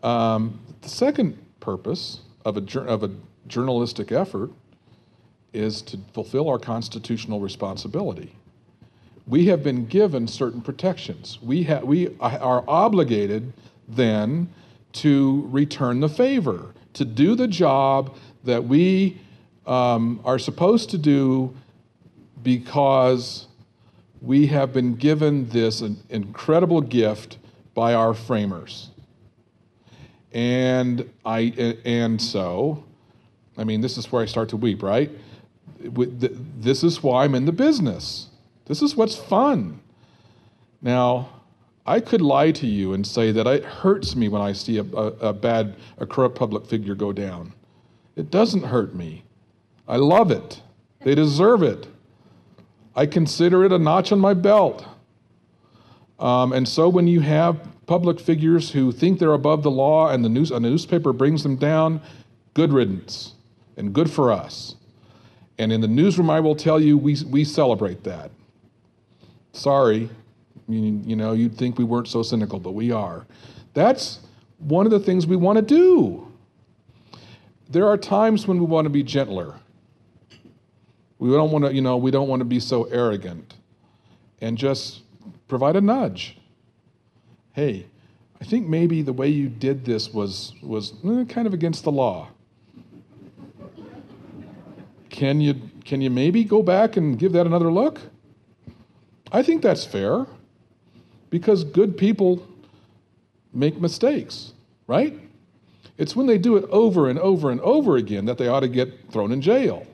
Um, 0.02 0.60
the 0.80 0.88
second 0.88 1.38
purpose 1.60 2.20
of 2.44 2.56
a, 2.56 2.80
of 2.80 3.02
a 3.02 3.10
journalistic 3.46 4.12
effort 4.12 4.50
is 5.52 5.82
to 5.82 5.98
fulfill 6.12 6.48
our 6.48 6.58
constitutional 6.58 7.40
responsibility. 7.40 8.37
We 9.28 9.46
have 9.46 9.62
been 9.62 9.86
given 9.86 10.26
certain 10.26 10.62
protections. 10.62 11.38
We, 11.42 11.62
ha- 11.64 11.80
we 11.80 12.16
are 12.18 12.64
obligated 12.66 13.52
then 13.86 14.48
to 14.94 15.46
return 15.50 16.00
the 16.00 16.08
favor, 16.08 16.74
to 16.94 17.04
do 17.04 17.34
the 17.34 17.46
job 17.46 18.16
that 18.44 18.64
we 18.64 19.20
um, 19.66 20.20
are 20.24 20.38
supposed 20.38 20.90
to 20.90 20.98
do 20.98 21.54
because 22.42 23.46
we 24.22 24.46
have 24.46 24.72
been 24.72 24.94
given 24.94 25.48
this 25.50 25.82
incredible 26.08 26.80
gift 26.80 27.38
by 27.74 27.94
our 27.94 28.14
framers. 28.14 28.88
And 30.32 31.08
I 31.24 31.78
and 31.84 32.20
so, 32.20 32.84
I 33.56 33.64
mean, 33.64 33.80
this 33.80 33.98
is 33.98 34.10
where 34.10 34.22
I 34.22 34.26
start 34.26 34.48
to 34.50 34.56
weep, 34.56 34.82
right? 34.82 35.10
This 35.80 36.82
is 36.82 37.02
why 37.02 37.24
I'm 37.24 37.34
in 37.34 37.44
the 37.44 37.52
business. 37.52 38.27
This 38.68 38.82
is 38.82 38.94
what's 38.94 39.16
fun. 39.16 39.80
Now, 40.80 41.30
I 41.86 42.00
could 42.00 42.20
lie 42.20 42.52
to 42.52 42.66
you 42.66 42.92
and 42.92 43.06
say 43.06 43.32
that 43.32 43.46
it 43.46 43.64
hurts 43.64 44.14
me 44.14 44.28
when 44.28 44.42
I 44.42 44.52
see 44.52 44.76
a, 44.76 44.82
a, 44.82 45.06
a 45.28 45.32
bad, 45.32 45.76
a 45.96 46.06
corrupt 46.06 46.36
public 46.36 46.66
figure 46.66 46.94
go 46.94 47.12
down. 47.12 47.54
It 48.14 48.30
doesn't 48.30 48.64
hurt 48.64 48.94
me. 48.94 49.24
I 49.88 49.96
love 49.96 50.30
it. 50.30 50.60
They 51.00 51.14
deserve 51.14 51.62
it. 51.62 51.88
I 52.94 53.06
consider 53.06 53.64
it 53.64 53.72
a 53.72 53.78
notch 53.78 54.12
on 54.12 54.20
my 54.20 54.34
belt. 54.34 54.86
Um, 56.18 56.52
and 56.52 56.68
so 56.68 56.88
when 56.88 57.06
you 57.06 57.20
have 57.20 57.58
public 57.86 58.20
figures 58.20 58.70
who 58.70 58.92
think 58.92 59.18
they're 59.18 59.32
above 59.32 59.62
the 59.62 59.70
law 59.70 60.10
and 60.10 60.22
the 60.22 60.28
news, 60.28 60.50
a 60.50 60.60
newspaper 60.60 61.12
brings 61.12 61.42
them 61.42 61.56
down, 61.56 62.02
good 62.52 62.72
riddance 62.72 63.34
and 63.76 63.94
good 63.94 64.10
for 64.10 64.30
us. 64.30 64.74
And 65.58 65.72
in 65.72 65.80
the 65.80 65.88
newsroom, 65.88 66.28
I 66.28 66.40
will 66.40 66.56
tell 66.56 66.78
you, 66.78 66.98
we, 66.98 67.16
we 67.30 67.44
celebrate 67.44 68.04
that. 68.04 68.30
Sorry, 69.58 70.08
you, 70.68 71.02
you 71.04 71.16
know, 71.16 71.32
you'd 71.32 71.56
think 71.56 71.78
we 71.78 71.84
weren't 71.84 72.06
so 72.06 72.22
cynical, 72.22 72.60
but 72.60 72.74
we 72.74 72.92
are. 72.92 73.26
That's 73.74 74.20
one 74.58 74.86
of 74.86 74.92
the 74.92 75.00
things 75.00 75.26
we 75.26 75.34
want 75.34 75.56
to 75.56 75.62
do. 75.62 76.30
There 77.68 77.88
are 77.88 77.96
times 77.96 78.46
when 78.46 78.60
we 78.60 78.66
want 78.66 78.84
to 78.84 78.90
be 78.90 79.02
gentler. 79.02 79.56
We 81.18 81.30
don't 81.30 81.50
want 81.50 81.64
to, 81.64 81.74
you 81.74 81.82
know, 81.82 81.96
we 81.96 82.12
don't 82.12 82.28
want 82.28 82.38
to 82.38 82.44
be 82.44 82.60
so 82.60 82.84
arrogant 82.84 83.54
and 84.40 84.56
just 84.56 85.02
provide 85.48 85.74
a 85.74 85.80
nudge. 85.80 86.38
Hey, 87.52 87.86
I 88.40 88.44
think 88.44 88.68
maybe 88.68 89.02
the 89.02 89.12
way 89.12 89.28
you 89.28 89.48
did 89.48 89.84
this 89.84 90.12
was 90.14 90.52
was 90.62 90.92
eh, 91.04 91.24
kind 91.28 91.48
of 91.48 91.52
against 91.52 91.82
the 91.82 91.90
law. 91.90 92.28
Can 95.10 95.40
you 95.40 95.60
can 95.84 96.00
you 96.00 96.10
maybe 96.10 96.44
go 96.44 96.62
back 96.62 96.96
and 96.96 97.18
give 97.18 97.32
that 97.32 97.44
another 97.44 97.72
look? 97.72 98.00
I 99.30 99.42
think 99.42 99.62
that's 99.62 99.84
fair 99.84 100.26
because 101.30 101.64
good 101.64 101.96
people 101.96 102.46
make 103.52 103.80
mistakes, 103.80 104.52
right? 104.86 105.18
It's 105.98 106.14
when 106.14 106.26
they 106.26 106.38
do 106.38 106.56
it 106.56 106.64
over 106.70 107.08
and 107.08 107.18
over 107.18 107.50
and 107.50 107.60
over 107.60 107.96
again 107.96 108.24
that 108.26 108.38
they 108.38 108.48
ought 108.48 108.60
to 108.60 108.68
get 108.68 109.10
thrown 109.10 109.32
in 109.32 109.40
jail. 109.40 109.86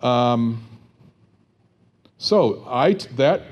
Um, 0.00 0.66
so 2.18 2.64
I 2.68 2.94
that 3.16 3.42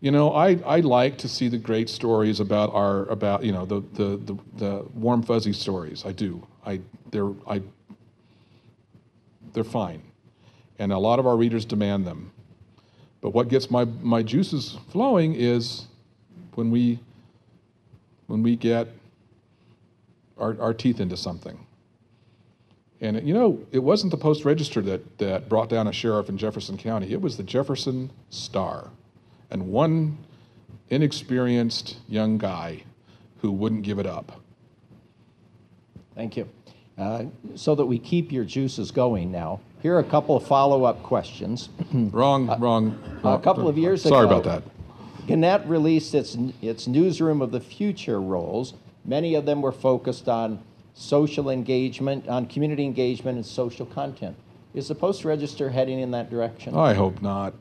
you 0.00 0.10
know 0.10 0.32
I, 0.32 0.58
I 0.66 0.80
like 0.80 1.18
to 1.18 1.28
see 1.28 1.48
the 1.48 1.58
great 1.58 1.88
stories 1.88 2.40
about 2.40 2.74
our 2.74 3.04
about 3.06 3.44
you 3.44 3.52
know 3.52 3.64
the, 3.64 3.80
the 3.92 4.16
the, 4.16 4.38
the 4.56 4.86
warm 4.94 5.22
fuzzy 5.22 5.52
stories. 5.52 6.04
I 6.04 6.12
do. 6.12 6.46
I 6.64 6.80
they're 7.10 7.32
I 7.48 7.62
they're 9.52 9.64
fine, 9.64 10.02
and 10.78 10.92
a 10.92 10.98
lot 10.98 11.18
of 11.18 11.26
our 11.26 11.36
readers 11.36 11.64
demand 11.64 12.06
them. 12.06 12.32
But 13.26 13.34
what 13.34 13.48
gets 13.48 13.72
my 13.72 13.84
my 13.84 14.22
juices 14.22 14.78
flowing 14.92 15.34
is 15.34 15.88
when 16.54 16.70
we 16.70 17.00
when 18.28 18.40
we 18.44 18.54
get 18.54 18.86
our, 20.38 20.56
our 20.60 20.72
teeth 20.72 21.00
into 21.00 21.16
something. 21.16 21.58
And 23.00 23.26
you 23.26 23.34
know, 23.34 23.58
it 23.72 23.80
wasn't 23.80 24.12
the 24.12 24.16
Post 24.16 24.44
Register 24.44 24.80
that, 24.82 25.18
that 25.18 25.48
brought 25.48 25.68
down 25.68 25.88
a 25.88 25.92
sheriff 25.92 26.28
in 26.28 26.38
Jefferson 26.38 26.78
County, 26.78 27.12
it 27.12 27.20
was 27.20 27.36
the 27.36 27.42
Jefferson 27.42 28.12
Star. 28.30 28.90
And 29.50 29.70
one 29.72 30.18
inexperienced 30.90 31.96
young 32.08 32.38
guy 32.38 32.84
who 33.42 33.50
wouldn't 33.50 33.82
give 33.82 33.98
it 33.98 34.06
up. 34.06 34.40
Thank 36.14 36.36
you. 36.36 36.48
Uh, 36.96 37.24
so 37.56 37.74
that 37.74 37.86
we 37.86 37.98
keep 37.98 38.30
your 38.30 38.44
juices 38.44 38.92
going 38.92 39.32
now, 39.32 39.58
here 39.86 39.94
are 39.94 40.00
a 40.00 40.04
couple 40.04 40.36
of 40.36 40.44
follow 40.44 40.82
up 40.82 41.00
questions. 41.04 41.68
wrong, 41.92 42.50
uh, 42.50 42.58
wrong. 42.58 42.98
A 43.22 43.38
couple 43.38 43.68
of 43.68 43.78
years 43.78 44.02
Sorry 44.02 44.26
ago. 44.26 44.28
Sorry 44.28 44.40
about 44.40 44.64
that. 44.64 45.28
Gannett 45.28 45.64
released 45.68 46.12
its, 46.12 46.36
its 46.60 46.88
Newsroom 46.88 47.40
of 47.40 47.52
the 47.52 47.60
Future 47.60 48.20
roles. 48.20 48.74
Many 49.04 49.36
of 49.36 49.46
them 49.46 49.62
were 49.62 49.70
focused 49.70 50.28
on 50.28 50.60
social 50.94 51.50
engagement, 51.50 52.26
on 52.28 52.46
community 52.46 52.84
engagement 52.84 53.36
and 53.36 53.46
social 53.46 53.86
content. 53.86 54.34
Is 54.74 54.88
the 54.88 54.96
Post 54.96 55.24
Register 55.24 55.70
heading 55.70 56.00
in 56.00 56.10
that 56.10 56.30
direction? 56.30 56.76
I 56.76 56.92
hope 56.92 57.22
not. 57.22 57.54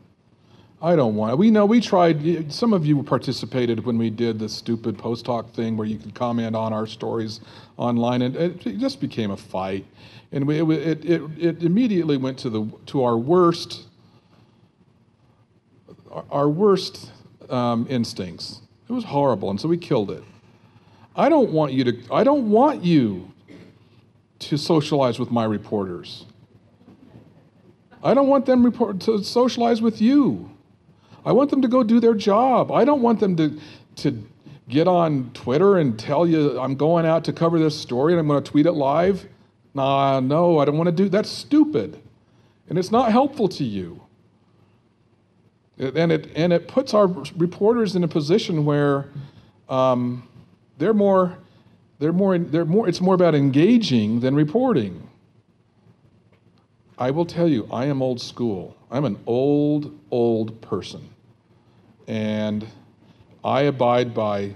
I 0.86 0.96
don't 0.96 1.16
want 1.16 1.32
it. 1.32 1.38
We 1.40 1.50
know 1.50 1.66
we 1.66 1.82
tried. 1.82 2.54
Some 2.54 2.72
of 2.72 2.86
you 2.86 3.02
participated 3.02 3.84
when 3.84 3.98
we 3.98 4.12
did 4.12 4.38
the 4.38 4.48
stupid 4.48 5.00
post 5.00 5.26
talk 5.26 5.52
thing 5.52 5.78
where 5.78 5.88
you 5.88 5.98
could 5.98 6.14
comment 6.14 6.56
on 6.56 6.74
our 6.74 6.86
stories 6.86 7.42
online, 7.78 8.22
and 8.22 8.36
it, 8.36 8.68
it 8.68 8.78
just 8.78 9.02
became 9.02 9.32
a 9.32 9.38
fight. 9.38 9.84
And 10.32 10.46
we, 10.46 10.62
it, 10.62 11.04
it, 11.04 11.22
it 11.40 11.64
immediately 11.64 12.18
went 12.18 12.38
to 12.38 12.52
the 12.52 12.72
to 12.86 13.04
our 13.04 13.18
worst 13.18 13.88
our 16.30 16.48
worst 16.48 17.12
um, 17.50 17.88
instincts. 17.90 18.62
It 18.88 18.94
was 18.94 19.06
horrible, 19.06 19.50
and 19.50 19.60
so 19.60 19.68
we 19.68 19.78
killed 19.78 20.12
it. 20.12 20.24
I 21.16 21.30
don't 21.30 21.50
want 21.50 21.74
you 21.74 21.84
to, 21.86 22.14
I 22.14 22.24
don't 22.24 22.52
want 22.52 22.84
you 22.84 23.32
to 24.38 24.56
socialize 24.56 25.18
with 25.18 25.32
my 25.32 25.46
reporters. 25.46 26.26
I 28.04 28.14
don't 28.14 28.28
want 28.28 28.46
them 28.46 28.64
report, 28.64 29.00
to 29.02 29.24
socialize 29.24 29.82
with 29.82 30.00
you. 30.00 30.55
I 31.26 31.32
want 31.32 31.50
them 31.50 31.62
to 31.64 31.68
go 31.68 31.84
do 31.84 32.00
their 32.00 32.14
job. 32.14 32.72
I 32.72 32.86
don't 32.86 33.02
want 33.02 33.20
them 33.20 33.36
to, 33.38 33.60
to 33.98 34.24
get 34.70 34.88
on 34.88 35.32
Twitter 35.34 35.78
and 35.78 35.98
tell 35.98 36.28
you 36.28 36.60
I'm 36.60 36.76
going 36.76 37.06
out 37.06 37.24
to 37.26 37.34
cover 37.34 37.60
this 37.60 37.78
story 37.80 38.14
and 38.14 38.20
I'm 38.20 38.28
going 38.28 38.44
to 38.44 38.50
tweet 38.50 38.66
it 38.66 38.74
live. 38.74 39.26
Nah, 39.74 40.20
no, 40.20 40.60
I 40.60 40.66
don't 40.66 40.78
want 40.78 40.88
to 40.88 40.96
do 40.96 41.10
that's 41.10 41.30
stupid. 41.30 42.00
And 42.70 42.78
it's 42.78 42.92
not 42.92 43.12
helpful 43.12 43.48
to 43.50 43.64
you. 43.64 44.02
And 45.78 46.12
it, 46.12 46.32
and 46.36 46.54
it 46.54 46.68
puts 46.68 46.94
our 46.94 47.08
reporters 47.08 47.96
in 47.96 48.04
a 48.04 48.08
position 48.08 48.64
where 48.64 49.10
um, 49.68 50.28
they're 50.78 50.94
more, 50.94 51.38
they're 52.00 52.14
more, 52.14 52.38
they're 52.38 52.66
more, 52.66 52.88
it's 52.88 53.02
more 53.02 53.14
about 53.14 53.36
engaging 53.36 54.22
than 54.22 54.36
reporting. 54.36 55.10
I 56.98 57.12
will 57.12 57.26
tell 57.26 57.48
you, 57.48 57.68
I 57.72 57.86
am 57.86 58.02
old 58.02 58.22
school. 58.22 58.78
I'm 58.90 59.04
an 59.04 59.20
old, 59.28 60.00
old 60.12 60.62
person. 60.62 61.10
And 62.08 62.68
I 63.44 63.62
abide 63.62 64.14
by 64.14 64.56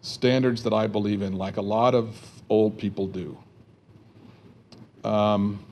standards 0.00 0.62
that 0.62 0.72
I 0.72 0.86
believe 0.86 1.22
in, 1.22 1.34
like 1.34 1.56
a 1.56 1.62
lot 1.62 1.94
of 1.94 2.16
old 2.48 2.78
people 2.78 3.06
do. 3.06 3.36
Um, 5.04 5.64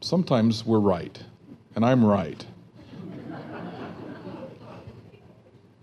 sometimes 0.00 0.64
we're 0.64 0.78
right, 0.78 1.22
and 1.74 1.84
I'm 1.84 2.04
right. 2.04 2.44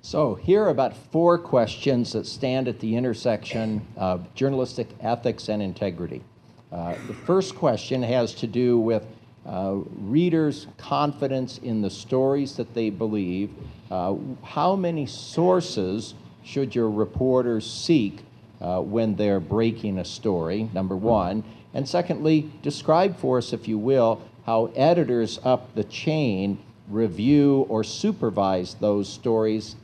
So, 0.02 0.36
here 0.36 0.64
are 0.64 0.70
about 0.70 0.96
four 0.96 1.38
questions 1.38 2.14
that 2.14 2.26
stand 2.26 2.70
at 2.70 2.80
the 2.80 2.96
intersection 2.96 3.86
of 3.98 4.34
journalistic 4.36 4.88
ethics 5.02 5.50
and 5.50 5.62
integrity. 5.62 6.24
Uh, 6.72 6.96
the 7.08 7.14
first 7.14 7.56
question 7.56 8.04
has 8.04 8.34
to 8.36 8.48
do 8.48 8.80
with 8.80 9.06
uh, 9.46 9.80
readers' 9.98 10.68
confidence 10.78 11.58
in 11.58 11.82
the 11.82 11.90
stories 11.90 12.56
that 12.56 12.74
they 12.74 12.90
believe? 12.90 13.54
Uh, 13.90 14.16
how 14.44 14.76
many 14.76 15.06
sources 15.06 16.14
should 16.44 16.76
your 16.76 16.90
reporters 16.90 17.70
seek 17.70 18.24
uh, 18.62 18.82
when 18.82 19.16
they're 19.16 19.40
breaking 19.40 20.00
a 20.00 20.06
story? 20.06 20.70
Number 20.74 20.96
one. 20.96 21.44
And 21.74 21.88
secondly, 21.88 22.52
describe 22.62 23.18
for 23.18 23.38
us, 23.38 23.54
if 23.54 23.68
you 23.68 23.78
will, 23.78 24.22
how 24.46 24.72
editors 24.76 25.40
up 25.44 25.76
the 25.76 25.84
chain 25.84 26.60
review 26.88 27.66
or 27.70 27.84
supervise 27.84 28.76
those 28.76 29.10
stories 29.10 29.76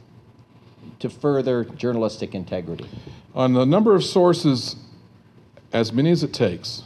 to 1.00 1.10
further 1.10 1.66
journalistic 1.66 2.34
integrity? 2.34 2.90
On 3.36 3.54
the 3.54 3.66
number 3.66 3.94
of 3.96 4.04
sources, 4.04 4.76
as 5.74 5.92
many 5.92 6.12
as 6.12 6.24
it 6.24 6.34
takes. 6.34 6.84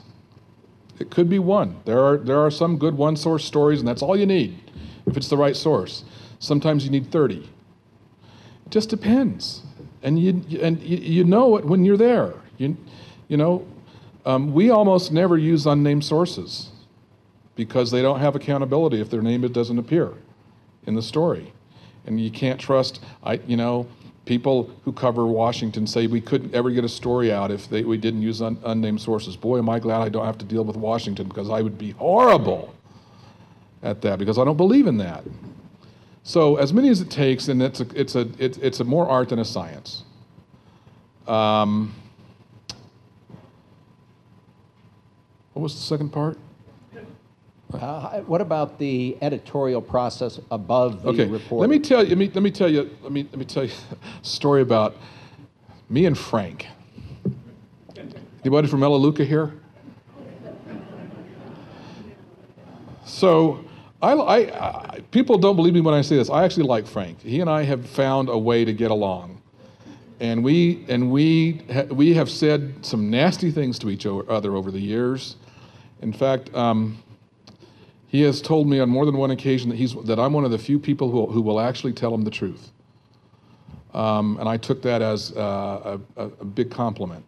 It 1.00 1.12
could 1.12 1.30
be 1.30 1.38
one. 1.40 1.78
There 1.86 2.00
are, 2.04 2.18
there 2.18 2.40
are 2.40 2.50
some 2.50 2.78
good 2.78 2.96
one 2.96 3.16
source 3.16 3.46
stories, 3.46 3.80
and 3.80 3.88
that's 3.88 4.02
all 4.02 4.18
you 4.18 4.26
need 4.26 4.58
if 5.06 5.16
it's 5.16 5.30
the 5.30 5.38
right 5.38 5.56
source. 5.56 6.04
Sometimes 6.40 6.84
you 6.84 6.92
need 6.92 7.12
30. 7.12 7.38
It 7.38 8.70
just 8.70 8.90
depends. 8.90 9.62
And 10.04 10.20
you, 10.20 10.44
and 10.62 10.82
you, 10.82 11.24
know 11.24 11.58
it 11.58 11.66
when 11.66 11.84
you're 11.84 11.98
there. 11.98 12.34
You, 12.58 12.78
you 13.28 13.38
know, 13.38 13.68
um, 14.26 14.54
we 14.54 14.70
almost 14.70 15.12
never 15.12 15.38
use 15.38 15.66
unnamed 15.66 16.06
sources 16.06 16.70
because 17.56 17.92
they 17.92 18.02
don't 18.02 18.20
have 18.20 18.36
accountability 18.36 19.02
if 19.02 19.10
their 19.10 19.22
name 19.22 19.42
doesn't 19.52 19.80
appear 19.80 20.14
in 20.86 20.96
the 20.96 21.02
story. 21.02 21.52
And 22.06 22.22
you 22.22 22.32
can't 22.32 22.60
trust, 22.60 23.04
I, 23.24 23.34
you 23.48 23.58
know, 23.58 23.88
people 24.26 24.70
who 24.84 24.94
cover 24.94 25.26
Washington 25.26 25.88
say 25.88 26.06
we 26.06 26.22
couldn't 26.22 26.54
ever 26.54 26.70
get 26.70 26.84
a 26.84 26.90
story 26.90 27.32
out 27.32 27.50
if 27.50 27.70
they, 27.70 27.84
we 27.84 27.98
didn't 27.98 28.22
use 28.22 28.42
un, 28.42 28.58
unnamed 28.66 29.02
sources. 29.02 29.36
Boy, 29.36 29.58
am 29.58 29.70
I 29.70 29.80
glad 29.80 30.02
I 30.02 30.10
don't 30.10 30.26
have 30.26 30.38
to 30.38 30.46
deal 30.46 30.64
with 30.64 30.76
Washington 30.76 31.28
because 31.28 31.50
I 31.50 31.62
would 31.62 31.78
be 31.78 31.92
horrible 31.92 32.74
at 33.84 34.02
that 34.02 34.20
because 34.20 34.38
I 34.38 34.46
don't 34.46 34.58
believe 34.58 34.88
in 34.88 34.98
that. 34.98 35.24
So 36.28 36.58
as 36.58 36.74
many 36.74 36.90
as 36.90 37.00
it 37.00 37.10
takes, 37.10 37.48
and 37.48 37.62
it's 37.62 37.80
a, 37.80 37.88
it's 37.96 38.16
a, 38.16 38.28
it's, 38.38 38.58
it's 38.58 38.82
a 38.82 38.84
more 38.84 39.08
art 39.08 39.30
than 39.30 39.40
a 39.40 39.46
science. 39.46 40.04
Um, 41.26 41.96
what 45.54 45.62
was 45.62 45.74
the 45.74 45.80
second 45.80 46.10
part? 46.10 46.38
Uh, 47.74 48.20
what 48.22 48.42
about 48.42 48.78
the 48.78 49.18
editorial 49.22 49.82
process 49.82 50.42
above 50.52 51.02
the 51.04 51.10
okay. 51.10 51.28
report? 51.28 51.62
Let 51.62 51.70
me 51.70 51.80
tell 51.80 52.04
you. 52.04 52.10
Let 52.10 52.18
me, 52.18 52.32
let 52.34 52.44
me 52.44 52.52
tell 52.52 52.70
you. 52.70 52.98
Let 53.02 53.12
me 53.14 53.24
let 53.24 53.40
me 53.40 53.46
tell 53.46 53.64
you 53.64 53.72
a 54.22 54.26
story 54.26 54.62
about 54.62 54.98
me 55.90 56.08
and 56.08 56.18
Frank. 56.18 56.68
Anybody 58.42 58.68
from 58.68 58.82
Melaleuca 58.82 59.24
here? 59.24 59.54
So, 63.06 63.64
I, 64.02 64.14
I, 64.14 64.38
I, 64.38 65.00
people 65.12 65.38
don't 65.38 65.56
believe 65.56 65.74
me 65.74 65.82
when 65.82 65.96
I 65.96 66.02
say 66.02 66.18
this. 66.18 66.30
I 66.30 66.44
actually 66.44 66.68
like 66.68 66.86
Frank. 66.86 67.22
He 67.22 67.42
and 67.42 67.50
I 67.50 67.64
have 67.64 67.88
found 67.90 68.30
a 68.30 68.38
way 68.38 68.64
to 68.64 68.74
get 68.74 68.92
along, 68.92 69.42
and 70.20 70.44
we 70.44 70.86
and 70.88 71.12
we 71.12 71.64
ha, 71.74 71.84
we 71.84 72.14
have 72.14 72.30
said 72.30 72.86
some 72.86 73.10
nasty 73.10 73.52
things 73.52 73.80
to 73.80 73.90
each 73.90 74.06
other 74.06 74.56
over 74.56 74.72
the 74.72 74.82
years. 74.82 75.36
In 76.02 76.14
fact. 76.14 76.54
Um, 76.54 77.04
he 78.08 78.22
has 78.22 78.42
told 78.42 78.68
me 78.68 78.80
on 78.80 78.90
more 78.90 79.06
than 79.06 79.18
one 79.18 79.32
occasion 79.32 79.70
that, 79.70 79.76
he's, 79.76 79.94
that 80.06 80.18
I'm 80.18 80.32
one 80.32 80.46
of 80.46 80.52
the 80.52 80.58
few 80.58 80.80
people 80.80 81.12
who, 81.12 81.28
who 81.28 81.42
will 81.42 81.60
actually 81.60 81.92
tell 81.92 82.14
him 82.14 82.24
the 82.24 82.32
truth. 82.32 82.72
Um, 83.94 84.38
and 84.40 84.48
I 84.48 84.58
took 84.58 84.82
that 84.84 85.02
as 85.02 85.36
uh, 85.36 85.98
a, 86.16 86.24
a, 86.24 86.46
big 86.46 86.72
compliment. 86.72 87.26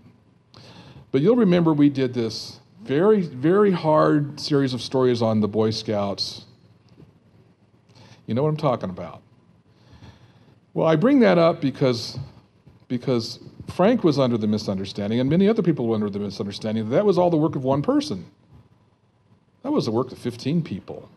But 1.12 1.22
you'll 1.22 1.36
remember 1.36 1.74
we 1.74 1.90
did 1.90 2.14
this 2.14 2.60
very, 2.84 3.22
very 3.22 3.72
hard 3.72 4.40
series 4.40 4.74
of 4.74 4.82
stories 4.82 5.22
on 5.22 5.42
the 5.42 5.48
Boy 5.48 5.72
Scouts. 5.72 6.46
You 8.30 8.36
know 8.36 8.44
what 8.44 8.50
I'm 8.50 8.58
talking 8.58 8.92
about. 8.92 9.24
Well, 10.76 10.86
I 10.86 10.96
bring 10.98 11.22
that 11.22 11.40
up 11.40 11.62
because, 11.62 12.20
because 12.88 13.40
Frank 13.74 14.04
was 14.04 14.20
under 14.20 14.38
the 14.38 14.46
misunderstanding, 14.46 15.20
and 15.20 15.28
many 15.28 15.50
other 15.50 15.64
people 15.64 15.88
were 15.88 15.96
under 15.96 16.12
the 16.12 16.20
misunderstanding 16.20 16.90
that 16.90 16.96
that 16.98 17.06
was 17.06 17.18
all 17.18 17.32
the 17.32 17.38
work 17.38 17.56
of 17.56 17.64
one 17.64 17.82
person. 17.82 18.28
That 19.64 19.72
was 19.72 19.86
the 19.86 19.92
work 19.92 20.12
of 20.12 20.20
15 20.20 20.62
people. 20.62 21.10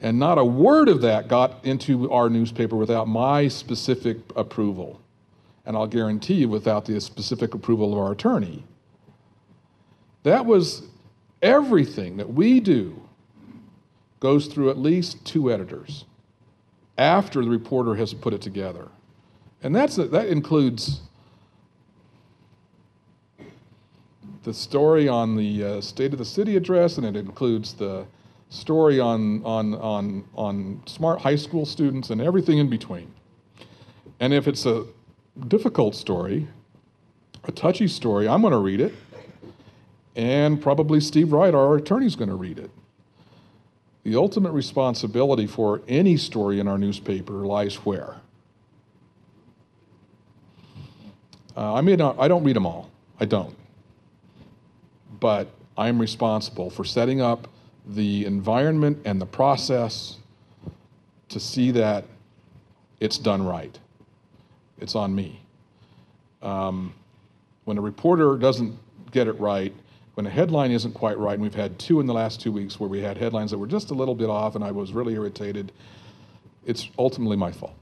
And 0.00 0.18
not 0.18 0.38
a 0.38 0.44
word 0.44 0.88
of 0.88 1.02
that 1.02 1.28
got 1.28 1.62
into 1.66 2.10
our 2.10 2.30
newspaper 2.30 2.76
without 2.76 3.06
my 3.06 3.48
specific 3.48 4.16
approval. 4.36 5.02
And 5.66 5.76
I'll 5.76 5.86
guarantee 5.86 6.36
you, 6.36 6.48
without 6.48 6.86
the 6.86 6.98
specific 6.98 7.52
approval 7.52 7.92
of 7.92 7.98
our 7.98 8.12
attorney. 8.12 8.64
That 10.22 10.46
was 10.46 10.84
everything 11.42 12.16
that 12.16 12.32
we 12.32 12.60
do 12.60 13.03
goes 14.24 14.46
through 14.46 14.70
at 14.70 14.78
least 14.78 15.22
two 15.26 15.52
editors 15.52 16.06
after 16.96 17.44
the 17.44 17.50
reporter 17.50 17.94
has 17.94 18.14
put 18.14 18.32
it 18.32 18.40
together. 18.40 18.88
And 19.62 19.76
that's, 19.76 19.96
that 19.96 20.28
includes 20.28 21.02
the 24.44 24.54
story 24.54 25.08
on 25.08 25.36
the 25.36 25.64
uh, 25.64 25.80
State 25.82 26.14
of 26.14 26.18
the 26.18 26.24
City 26.24 26.56
address, 26.56 26.96
and 26.96 27.06
it 27.06 27.16
includes 27.16 27.74
the 27.74 28.06
story 28.48 28.98
on, 28.98 29.44
on, 29.44 29.74
on, 29.74 30.24
on 30.34 30.82
smart 30.86 31.20
high 31.20 31.36
school 31.36 31.66
students 31.66 32.08
and 32.08 32.22
everything 32.22 32.56
in 32.56 32.70
between. 32.70 33.12
And 34.20 34.32
if 34.32 34.48
it's 34.48 34.64
a 34.64 34.86
difficult 35.48 35.94
story, 35.94 36.48
a 37.44 37.52
touchy 37.52 37.88
story, 37.88 38.26
I'm 38.26 38.40
going 38.40 38.52
to 38.52 38.58
read 38.58 38.80
it, 38.80 38.94
and 40.16 40.62
probably 40.62 41.00
Steve 41.00 41.30
Wright, 41.30 41.54
our 41.54 41.76
attorney, 41.76 42.06
is 42.06 42.16
going 42.16 42.30
to 42.30 42.36
read 42.36 42.58
it. 42.58 42.70
The 44.04 44.16
ultimate 44.16 44.52
responsibility 44.52 45.46
for 45.46 45.82
any 45.88 46.16
story 46.16 46.60
in 46.60 46.68
our 46.68 46.78
newspaper 46.78 47.32
lies 47.46 47.76
where? 47.76 48.16
Uh, 51.56 51.74
I 51.74 51.80
mean, 51.80 52.00
I 52.00 52.28
don't 52.28 52.44
read 52.44 52.56
them 52.56 52.66
all. 52.66 52.90
I 53.18 53.24
don't 53.24 53.56
but 55.24 55.48
I'm 55.78 55.98
responsible 55.98 56.68
for 56.68 56.84
setting 56.84 57.22
up 57.22 57.48
the 57.86 58.26
environment 58.26 58.98
and 59.06 59.18
the 59.18 59.24
process 59.24 60.18
to 61.30 61.40
see 61.40 61.70
that 61.70 62.04
it's 63.00 63.16
done 63.16 63.42
right. 63.42 63.78
It's 64.78 64.94
on 64.94 65.14
me. 65.14 65.40
Um, 66.42 66.92
when 67.64 67.78
a 67.78 67.80
reporter 67.80 68.36
doesn't 68.36 68.78
get 69.12 69.26
it 69.26 69.40
right, 69.40 69.74
when 70.14 70.26
a 70.26 70.30
headline 70.30 70.70
isn't 70.70 70.92
quite 70.92 71.18
right, 71.18 71.34
and 71.34 71.42
we've 71.42 71.54
had 71.54 71.78
two 71.78 72.00
in 72.00 72.06
the 72.06 72.14
last 72.14 72.40
two 72.40 72.52
weeks 72.52 72.78
where 72.78 72.88
we 72.88 73.00
had 73.00 73.16
headlines 73.18 73.50
that 73.50 73.58
were 73.58 73.66
just 73.66 73.90
a 73.90 73.94
little 73.94 74.14
bit 74.14 74.30
off 74.30 74.54
and 74.54 74.64
I 74.64 74.70
was 74.70 74.92
really 74.92 75.14
irritated, 75.14 75.72
it's 76.64 76.88
ultimately 76.98 77.36
my 77.36 77.52
fault. 77.52 77.74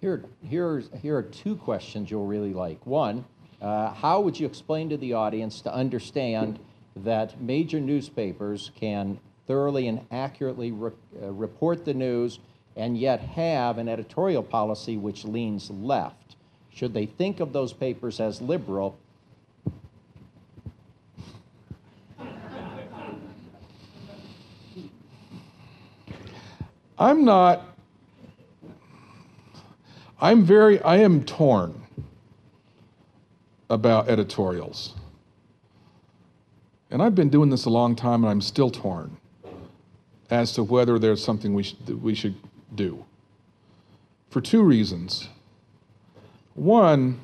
Here, 0.00 0.24
here, 0.42 0.82
here 1.00 1.16
are 1.16 1.22
two 1.22 1.56
questions 1.56 2.10
you'll 2.10 2.26
really 2.26 2.54
like. 2.54 2.84
One, 2.86 3.24
uh, 3.60 3.92
how 3.92 4.20
would 4.20 4.38
you 4.38 4.46
explain 4.46 4.88
to 4.88 4.96
the 4.96 5.12
audience 5.12 5.60
to 5.62 5.72
understand 5.72 6.58
that 6.96 7.40
major 7.40 7.80
newspapers 7.80 8.70
can 8.78 9.18
thoroughly 9.46 9.88
and 9.88 10.06
accurately 10.10 10.70
re- 10.72 10.92
uh, 11.22 11.30
report 11.32 11.84
the 11.84 11.94
news 11.94 12.38
and 12.76 12.96
yet 12.96 13.20
have 13.20 13.78
an 13.78 13.88
editorial 13.88 14.42
policy 14.42 14.96
which 14.96 15.24
leans 15.24 15.70
left. 15.70 16.36
Should 16.72 16.94
they 16.94 17.06
think 17.06 17.40
of 17.40 17.52
those 17.52 17.72
papers 17.72 18.20
as 18.20 18.40
liberal? 18.40 18.96
I'm 27.00 27.24
not, 27.24 27.62
I'm 30.20 30.44
very, 30.44 30.82
I 30.82 30.98
am 30.98 31.24
torn 31.24 31.82
about 33.70 34.10
editorials. 34.10 34.94
And 36.90 37.02
I've 37.02 37.14
been 37.14 37.30
doing 37.30 37.48
this 37.48 37.64
a 37.64 37.70
long 37.70 37.96
time 37.96 38.22
and 38.22 38.30
I'm 38.30 38.42
still 38.42 38.68
torn 38.70 39.16
as 40.28 40.52
to 40.52 40.62
whether 40.62 40.98
there's 40.98 41.24
something 41.24 41.54
we, 41.54 41.62
sh- 41.62 41.76
that 41.86 41.96
we 41.96 42.14
should 42.14 42.34
do. 42.74 43.06
For 44.28 44.42
two 44.42 44.62
reasons. 44.62 45.28
One, 46.54 47.18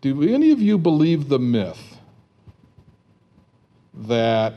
do 0.00 0.22
any 0.22 0.52
of 0.52 0.60
you 0.60 0.78
believe 0.78 1.28
the 1.28 1.40
myth 1.40 1.98
that 3.92 4.56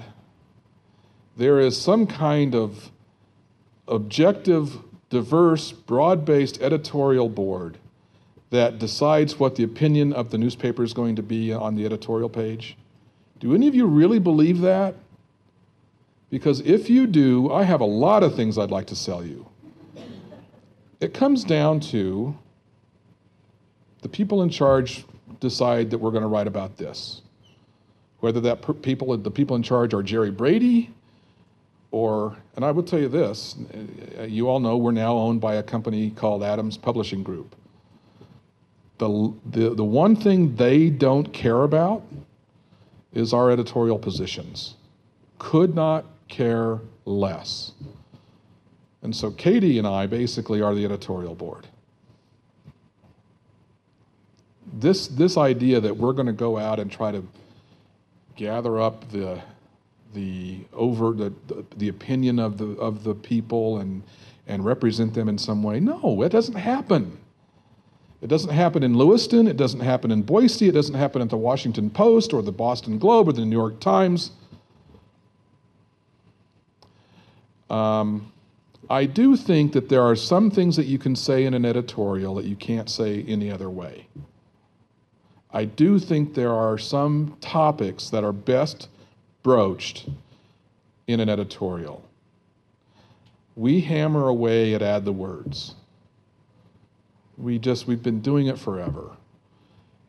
there 1.36 1.60
is 1.60 1.76
some 1.76 2.06
kind 2.06 2.54
of 2.54 2.92
objective, 3.88 4.80
diverse, 5.10 5.72
broad 5.72 6.26
based 6.26 6.62
editorial 6.62 7.30
board 7.30 7.78
that 8.50 8.80
decides 8.80 9.40
what 9.40 9.56
the 9.56 9.64
opinion 9.64 10.14
of 10.14 10.30
the 10.30 10.38
newspaper 10.38 10.84
is 10.84 10.94
going 10.94 11.16
to 11.16 11.24
be 11.24 11.52
on 11.52 11.76
the 11.76 11.86
editorial 11.86 12.30
page? 12.30 12.78
Do 13.40 13.54
any 13.54 13.68
of 13.68 13.76
you 13.76 13.86
really 13.86 14.20
believe 14.20 14.62
that? 14.62 14.96
Because 16.30 16.62
if 16.62 16.90
you 16.90 17.06
do, 17.06 17.52
I 17.52 17.64
have 17.64 17.82
a 17.82 17.86
lot 17.86 18.24
of 18.24 18.36
things 18.36 18.58
I'd 18.58 18.72
like 18.72 18.88
to 18.88 18.96
sell 18.96 19.26
you. 19.26 19.48
It 21.00 21.14
comes 21.14 21.44
down 21.44 21.80
to 21.92 22.38
the 24.02 24.10
people 24.10 24.44
in 24.44 24.50
charge 24.50 25.06
decide 25.40 25.90
that 25.92 25.98
we're 25.98 26.12
going 26.12 26.24
to 26.24 26.28
write 26.28 26.48
about 26.48 26.78
this. 26.78 27.22
Whether 28.20 28.40
that 28.42 28.62
per- 28.62 28.74
people, 28.74 29.16
the 29.18 29.32
people 29.32 29.56
in 29.56 29.64
charge 29.64 29.94
are 29.94 30.02
Jerry 30.02 30.32
Brady, 30.32 30.92
or, 31.94 32.36
and 32.56 32.66
I 32.66 32.72
will 32.72 32.82
tell 32.82 33.00
you 33.00 33.08
this 33.08 33.56
you 34.28 34.50
all 34.50 34.60
know 34.60 34.78
we're 34.78 34.92
now 34.92 35.14
owned 35.14 35.40
by 35.40 35.56
a 35.56 35.64
company 35.64 36.10
called 36.10 36.44
Adams 36.44 36.76
Publishing 36.76 37.22
Group. 37.22 37.56
The, 38.98 39.34
the, 39.52 39.76
the 39.76 39.84
one 39.84 40.16
thing 40.16 40.56
they 40.56 40.90
don't 40.90 41.32
care 41.32 41.64
about 41.64 42.04
is 43.14 43.32
our 43.32 43.52
editorial 43.52 44.00
positions. 44.00 44.74
Could 45.38 45.76
not 45.76 46.06
care 46.30 46.80
less. 47.06 47.74
And 49.04 49.16
so 49.16 49.30
Katie 49.30 49.78
and 49.78 49.86
I 49.86 50.08
basically 50.08 50.62
are 50.62 50.74
the 50.74 50.86
editorial 50.86 51.36
board. 51.36 51.68
This, 54.74 55.08
this 55.08 55.38
idea 55.38 55.80
that 55.80 55.96
we're 55.96 56.14
going 56.14 56.26
to 56.26 56.34
go 56.34 56.58
out 56.58 56.80
and 56.80 56.92
try 56.92 57.12
to 57.12 57.24
gather 58.36 58.80
up 58.80 59.12
the, 59.12 59.44
the 60.14 60.60
over 60.74 61.12
the, 61.12 61.34
the, 61.48 61.66
the 61.78 61.90
opinion 61.90 62.40
of 62.40 62.58
the, 62.58 62.70
of 62.80 63.04
the 63.04 63.16
people 63.16 63.80
and, 63.80 64.04
and 64.48 64.64
represent 64.64 65.14
them 65.14 65.30
in 65.30 65.38
some 65.38 65.64
way, 65.64 65.80
no, 65.80 66.22
it 66.24 66.30
doesn't 66.30 66.56
happen. 66.56 67.20
It 68.22 68.28
doesn't 68.28 68.52
happen 68.52 68.84
in 68.84 68.98
Lewiston. 68.98 69.48
It 69.48 69.58
doesn't 69.58 69.82
happen 69.82 70.10
in 70.10 70.22
Boise. 70.22 70.70
It 70.70 70.72
doesn't 70.72 70.96
happen 70.96 71.22
at 71.22 71.30
the 71.30 71.38
Washington 71.38 71.90
Post 71.90 72.34
or 72.34 72.42
the 72.42 72.54
Boston 72.54 72.98
Globe 72.98 73.28
or 73.28 73.34
the 73.34 73.44
New 73.46 73.58
York 73.58 73.82
Times. 73.82 74.32
Um, 77.70 78.32
I 78.90 79.06
do 79.06 79.36
think 79.36 79.74
that 79.74 79.90
there 79.90 80.04
are 80.04 80.16
some 80.16 80.52
things 80.52 80.76
that 80.76 80.86
you 80.86 80.98
can 80.98 81.16
say 81.16 81.46
in 81.46 81.54
an 81.54 81.66
editorial 81.66 82.36
that 82.36 82.46
you 82.46 82.56
can't 82.56 82.90
say 82.90 83.24
any 83.28 83.52
other 83.52 83.70
way. 83.70 84.08
I 85.52 85.66
do 85.66 86.00
think 86.00 86.34
there 86.34 86.54
are 86.54 86.78
some 86.78 87.38
topics 87.42 88.10
that 88.10 88.24
are 88.24 88.32
best 88.32 88.90
broached 89.44 90.10
in 91.08 91.20
an 91.20 91.30
editorial. 91.30 92.04
We 93.56 93.82
hammer 93.82 94.28
away 94.28 94.74
at 94.74 94.82
add 94.82 95.06
the 95.06 95.12
words. 95.12 95.76
We 97.38 97.60
just, 97.60 97.86
we've 97.86 98.02
been 98.02 98.22
doing 98.22 98.48
it 98.48 98.58
forever. 98.58 99.12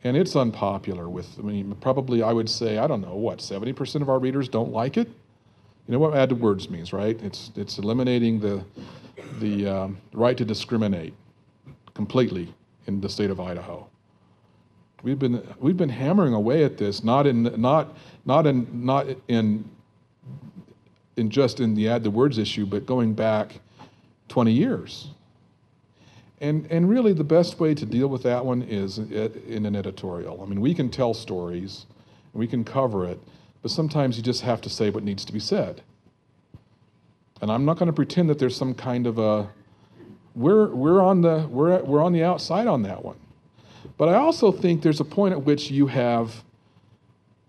And 0.02 0.16
it's 0.16 0.36
unpopular 0.36 1.08
with, 1.08 1.38
I 1.38 1.42
mean, 1.42 1.74
probably 1.80 2.22
I 2.22 2.32
would 2.32 2.48
say, 2.48 2.78
I 2.78 2.86
don't 2.86 3.00
know, 3.00 3.16
what, 3.16 3.38
70% 3.38 4.02
of 4.02 4.08
our 4.08 4.18
readers 4.18 4.48
don't 4.48 4.70
like 4.70 4.96
it? 4.96 5.08
You 5.86 5.92
know 5.92 5.98
what 5.98 6.14
add 6.14 6.30
the 6.30 6.34
words 6.34 6.70
means, 6.70 6.92
right? 6.92 7.20
It's, 7.22 7.50
it's 7.56 7.78
eliminating 7.78 8.40
the, 8.40 8.64
the 9.40 9.66
um, 9.66 9.98
right 10.12 10.36
to 10.36 10.44
discriminate 10.44 11.14
completely 11.94 12.54
in 12.86 13.00
the 13.00 13.08
state 13.08 13.30
of 13.30 13.40
Idaho. 13.40 13.86
We've 15.02 15.18
been, 15.18 15.46
we've 15.58 15.76
been 15.76 15.90
hammering 15.90 16.32
away 16.32 16.64
at 16.64 16.78
this, 16.78 17.04
not 17.04 17.26
in, 17.26 17.42
not, 17.60 17.96
not 18.24 18.46
in, 18.46 18.84
not 18.84 19.06
in, 19.28 19.68
in 21.16 21.30
just 21.30 21.60
in 21.60 21.74
the 21.74 21.88
add 21.88 22.02
the 22.02 22.10
words 22.10 22.38
issue, 22.38 22.66
but 22.66 22.86
going 22.86 23.14
back 23.14 23.60
20 24.28 24.52
years. 24.52 25.08
And, 26.40 26.66
and 26.70 26.88
really, 26.88 27.12
the 27.12 27.24
best 27.24 27.60
way 27.60 27.74
to 27.74 27.86
deal 27.86 28.08
with 28.08 28.22
that 28.24 28.44
one 28.44 28.62
is 28.62 28.98
in 28.98 29.64
an 29.66 29.76
editorial. 29.76 30.42
I 30.42 30.46
mean, 30.46 30.60
we 30.60 30.74
can 30.74 30.90
tell 30.90 31.14
stories, 31.14 31.86
we 32.32 32.46
can 32.46 32.64
cover 32.64 33.06
it, 33.06 33.18
but 33.62 33.70
sometimes 33.70 34.16
you 34.16 34.22
just 34.22 34.42
have 34.42 34.60
to 34.62 34.68
say 34.68 34.90
what 34.90 35.04
needs 35.04 35.24
to 35.24 35.32
be 35.32 35.38
said. 35.38 35.82
And 37.40 37.50
I'm 37.50 37.64
not 37.64 37.78
going 37.78 37.86
to 37.86 37.92
pretend 37.92 38.28
that 38.30 38.38
there's 38.38 38.56
some 38.56 38.74
kind 38.74 39.06
of 39.06 39.18
a 39.18 39.48
we're 40.34 40.66
we're 40.74 41.00
on 41.00 41.20
the 41.20 41.46
we're 41.48 41.82
we're 41.82 42.02
on 42.02 42.12
the 42.12 42.24
outside 42.24 42.66
on 42.66 42.82
that 42.82 43.04
one. 43.04 43.16
But 43.96 44.08
I 44.08 44.14
also 44.14 44.50
think 44.50 44.82
there's 44.82 45.00
a 45.00 45.04
point 45.04 45.32
at 45.32 45.42
which 45.42 45.70
you 45.70 45.86
have 45.86 46.42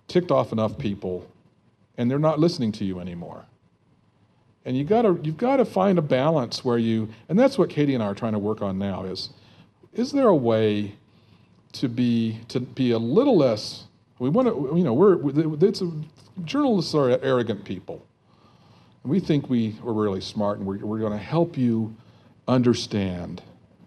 ticked 0.08 0.32
off 0.32 0.52
enough 0.52 0.78
people 0.78 1.28
and 1.98 2.10
they're 2.10 2.20
not 2.20 2.40
listening 2.40 2.72
to 2.74 2.86
you 2.86 3.00
anymore. 3.00 3.46
And 4.66 4.76
you 4.76 4.84
gotta, 4.84 5.18
you've 5.22 5.38
got 5.38 5.58
to 5.58 5.66
find 5.66 5.98
a 6.00 6.02
balance 6.02 6.66
where 6.66 6.78
you, 6.78 7.10
and 7.30 7.38
that's 7.38 7.58
what 7.58 7.70
Katie 7.70 7.94
and 7.94 8.04
I 8.04 8.08
are 8.08 8.16
trying 8.16 8.34
to 8.34 8.40
work 8.40 8.62
on 8.62 8.78
now 8.78 9.04
is, 9.04 9.30
is 9.94 10.12
there 10.12 10.28
a 10.28 10.36
way 10.36 10.96
to 11.74 11.88
be, 11.88 12.40
to 12.50 12.60
be 12.60 12.92
a 12.92 12.98
little 12.98 13.38
less, 13.38 13.84
we 14.20 14.30
want 14.30 14.48
to, 14.48 14.78
you 14.78 14.84
know, 14.84 14.94
we're, 14.94 15.20
it's 15.64 15.82
a, 15.82 15.92
journalists 16.44 16.94
are 16.96 17.10
arrogant 17.22 17.64
people. 17.64 18.06
And 19.04 19.12
we 19.12 19.20
think 19.20 19.50
we, 19.50 19.78
we're 19.84 19.94
really 19.94 20.22
smart 20.22 20.58
and 20.58 20.68
we're, 20.68 20.78
we're 20.78 21.00
going 21.00 21.12
to 21.12 21.18
help 21.18 21.58
you 21.58 21.96
understand 22.48 23.42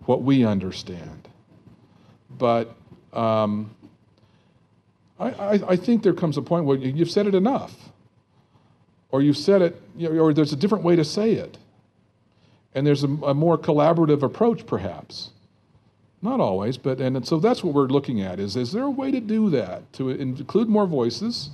what 0.04 0.22
we 0.22 0.44
understand. 0.44 1.28
But 2.30 2.74
um, 3.12 3.74
I, 5.18 5.30
I, 5.30 5.52
I 5.70 5.76
think 5.76 6.02
there 6.02 6.12
comes 6.12 6.36
a 6.36 6.42
point 6.42 6.64
where 6.64 6.76
you've 6.76 7.10
said 7.10 7.26
it 7.26 7.34
enough 7.34 7.74
or 9.10 9.22
you've 9.22 9.36
said 9.36 9.62
it, 9.62 9.80
you 9.96 10.08
know, 10.08 10.20
or 10.20 10.32
there's 10.32 10.52
a 10.52 10.56
different 10.56 10.84
way 10.84 10.96
to 10.96 11.04
say 11.04 11.32
it. 11.32 11.58
And 12.74 12.86
there's 12.86 13.02
a, 13.02 13.08
a 13.08 13.34
more 13.34 13.56
collaborative 13.58 14.22
approach, 14.22 14.66
perhaps. 14.66 15.30
Not 16.20 16.40
always, 16.40 16.76
but 16.76 17.00
and, 17.00 17.26
so 17.26 17.38
that's 17.38 17.62
what 17.62 17.74
we're 17.74 17.86
looking 17.86 18.22
at: 18.22 18.40
is 18.40 18.56
is 18.56 18.72
there 18.72 18.82
a 18.82 18.90
way 18.90 19.12
to 19.12 19.20
do 19.20 19.50
that 19.50 19.92
to 19.94 20.10
include 20.10 20.68
more 20.68 20.86
voices? 20.86 21.50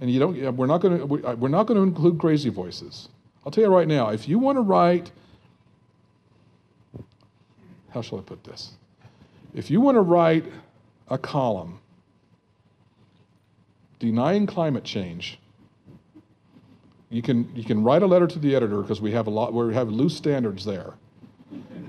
And 0.00 0.10
you 0.10 0.20
don't. 0.20 0.56
We're 0.56 0.66
not 0.66 0.82
going 0.82 0.98
to. 0.98 1.28
Uh, 1.28 1.34
we're 1.34 1.48
not 1.48 1.66
going 1.66 1.76
to 1.76 1.82
include 1.82 2.18
crazy 2.18 2.50
voices. 2.50 3.08
I'll 3.44 3.50
tell 3.50 3.64
you 3.64 3.70
right 3.70 3.88
now. 3.88 4.10
If 4.10 4.28
you 4.28 4.38
want 4.38 4.56
to 4.56 4.62
write, 4.62 5.10
how 7.88 8.02
shall 8.02 8.18
I 8.18 8.22
put 8.22 8.44
this? 8.44 8.72
If 9.54 9.70
you 9.70 9.80
want 9.80 9.96
to 9.96 10.02
write 10.02 10.44
a 11.08 11.16
column 11.16 11.80
denying 14.00 14.46
climate 14.46 14.82
change 14.82 15.38
you 17.10 17.22
can, 17.22 17.50
you 17.56 17.64
can 17.64 17.82
write 17.82 18.02
a 18.02 18.06
letter 18.06 18.28
to 18.28 18.38
the 18.38 18.54
editor 18.54 18.80
because 18.80 19.00
we 19.00 19.10
have 19.12 19.26
a 19.26 19.30
lot, 19.30 19.52
we 19.52 19.74
have 19.74 19.88
loose 19.88 20.16
standards 20.16 20.64
there. 20.64 20.94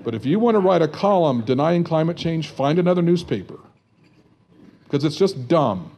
But 0.03 0.15
if 0.15 0.25
you 0.25 0.39
want 0.39 0.55
to 0.55 0.59
write 0.59 0.81
a 0.81 0.87
column 0.87 1.41
denying 1.45 1.83
climate 1.83 2.17
change, 2.17 2.49
find 2.49 2.79
another 2.79 3.03
newspaper 3.03 3.59
because 4.83 5.03
it's 5.03 5.15
just 5.15 5.47
dumb. 5.47 5.95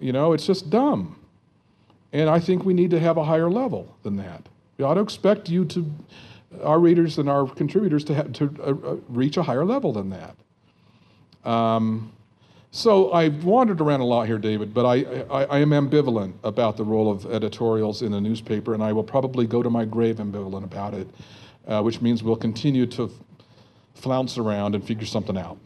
You 0.00 0.12
know, 0.12 0.32
it's 0.32 0.46
just 0.46 0.70
dumb. 0.70 1.16
And 2.14 2.30
I 2.30 2.40
think 2.40 2.64
we 2.64 2.72
need 2.72 2.90
to 2.92 2.98
have 2.98 3.18
a 3.18 3.24
higher 3.24 3.50
level 3.50 3.94
than 4.02 4.16
that. 4.16 4.48
We 4.78 4.84
ought 4.84 4.94
to 4.94 5.00
expect 5.00 5.50
you 5.50 5.66
to, 5.66 5.92
our 6.64 6.78
readers 6.78 7.18
and 7.18 7.28
our 7.28 7.46
contributors, 7.46 8.04
to, 8.04 8.14
have, 8.14 8.32
to 8.34 8.44
uh, 8.60 8.70
uh, 8.70 8.96
reach 9.08 9.36
a 9.36 9.42
higher 9.42 9.66
level 9.66 9.92
than 9.92 10.08
that. 10.10 10.34
Um, 11.44 12.10
so 12.70 13.12
I've 13.12 13.44
wandered 13.44 13.80
around 13.80 14.00
a 14.00 14.04
lot 14.04 14.26
here, 14.26 14.38
David, 14.38 14.74
but 14.74 14.84
I, 14.84 14.96
I, 15.30 15.44
I, 15.44 15.58
am 15.60 15.70
ambivalent 15.70 16.34
about 16.44 16.76
the 16.76 16.84
role 16.84 17.10
of 17.10 17.24
editorials 17.32 18.02
in 18.02 18.12
a 18.12 18.20
newspaper, 18.20 18.74
and 18.74 18.82
I 18.82 18.92
will 18.92 19.04
probably 19.04 19.46
go 19.46 19.62
to 19.62 19.70
my 19.70 19.86
grave 19.86 20.16
ambivalent 20.16 20.64
about 20.64 20.92
it, 20.92 21.08
uh, 21.66 21.80
which 21.80 22.02
means 22.02 22.22
we'll 22.22 22.36
continue 22.36 22.84
to 22.86 23.10
flounce 23.94 24.36
around 24.36 24.74
and 24.74 24.84
figure 24.84 25.06
something 25.06 25.38
out. 25.38 25.58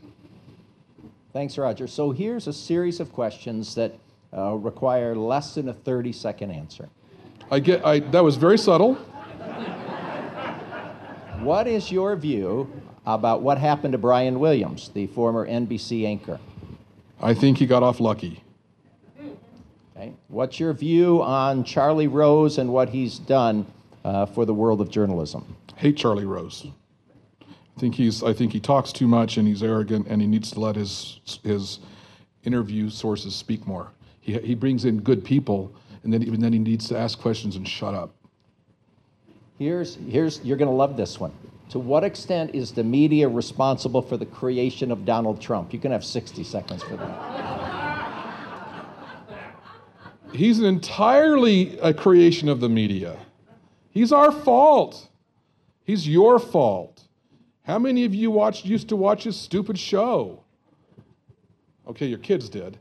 Thanks, 1.33 1.59
Roger. 1.59 1.89
So 1.89 2.13
here's 2.13 2.47
a 2.47 2.53
series 2.53 3.01
of 3.01 3.13
questions 3.13 3.75
that 3.75 3.99
uh, 4.37 4.53
require 4.55 5.17
less 5.17 5.57
than 5.57 5.69
a 5.71 5.75
30 5.75 6.13
second 6.13 6.53
answer. 6.53 6.89
I 7.51 7.59
get, 7.59 7.85
I, 7.85 7.99
that 7.99 8.23
was 8.23 8.37
very 8.37 8.59
subtle. 8.59 8.95
what 11.41 11.67
is 11.67 11.91
your 11.91 12.15
view 12.15 12.71
about 13.05 13.43
what 13.43 13.59
happened 13.59 13.93
to 13.93 13.99
Brian 13.99 14.39
Williams, 14.39 14.91
the 14.95 15.09
former 15.09 15.49
NBC 15.49 16.07
anchor? 16.07 16.39
I 17.23 17.35
think 17.35 17.59
he 17.59 17.67
got 17.67 17.83
off 17.83 18.01
lucky. 18.01 18.43
Okay. 19.97 20.13
What's 20.29 20.59
your 20.59 20.73
view 20.73 21.23
on 21.23 21.63
Charlie 21.65 22.09
Rose 22.09 22.59
and 22.59 22.73
what 22.73 22.89
he's 22.89 23.19
done 23.19 23.67
uh, 24.05 24.27
for 24.27 24.45
the 24.45 24.55
world 24.55 24.81
of 24.81 24.91
journalism? 24.91 25.57
Hate 25.77 25.97
Charlie 25.97 26.25
Rose. 26.25 26.67
I 27.41 27.81
think 27.81 27.95
he's. 27.95 28.23
I 28.23 28.33
think 28.33 28.53
he 28.53 28.61
talks 28.61 28.93
too 28.93 29.07
much 29.07 29.37
and 29.37 29.47
he's 29.47 29.63
arrogant 29.63 30.07
and 30.09 30.21
he 30.21 30.27
needs 30.27 30.51
to 30.53 30.61
let 30.61 30.77
his 30.77 31.21
his 31.43 31.79
interview 32.45 32.91
sources 32.91 33.35
speak 33.35 33.67
more. 33.67 33.93
He 34.21 34.39
he 34.39 34.55
brings 34.55 34.85
in 34.85 35.01
good 35.01 35.25
people 35.25 35.73
and 36.03 36.13
then 36.13 36.23
even 36.23 36.41
then 36.41 36.53
he 36.53 36.59
needs 36.59 36.89
to 36.89 36.99
ask 36.99 37.19
questions 37.19 37.57
and 37.57 37.67
shut 37.67 37.95
up. 37.95 38.15
Here's 39.59 39.97
here's 40.09 40.45
you're 40.45 40.57
going 40.57 40.71
to 40.71 40.75
love 40.75 40.97
this 40.97 41.21
one. 41.21 41.33
To 41.73 41.79
what 41.79 42.05
extent 42.05 42.55
is 42.55 42.71
the 42.73 42.85
media 42.85 43.27
responsible 43.27 44.03
for 44.03 44.19
the 44.19 44.27
creation 44.27 44.93
of 44.93 45.07
Donald 45.07 45.41
Trump? 45.41 45.73
You 45.73 45.79
can 45.79 45.91
have 45.91 46.05
60 46.05 46.45
seconds 46.45 46.83
for 46.83 46.99
that. 46.99 47.41
He's 50.35 50.61
entirely 50.61 51.79
a 51.79 51.95
creation 51.95 52.51
of 52.51 52.61
the 52.61 52.69
media. 52.69 53.17
He's 53.89 54.13
our 54.13 54.31
fault. 54.31 55.09
He's 55.85 56.07
your 56.07 56.39
fault. 56.39 57.05
How 57.63 57.79
many 57.79 58.05
of 58.05 58.15
you 58.15 58.31
watched, 58.31 58.67
used 58.67 58.91
to 58.91 58.97
watch 58.97 59.25
his 59.25 59.35
stupid 59.41 59.79
show? 59.79 60.45
Okay, 61.89 62.05
your 62.05 62.19
kids 62.19 62.51
did. 62.51 62.77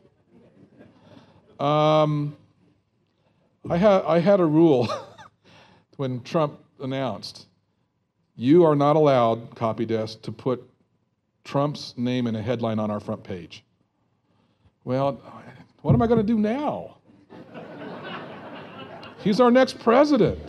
Um, 1.62 2.36
I, 3.70 3.78
had, 3.78 4.04
I 4.04 4.20
had 4.20 4.42
a 4.42 4.46
rule 4.46 4.90
when 5.96 6.22
Trump 6.24 6.60
announced 6.82 7.48
you 8.36 8.66
are 8.66 8.76
not 8.76 8.96
allowed, 8.96 9.56
copy 9.56 9.86
desk, 9.86 10.22
to 10.24 10.32
put 10.32 10.68
Trump's 11.44 11.94
name 11.98 12.28
in 12.28 12.36
a 12.36 12.42
headline 12.42 12.80
on 12.80 12.92
our 12.92 13.00
front 13.00 13.24
page. 13.24 13.64
Well, 14.84 15.22
what 15.82 15.94
am 15.94 16.02
I 16.02 16.08
going 16.08 16.20
to 16.20 16.26
do 16.26 16.38
now? 16.38 16.98
He's 19.20 19.40
our 19.40 19.52
next 19.52 19.80
president. 19.80 20.40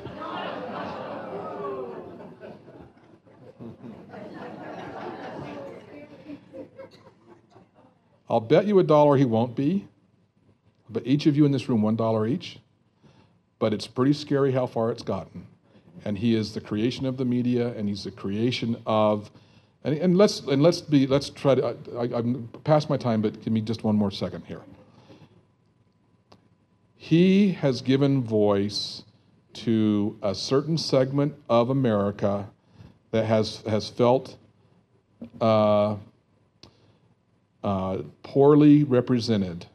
I'll 8.31 8.41
bet 8.41 8.67
you 8.67 8.79
a 8.79 8.83
dollar 8.83 9.19
he 9.19 9.27
won't 9.27 9.55
be. 9.55 9.87
But 10.89 11.07
each 11.07 11.27
of 11.27 11.37
you 11.37 11.45
in 11.45 11.53
this 11.53 11.69
room, 11.69 11.83
one 11.83 11.97
dollar 11.97 12.27
each. 12.27 12.59
But 13.59 13.75
it's 13.75 13.87
pretty 13.87 14.15
scary 14.15 14.53
how 14.53 14.67
far 14.67 14.91
it's 14.91 15.03
gotten. 15.03 15.47
And 16.05 16.19
he 16.19 16.35
is 16.35 16.53
the 16.55 16.61
creation 16.61 17.07
of 17.07 17.17
the 17.17 17.25
media, 17.25 17.69
and 17.77 17.89
he's 17.89 18.05
the 18.05 18.11
creation 18.11 18.77
of. 18.87 19.31
And, 19.85 19.97
and 19.99 20.17
let's 20.17 20.41
and 20.41 20.63
let's 20.63 20.81
be 20.81 21.07
let's 21.07 21.31
try 21.31 21.55
to. 21.55 21.77
I, 21.97 22.03
I'm 22.19 22.49
past 22.65 22.89
my 22.89 22.97
time, 22.97 23.23
but 23.23 23.43
give 23.43 23.53
me 23.53 23.61
just 23.61 23.85
one 23.85 23.97
more 23.97 24.11
second 24.11 24.45
here. 24.47 24.63
He 26.97 27.53
has 27.53 27.83
given 27.83 28.23
voice 28.23 29.03
to 29.55 30.17
a 30.23 30.35
certain 30.35 30.79
segment 30.79 31.35
of 31.49 31.71
America 31.71 32.49
that 33.11 33.27
has 33.27 33.63
has 33.69 33.89
felt 33.89 34.37
uh, 35.41 35.97
uh, 37.63 37.99
poorly 38.23 38.85
represented 38.85 39.67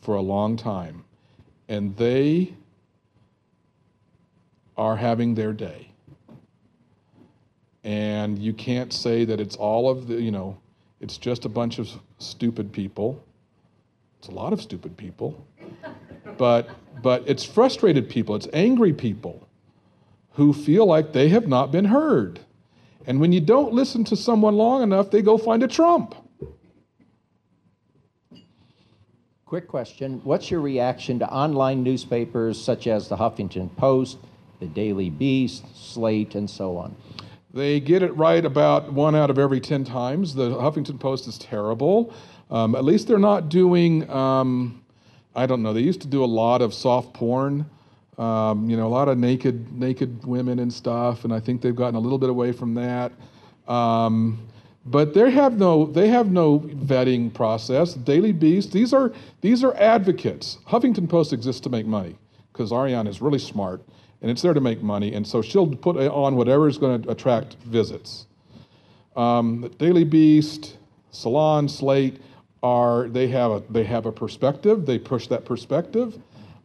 for 0.00 0.16
a 0.16 0.20
long 0.20 0.56
time, 0.56 1.04
and 1.68 1.96
they 1.96 2.54
are 4.76 4.96
having 4.96 5.34
their 5.34 5.52
day. 5.52 5.90
And 7.84 8.38
you 8.38 8.52
can't 8.52 8.92
say 8.92 9.24
that 9.24 9.40
it's 9.40 9.56
all 9.56 9.88
of 9.88 10.08
the, 10.08 10.20
you 10.20 10.30
know, 10.30 10.58
it's 11.00 11.18
just 11.18 11.44
a 11.44 11.48
bunch 11.48 11.78
of 11.78 11.88
stupid 12.18 12.72
people. 12.72 13.22
It's 14.18 14.28
a 14.28 14.32
lot 14.32 14.52
of 14.52 14.60
stupid 14.60 14.96
people. 14.96 15.46
But, 16.36 16.68
but 17.02 17.22
it's 17.26 17.44
frustrated 17.44 18.08
people, 18.08 18.34
it's 18.34 18.48
angry 18.52 18.92
people 18.92 19.46
who 20.32 20.52
feel 20.52 20.84
like 20.84 21.12
they 21.12 21.28
have 21.28 21.46
not 21.46 21.70
been 21.70 21.86
heard. 21.86 22.40
And 23.06 23.20
when 23.20 23.32
you 23.32 23.40
don't 23.40 23.72
listen 23.72 24.04
to 24.04 24.16
someone 24.16 24.56
long 24.56 24.82
enough, 24.82 25.10
they 25.10 25.22
go 25.22 25.38
find 25.38 25.62
a 25.62 25.68
Trump. 25.68 26.14
Quick 29.46 29.68
question. 29.68 30.20
What's 30.24 30.50
your 30.50 30.60
reaction 30.60 31.20
to 31.20 31.30
online 31.30 31.84
newspapers 31.84 32.60
such 32.60 32.88
as 32.88 33.08
the 33.08 33.16
Huffington 33.16 33.74
Post, 33.76 34.18
the 34.60 34.66
Daily 34.66 35.10
Beast, 35.10 35.64
Slate, 35.74 36.34
and 36.34 36.48
so 36.48 36.76
on? 36.76 36.96
They 37.52 37.80
get 37.80 38.02
it 38.02 38.14
right 38.16 38.44
about 38.44 38.92
one 38.92 39.14
out 39.14 39.30
of 39.30 39.38
every 39.38 39.60
10 39.60 39.84
times. 39.84 40.34
The 40.34 40.50
Huffington 40.50 41.00
Post 41.00 41.26
is 41.26 41.38
terrible. 41.38 42.12
Um, 42.50 42.74
at 42.74 42.84
least 42.84 43.08
they're 43.08 43.18
not 43.18 43.48
doing, 43.48 44.08
um, 44.10 44.84
I 45.34 45.46
don't 45.46 45.62
know, 45.62 45.72
they 45.72 45.80
used 45.80 46.02
to 46.02 46.06
do 46.06 46.22
a 46.22 46.26
lot 46.26 46.62
of 46.62 46.74
soft 46.74 47.14
porn. 47.14 47.64
Um, 48.18 48.70
you 48.70 48.76
know, 48.76 48.86
a 48.86 48.88
lot 48.88 49.08
of 49.08 49.18
naked 49.18 49.72
naked 49.72 50.24
women 50.24 50.58
and 50.58 50.72
stuff, 50.72 51.24
and 51.24 51.34
I 51.34 51.40
think 51.40 51.60
they've 51.60 51.76
gotten 51.76 51.96
a 51.96 52.00
little 52.00 52.18
bit 52.18 52.30
away 52.30 52.50
from 52.52 52.72
that. 52.74 53.12
Um, 53.68 54.48
but 54.86 55.12
they 55.12 55.30
have 55.30 55.58
no 55.58 55.86
they 55.86 56.08
have 56.08 56.30
no 56.30 56.60
vetting 56.60 57.32
process. 57.34 57.94
Daily 57.94 58.32
Beast 58.32 58.72
these 58.72 58.94
are 58.94 59.12
these 59.40 59.62
are 59.64 59.74
advocates. 59.76 60.58
Huffington 60.66 61.08
Post 61.08 61.32
exists 61.32 61.60
to 61.62 61.68
make 61.68 61.86
money 61.86 62.16
because 62.52 62.70
Arianna 62.70 63.08
is 63.08 63.20
really 63.20 63.38
smart 63.38 63.82
and 64.22 64.30
it's 64.30 64.42
there 64.42 64.54
to 64.54 64.60
make 64.60 64.82
money, 64.82 65.14
and 65.14 65.26
so 65.26 65.42
she'll 65.42 65.66
put 65.66 65.96
on 65.96 66.36
whatever 66.36 66.68
is 66.68 66.78
going 66.78 67.02
to 67.02 67.10
attract 67.10 67.54
visits. 67.64 68.26
Um, 69.14 69.70
Daily 69.78 70.04
Beast, 70.04 70.76
Salon, 71.10 71.68
Slate 71.68 72.20
are 72.62 73.08
they 73.08 73.28
have 73.28 73.50
a 73.50 73.62
they 73.70 73.84
have 73.84 74.06
a 74.06 74.12
perspective. 74.12 74.86
They 74.86 74.98
push 74.98 75.26
that 75.28 75.44
perspective, 75.44 76.18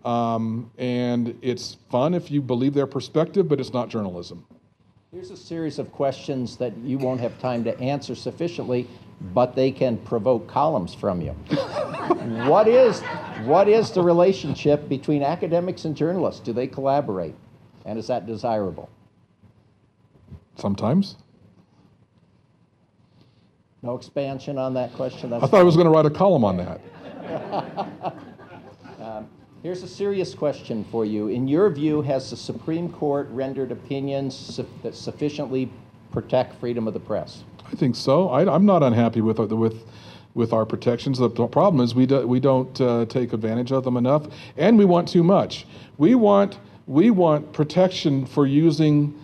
um, 0.05 0.71
and 0.77 1.37
it's 1.41 1.77
fun 1.89 2.13
if 2.13 2.31
you 2.31 2.41
believe 2.41 2.73
their 2.73 2.87
perspective, 2.87 3.47
but 3.47 3.59
it's 3.59 3.73
not 3.73 3.89
journalism. 3.89 4.45
Here's 5.11 5.29
a 5.29 5.37
series 5.37 5.77
of 5.77 5.91
questions 5.91 6.55
that 6.57 6.75
you 6.77 6.97
won't 6.97 7.19
have 7.19 7.37
time 7.39 7.65
to 7.65 7.77
answer 7.81 8.15
sufficiently, 8.15 8.87
but 9.34 9.55
they 9.55 9.72
can 9.72 9.97
provoke 9.97 10.47
columns 10.47 10.93
from 10.93 11.22
you. 11.22 11.32
what 12.47 12.67
is 12.67 13.01
what 13.45 13.67
is 13.67 13.91
the 13.91 14.01
relationship 14.01 14.88
between 14.89 15.24
academics 15.24 15.86
and 15.86 15.95
journalists? 15.95 16.41
Do 16.41 16.53
they 16.53 16.67
collaborate? 16.67 17.36
And 17.86 17.97
is 17.97 18.07
that 18.07 18.26
desirable? 18.26 18.89
Sometimes. 20.55 21.15
No 23.82 23.95
expansion 23.95 24.57
on 24.59 24.76
that 24.76 24.93
question? 24.93 25.32
That's 25.32 25.43
I 25.43 25.47
thought 25.47 25.59
I 25.59 25.63
was 25.63 25.76
going 25.76 25.86
to 25.86 25.91
write 25.91 26.05
a 26.05 26.11
column 26.11 26.45
on 26.45 26.57
that. 26.57 26.80
um, 29.01 29.28
here's 29.63 29.82
a 29.82 29.88
serious 29.88 30.36
question 30.36 30.86
for 30.91 31.03
you. 31.03 31.30
In 31.30 31.47
your 31.47 31.69
view, 31.72 32.03
has 32.03 32.30
the 32.30 32.38
Supreme 32.38 32.91
Court 32.91 33.28
rendered 33.32 33.72
opinions 33.72 34.36
su- 34.38 34.67
that 34.84 34.93
sufficiently 34.93 35.72
protect 36.12 36.59
freedom 36.59 36.88
of 36.88 36.93
the 36.93 36.99
press? 36.99 37.43
I 37.72 37.76
think 37.76 37.95
so. 37.95 38.30
I, 38.30 38.53
am 38.53 38.66
not 38.66 38.84
unhappy 38.84 39.22
with, 39.22 39.39
with, 39.39 39.86
with 40.34 40.53
our 40.53 40.66
protections. 40.66 41.18
The 41.20 41.30
problem 41.30 41.84
is 41.84 41.95
we, 41.95 42.05
do, 42.05 42.28
we 42.28 42.39
don't 42.39 42.80
uh, 42.82 43.05
take 43.05 43.34
advantage 43.34 43.72
of 43.72 43.84
them 43.84 43.97
enough, 43.97 44.28
and 44.57 44.78
we 44.78 44.86
want 44.86 45.07
too 45.07 45.24
much. 45.24 45.66
We 45.97 46.16
want, 46.16 46.59
we 46.88 47.12
want 47.12 47.53
protection 47.53 48.26
for 48.26 48.45
using 48.45 49.18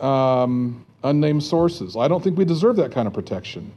um, 0.00 0.84
unnamed 1.02 1.42
sources. 1.42 1.96
I 1.96 2.08
don't 2.08 2.22
think 2.22 2.36
we 2.36 2.44
deserve 2.44 2.76
that 2.76 2.92
kind 2.92 3.06
of 3.06 3.14
protection. 3.14 3.72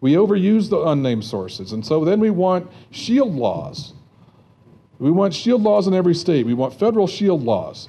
We 0.00 0.12
overuse 0.12 0.68
the 0.68 0.80
unnamed 0.82 1.24
sources. 1.24 1.72
And 1.72 1.84
so 1.84 2.04
then 2.04 2.20
we 2.20 2.30
want 2.30 2.70
shield 2.90 3.34
laws. 3.34 3.94
We 4.98 5.10
want 5.10 5.34
shield 5.34 5.62
laws 5.62 5.86
in 5.86 5.94
every 5.94 6.14
state. 6.14 6.46
We 6.46 6.54
want 6.54 6.78
federal 6.78 7.06
shield 7.06 7.42
laws 7.42 7.88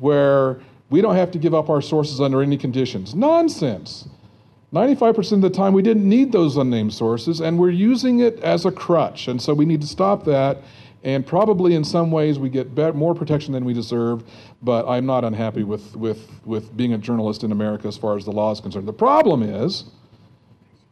where 0.00 0.60
we 0.90 1.00
don't 1.00 1.16
have 1.16 1.30
to 1.32 1.38
give 1.38 1.54
up 1.54 1.68
our 1.68 1.82
sources 1.82 2.20
under 2.20 2.42
any 2.42 2.56
conditions. 2.56 3.14
Nonsense. 3.14 4.08
95% 4.72 5.32
of 5.32 5.40
the 5.42 5.50
time, 5.50 5.72
we 5.72 5.82
didn't 5.82 6.08
need 6.08 6.32
those 6.32 6.56
unnamed 6.56 6.92
sources, 6.92 7.40
and 7.40 7.58
we're 7.58 7.70
using 7.70 8.20
it 8.20 8.38
as 8.40 8.66
a 8.66 8.70
crutch. 8.70 9.28
And 9.28 9.40
so 9.40 9.54
we 9.54 9.64
need 9.64 9.80
to 9.80 9.86
stop 9.86 10.24
that. 10.24 10.58
And 11.04 11.24
probably 11.24 11.74
in 11.74 11.84
some 11.84 12.10
ways, 12.10 12.38
we 12.38 12.48
get 12.48 12.74
better, 12.74 12.92
more 12.92 13.14
protection 13.14 13.52
than 13.52 13.64
we 13.64 13.72
deserve. 13.72 14.24
But 14.62 14.88
I'm 14.88 15.06
not 15.06 15.24
unhappy 15.24 15.62
with, 15.62 15.94
with, 15.96 16.28
with 16.44 16.76
being 16.76 16.94
a 16.94 16.98
journalist 16.98 17.44
in 17.44 17.52
America 17.52 17.86
as 17.86 17.96
far 17.96 18.16
as 18.16 18.24
the 18.24 18.32
law 18.32 18.50
is 18.50 18.60
concerned. 18.60 18.88
The 18.88 18.92
problem 18.92 19.42
is 19.42 19.84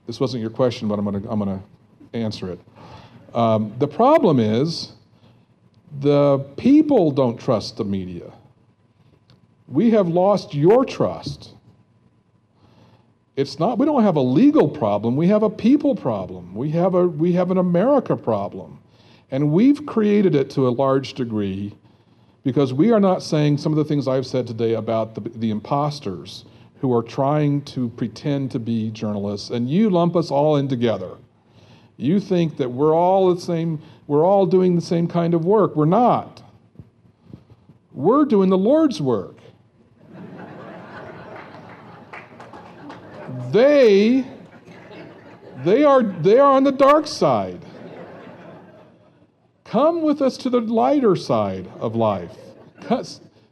this 0.07 0.20
wasn't 0.20 0.40
your 0.40 0.51
question, 0.51 0.86
but 0.86 0.99
I'm 0.99 1.05
going 1.05 1.22
to 1.22 1.30
I'm 1.30 1.40
to 1.40 1.61
answer 2.12 2.53
it. 2.53 2.61
Um, 3.34 3.74
the 3.78 3.88
problem 3.88 4.38
is 4.38 4.92
the 6.01 6.38
people 6.57 7.11
don't 7.11 7.38
trust 7.38 7.76
the 7.76 7.84
media. 7.84 8.32
We 9.66 9.90
have 9.90 10.08
lost 10.08 10.54
your 10.54 10.84
trust. 10.84 11.50
It's 13.36 13.58
not 13.58 13.78
we 13.78 13.86
don't 13.86 14.02
have 14.02 14.16
a 14.16 14.20
legal 14.20 14.68
problem, 14.68 15.16
we 15.16 15.28
have 15.28 15.42
a 15.42 15.50
people 15.50 15.96
problem. 15.96 16.54
We 16.54 16.70
have 16.70 16.94
a 16.94 17.06
we 17.06 17.32
have 17.32 17.50
an 17.50 17.58
America 17.58 18.16
problem. 18.16 18.78
And 19.30 19.50
we've 19.50 19.84
created 19.86 20.34
it 20.34 20.50
to 20.50 20.68
a 20.68 20.70
large 20.70 21.14
degree 21.14 21.74
because 22.44 22.72
we 22.72 22.92
are 22.92 23.00
not 23.00 23.22
saying 23.22 23.58
some 23.58 23.72
of 23.72 23.76
the 23.76 23.84
things 23.84 24.06
I've 24.06 24.26
said 24.26 24.46
today 24.46 24.74
about 24.74 25.14
the, 25.14 25.22
the 25.22 25.50
imposters 25.50 26.44
who 26.80 26.94
are 26.94 27.02
trying 27.02 27.62
to 27.62 27.88
pretend 27.88 28.50
to 28.52 28.58
be 28.58 28.90
journalists, 28.90 29.48
and 29.48 29.68
you 29.68 29.88
lump 29.88 30.14
us 30.14 30.30
all 30.30 30.56
in 30.56 30.68
together. 30.68 31.16
You 31.96 32.20
think 32.20 32.58
that 32.58 32.70
we're 32.70 32.94
all 32.94 33.34
the 33.34 33.40
same, 33.40 33.80
we're 34.06 34.26
all 34.26 34.44
doing 34.44 34.74
the 34.74 34.82
same 34.82 35.08
kind 35.08 35.32
of 35.32 35.46
work. 35.46 35.74
We're 35.74 35.86
not. 35.86 36.42
We're 37.92 38.26
doing 38.26 38.50
the 38.50 38.58
Lord's 38.58 39.00
work. 39.00 39.36
They 43.55 44.26
they 45.64 45.84
are 45.84 46.02
they 46.02 46.38
are 46.38 46.52
on 46.52 46.64
the 46.64 46.72
dark 46.72 47.07
side. 47.07 47.64
Come 49.64 50.02
with 50.02 50.20
us 50.20 50.36
to 50.38 50.50
the 50.50 50.61
lighter 50.61 51.16
side 51.16 51.70
of 51.78 51.94
life. 51.94 52.36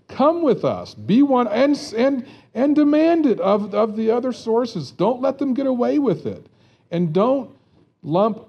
Come 0.08 0.42
with 0.42 0.64
us. 0.64 0.94
Be 0.94 1.22
one 1.22 1.48
and 1.48 1.78
and 1.96 2.26
and 2.54 2.76
demand 2.76 3.26
it 3.26 3.40
of, 3.40 3.74
of 3.74 3.96
the 3.96 4.10
other 4.10 4.32
sources. 4.32 4.90
Don't 4.90 5.22
let 5.22 5.38
them 5.38 5.54
get 5.54 5.66
away 5.66 5.98
with 5.98 6.26
it. 6.26 6.46
And 6.90 7.12
don't 7.14 7.50
lump 8.02 8.46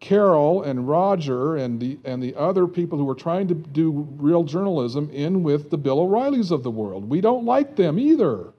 Carol 0.00 0.62
and 0.62 0.88
Roger 0.88 1.56
and 1.56 1.80
the, 1.80 1.98
and 2.04 2.22
the 2.22 2.34
other 2.36 2.66
people 2.66 2.98
who 2.98 3.08
are 3.10 3.14
trying 3.14 3.48
to 3.48 3.54
do 3.54 4.08
real 4.16 4.44
journalism 4.44 5.10
in 5.10 5.42
with 5.42 5.70
the 5.70 5.76
Bill 5.76 6.00
O'Reillys 6.00 6.50
of 6.50 6.62
the 6.62 6.70
world. 6.70 7.08
We 7.10 7.20
don't 7.20 7.44
like 7.44 7.76
them 7.76 7.98
either. 7.98 8.52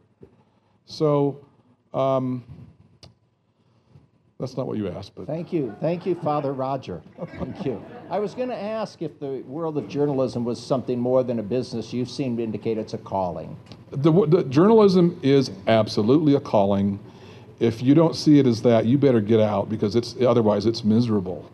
So, 0.86 1.46
um, 1.94 2.44
that's 4.40 4.56
not 4.56 4.68
what 4.68 4.78
you 4.78 4.88
asked, 4.88 5.16
but. 5.16 5.28
Thank 5.28 5.52
you. 5.52 5.76
Thank 5.82 6.06
you, 6.06 6.16
Father 6.16 6.54
Roger. 6.54 7.02
Thank 7.38 7.66
you. 7.66 7.84
I 8.10 8.20
was 8.20 8.34
going 8.34 8.48
to 8.48 8.58
ask 8.58 9.02
if 9.02 9.20
the 9.20 9.44
world 9.46 9.78
of 9.78 9.90
journalism 9.90 10.46
was 10.46 10.66
something 10.66 10.98
more 10.98 11.24
than 11.24 11.40
a 11.40 11.44
business. 11.44 11.92
You 11.92 12.06
seem 12.06 12.38
to 12.38 12.44
indicate 12.44 12.78
it's 12.78 12.94
a 12.94 12.98
calling. 12.98 13.58
The, 13.92 14.12
the, 14.28 14.44
journalism 14.44 15.20
is 15.24 15.52
absolutely 15.68 16.36
a 16.36 16.40
calling. 16.40 17.00
If 17.60 17.82
you 17.82 17.94
don't 17.94 18.16
see 18.16 18.40
it 18.40 18.48
as 18.48 18.62
that, 18.62 18.86
you 18.86 18.98
better 18.98 19.20
get 19.20 19.42
out 19.42 19.68
because 19.68 19.98
it's 19.98 20.16
otherwise 20.22 20.66
it's 20.66 20.86
miserable. 20.86 21.52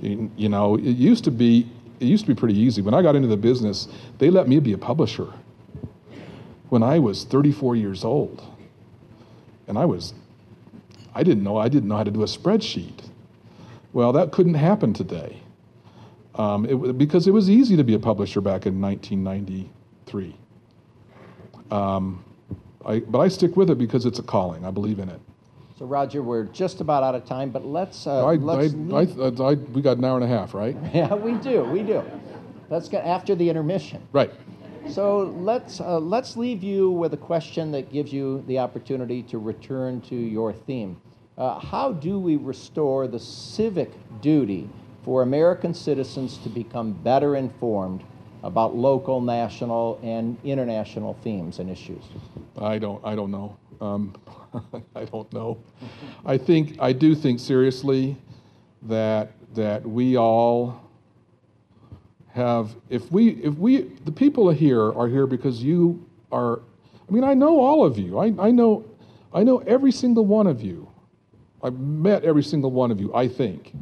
You, 0.00 0.28
you 0.36 0.48
know, 0.48 0.74
it 0.74 0.82
used 0.82 1.22
to 1.24 1.30
be 1.30 1.68
it 2.00 2.06
used 2.06 2.24
to 2.24 2.34
be 2.34 2.38
pretty 2.38 2.58
easy. 2.58 2.82
When 2.82 2.94
I 2.94 3.02
got 3.02 3.14
into 3.14 3.28
the 3.28 3.36
business, 3.36 3.86
they 4.18 4.28
let 4.28 4.48
me 4.48 4.58
be 4.58 4.72
a 4.72 4.78
publisher 4.78 5.32
when 6.68 6.82
I 6.82 6.98
was 6.98 7.22
34 7.22 7.76
years 7.76 8.02
old. 8.02 8.42
And 9.66 9.78
I 9.78 9.84
was, 9.84 10.14
I 11.14 11.22
didn't 11.22 11.44
know, 11.44 11.56
I 11.56 11.68
didn't 11.68 11.88
know 11.88 11.96
how 11.96 12.04
to 12.04 12.10
do 12.10 12.22
a 12.22 12.26
spreadsheet. 12.26 13.08
Well, 13.92 14.12
that 14.12 14.32
couldn't 14.32 14.54
happen 14.54 14.92
today. 14.92 15.42
Um, 16.34 16.64
it, 16.66 16.98
because 16.98 17.26
it 17.26 17.30
was 17.32 17.50
easy 17.50 17.76
to 17.76 17.84
be 17.84 17.94
a 17.94 17.98
publisher 17.98 18.40
back 18.40 18.64
in 18.64 18.80
1993. 18.80 20.36
Um, 21.70 22.24
I, 22.84 23.00
but 23.00 23.18
I 23.18 23.28
stick 23.28 23.56
with 23.56 23.70
it 23.70 23.78
because 23.78 24.06
it's 24.06 24.18
a 24.18 24.22
calling. 24.22 24.64
I 24.64 24.70
believe 24.70 24.98
in 24.98 25.08
it. 25.08 25.20
So, 25.78 25.86
Roger, 25.86 26.22
we're 26.22 26.44
just 26.44 26.80
about 26.80 27.02
out 27.02 27.14
of 27.14 27.24
time, 27.24 27.50
but 27.50 27.64
let's. 27.64 28.06
Uh, 28.06 28.26
I, 28.26 28.36
let's 28.36 28.74
I, 28.74 29.44
I, 29.44 29.54
we 29.54 29.82
got 29.82 29.98
an 29.98 30.04
hour 30.04 30.16
and 30.16 30.24
a 30.24 30.28
half, 30.28 30.54
right? 30.54 30.76
Yeah, 30.94 31.14
we 31.14 31.32
do. 31.34 31.64
We 31.64 31.82
do. 31.82 32.02
Let's 32.70 32.88
get 32.88 33.04
after 33.04 33.34
the 33.34 33.48
intermission. 33.48 34.02
Right. 34.12 34.32
So 34.88 35.22
let's 35.38 35.80
uh, 35.80 35.98
let's 35.98 36.36
leave 36.36 36.62
you 36.62 36.90
with 36.90 37.14
a 37.14 37.16
question 37.16 37.70
that 37.72 37.92
gives 37.92 38.12
you 38.12 38.44
the 38.46 38.58
opportunity 38.58 39.22
to 39.24 39.38
return 39.38 40.00
to 40.02 40.14
your 40.14 40.52
theme. 40.52 41.00
Uh, 41.38 41.58
how 41.58 41.92
do 41.92 42.18
we 42.18 42.36
restore 42.36 43.06
the 43.06 43.18
civic 43.18 43.90
duty 44.20 44.68
for 45.04 45.22
American 45.22 45.72
citizens 45.72 46.36
to 46.38 46.48
become 46.48 46.92
better 46.92 47.36
informed 47.36 48.04
about 48.42 48.74
local, 48.76 49.20
national, 49.20 49.98
and 50.02 50.36
international 50.44 51.16
themes 51.22 51.58
and 51.58 51.70
issues? 51.70 52.04
I 52.58 52.78
don't. 52.78 53.04
I 53.04 53.14
don't 53.14 53.30
know. 53.30 53.56
Um, 53.80 54.14
I 54.96 55.04
don't 55.04 55.32
know. 55.32 55.58
I 56.26 56.36
think 56.36 56.76
I 56.80 56.92
do 56.92 57.14
think 57.14 57.40
seriously 57.40 58.16
that 58.82 59.32
that 59.54 59.86
we 59.86 60.16
all 60.16 60.81
have 62.32 62.74
if 62.88 63.10
we 63.12 63.30
if 63.42 63.54
we 63.54 63.82
the 64.04 64.12
people 64.12 64.50
here 64.50 64.92
are 64.92 65.06
here 65.06 65.26
because 65.26 65.62
you 65.62 66.04
are 66.30 66.60
I 67.08 67.12
mean 67.12 67.24
I 67.24 67.34
know 67.34 67.60
all 67.60 67.84
of 67.84 67.98
you. 67.98 68.18
I, 68.18 68.32
I 68.38 68.50
know 68.50 68.84
I 69.34 69.42
know 69.42 69.58
every 69.58 69.92
single 69.92 70.24
one 70.24 70.46
of 70.46 70.62
you. 70.62 70.88
I've 71.62 71.78
met 71.78 72.24
every 72.24 72.42
single 72.42 72.70
one 72.70 72.90
of 72.90 73.00
you, 73.00 73.14
I 73.14 73.28
think. 73.28 73.74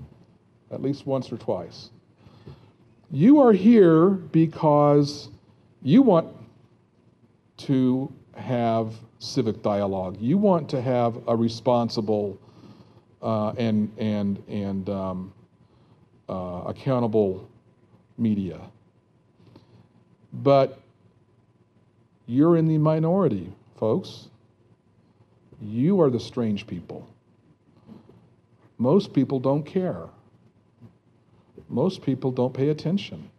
At 0.71 0.83
least 0.83 1.07
once 1.07 1.33
or 1.33 1.37
twice. 1.37 1.91
You 3.11 3.41
are 3.41 3.53
here 3.53 4.11
because 4.11 5.31
you 5.83 6.03
want 6.03 6.29
to 7.59 8.13
have 8.37 8.95
civic 9.19 9.63
dialogue. 9.63 10.17
You 10.21 10.39
want 10.39 10.69
to 10.71 10.81
have 10.81 11.19
a 11.27 11.35
responsible 11.35 12.39
uh, 13.23 13.51
and 13.51 13.91
and 13.99 14.43
and 14.49 14.89
um, 14.89 15.33
uh, 16.29 16.63
accountable 16.67 17.50
media. 18.21 18.61
But 20.33 20.79
you're 22.27 22.57
in 22.57 22.69
the 22.69 22.79
minority, 22.79 23.53
folks. 23.79 24.29
You 25.61 26.01
are 26.01 26.11
the 26.11 26.21
strange 26.21 26.67
people. 26.67 27.09
Most 28.79 29.13
people 29.13 29.41
don't 29.41 29.65
care. 29.65 30.09
Most 31.69 32.03
people 32.03 32.31
don't 32.31 32.55
pay 32.55 32.69
attention. 32.69 33.31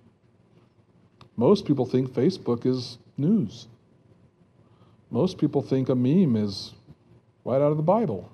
Most 1.36 1.66
people 1.66 1.86
think 1.86 2.10
Facebook 2.12 2.66
is 2.66 2.98
news. 3.18 3.68
Most 5.10 5.38
people 5.38 5.62
think 5.62 5.90
a 5.90 5.96
meme 5.96 6.36
is 6.36 6.74
right 7.44 7.62
out 7.62 7.72
of 7.72 7.78
the 7.78 7.84
Bible. 7.84 8.30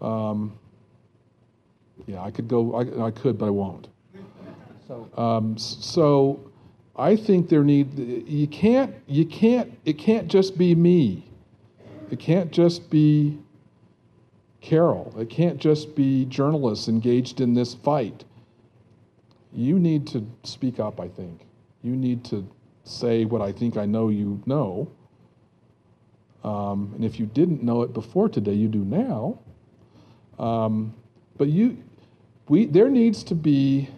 Um, 0.00 0.58
yeah, 2.06 2.22
I 2.22 2.30
could 2.30 2.48
go, 2.48 2.74
I, 2.74 3.06
I 3.06 3.10
could, 3.10 3.38
but 3.38 3.46
I 3.46 3.50
won't. 3.50 3.88
So, 4.86 5.10
um, 5.16 5.58
so 5.58 6.40
I 6.94 7.16
think 7.16 7.48
there 7.48 7.64
need 7.64 7.98
you 7.98 8.46
can't 8.46 8.94
you 9.06 9.26
can't 9.26 9.76
it 9.84 9.94
can't 9.94 10.28
just 10.28 10.56
be 10.56 10.74
me. 10.74 11.28
It 12.10 12.20
can't 12.20 12.52
just 12.52 12.88
be 12.88 13.38
Carol. 14.60 15.12
It 15.18 15.28
can't 15.28 15.58
just 15.58 15.94
be 15.96 16.24
journalists 16.26 16.88
engaged 16.88 17.40
in 17.40 17.54
this 17.54 17.74
fight. 17.74 18.24
You 19.52 19.78
need 19.78 20.06
to 20.08 20.24
speak 20.44 20.78
up, 20.78 21.00
I 21.00 21.08
think. 21.08 21.46
You 21.82 21.96
need 21.96 22.24
to 22.26 22.46
say 22.84 23.24
what 23.24 23.42
I 23.42 23.52
think 23.52 23.76
I 23.76 23.86
know 23.86 24.08
you 24.08 24.40
know. 24.46 24.90
Um, 26.44 26.92
and 26.94 27.04
if 27.04 27.18
you 27.18 27.26
didn't 27.26 27.62
know 27.62 27.82
it 27.82 27.92
before 27.92 28.28
today, 28.28 28.52
you 28.52 28.68
do 28.68 28.84
now. 28.84 29.38
Um, 30.38 30.94
but 31.38 31.48
you, 31.48 31.78
we, 32.48 32.66
there 32.66 32.88
needs 32.88 33.24
to 33.24 33.34
be 33.34 33.88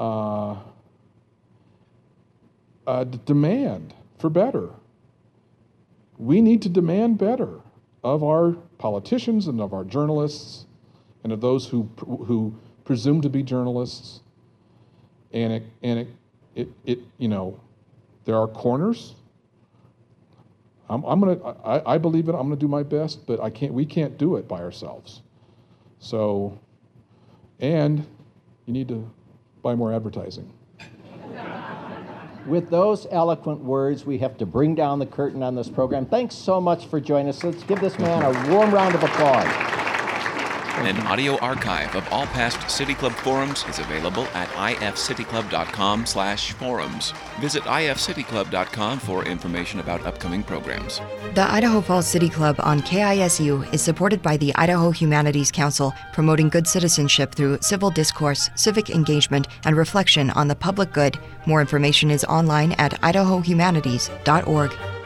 uh, 0.00 0.56
a 2.86 3.04
demand 3.04 3.94
for 4.18 4.30
better. 4.30 4.70
We 6.18 6.40
need 6.40 6.62
to 6.62 6.68
demand 6.68 7.18
better 7.18 7.60
of 8.02 8.24
our 8.24 8.52
politicians 8.78 9.46
and 9.46 9.60
of 9.60 9.72
our 9.72 9.84
journalists 9.84 10.66
and 11.22 11.32
of 11.32 11.40
those 11.40 11.66
who, 11.66 11.88
who 11.98 12.54
presume 12.84 13.20
to 13.20 13.28
be 13.28 13.42
journalists. 13.42 14.20
And 15.32 15.52
it, 15.52 15.62
and 15.82 15.98
it, 16.00 16.08
it, 16.54 16.68
it 16.84 16.98
you 17.18 17.28
know, 17.28 17.60
there 18.24 18.36
are 18.36 18.48
corners. 18.48 19.14
I'm, 20.88 21.04
I'm 21.04 21.20
gonna, 21.20 21.38
I, 21.64 21.94
I 21.94 21.98
believe 21.98 22.28
it. 22.28 22.32
I'm 22.32 22.42
gonna 22.42 22.56
do 22.56 22.68
my 22.68 22.82
best, 22.82 23.26
but 23.26 23.40
I 23.40 23.50
can't. 23.50 23.72
We 23.72 23.86
can't 23.86 24.18
do 24.18 24.36
it 24.36 24.48
by 24.48 24.60
ourselves. 24.60 25.22
So, 26.00 26.58
and 27.60 28.04
you 28.66 28.72
need 28.72 28.88
to 28.88 29.08
buy 29.62 29.74
more 29.74 29.92
advertising. 29.92 30.52
With 32.46 32.70
those 32.70 33.06
eloquent 33.10 33.60
words, 33.60 34.06
we 34.06 34.18
have 34.18 34.38
to 34.38 34.46
bring 34.46 34.74
down 34.74 34.98
the 34.98 35.06
curtain 35.06 35.42
on 35.42 35.54
this 35.54 35.68
program. 35.68 36.06
Thanks 36.06 36.34
so 36.34 36.60
much 36.60 36.86
for 36.86 36.98
joining 36.98 37.28
us. 37.28 37.44
Let's 37.44 37.62
give 37.64 37.80
this 37.80 37.98
man 37.98 38.22
a 38.22 38.52
warm 38.52 38.72
round 38.72 38.94
of 38.94 39.02
applause. 39.02 39.69
An 40.80 40.96
audio 41.06 41.36
archive 41.40 41.94
of 41.94 42.10
all 42.10 42.24
past 42.28 42.70
City 42.70 42.94
Club 42.94 43.12
forums 43.12 43.66
is 43.68 43.78
available 43.78 44.24
at 44.28 44.48
ifcityclub.com 44.48 46.06
slash 46.06 46.52
forums. 46.52 47.12
Visit 47.38 47.62
ifcityclub.com 47.64 48.98
for 48.98 49.26
information 49.26 49.80
about 49.80 50.06
upcoming 50.06 50.42
programs. 50.42 51.02
The 51.34 51.42
Idaho 51.42 51.82
Falls 51.82 52.06
City 52.06 52.30
Club 52.30 52.56
on 52.60 52.80
KISU 52.80 53.70
is 53.74 53.82
supported 53.82 54.22
by 54.22 54.38
the 54.38 54.54
Idaho 54.54 54.90
Humanities 54.90 55.52
Council, 55.52 55.92
promoting 56.14 56.48
good 56.48 56.66
citizenship 56.66 57.34
through 57.34 57.58
civil 57.60 57.90
discourse, 57.90 58.48
civic 58.54 58.88
engagement, 58.88 59.48
and 59.66 59.76
reflection 59.76 60.30
on 60.30 60.48
the 60.48 60.56
public 60.56 60.94
good. 60.94 61.18
More 61.44 61.60
information 61.60 62.10
is 62.10 62.24
online 62.24 62.72
at 62.72 62.92
idahohumanities.org. 63.02 64.99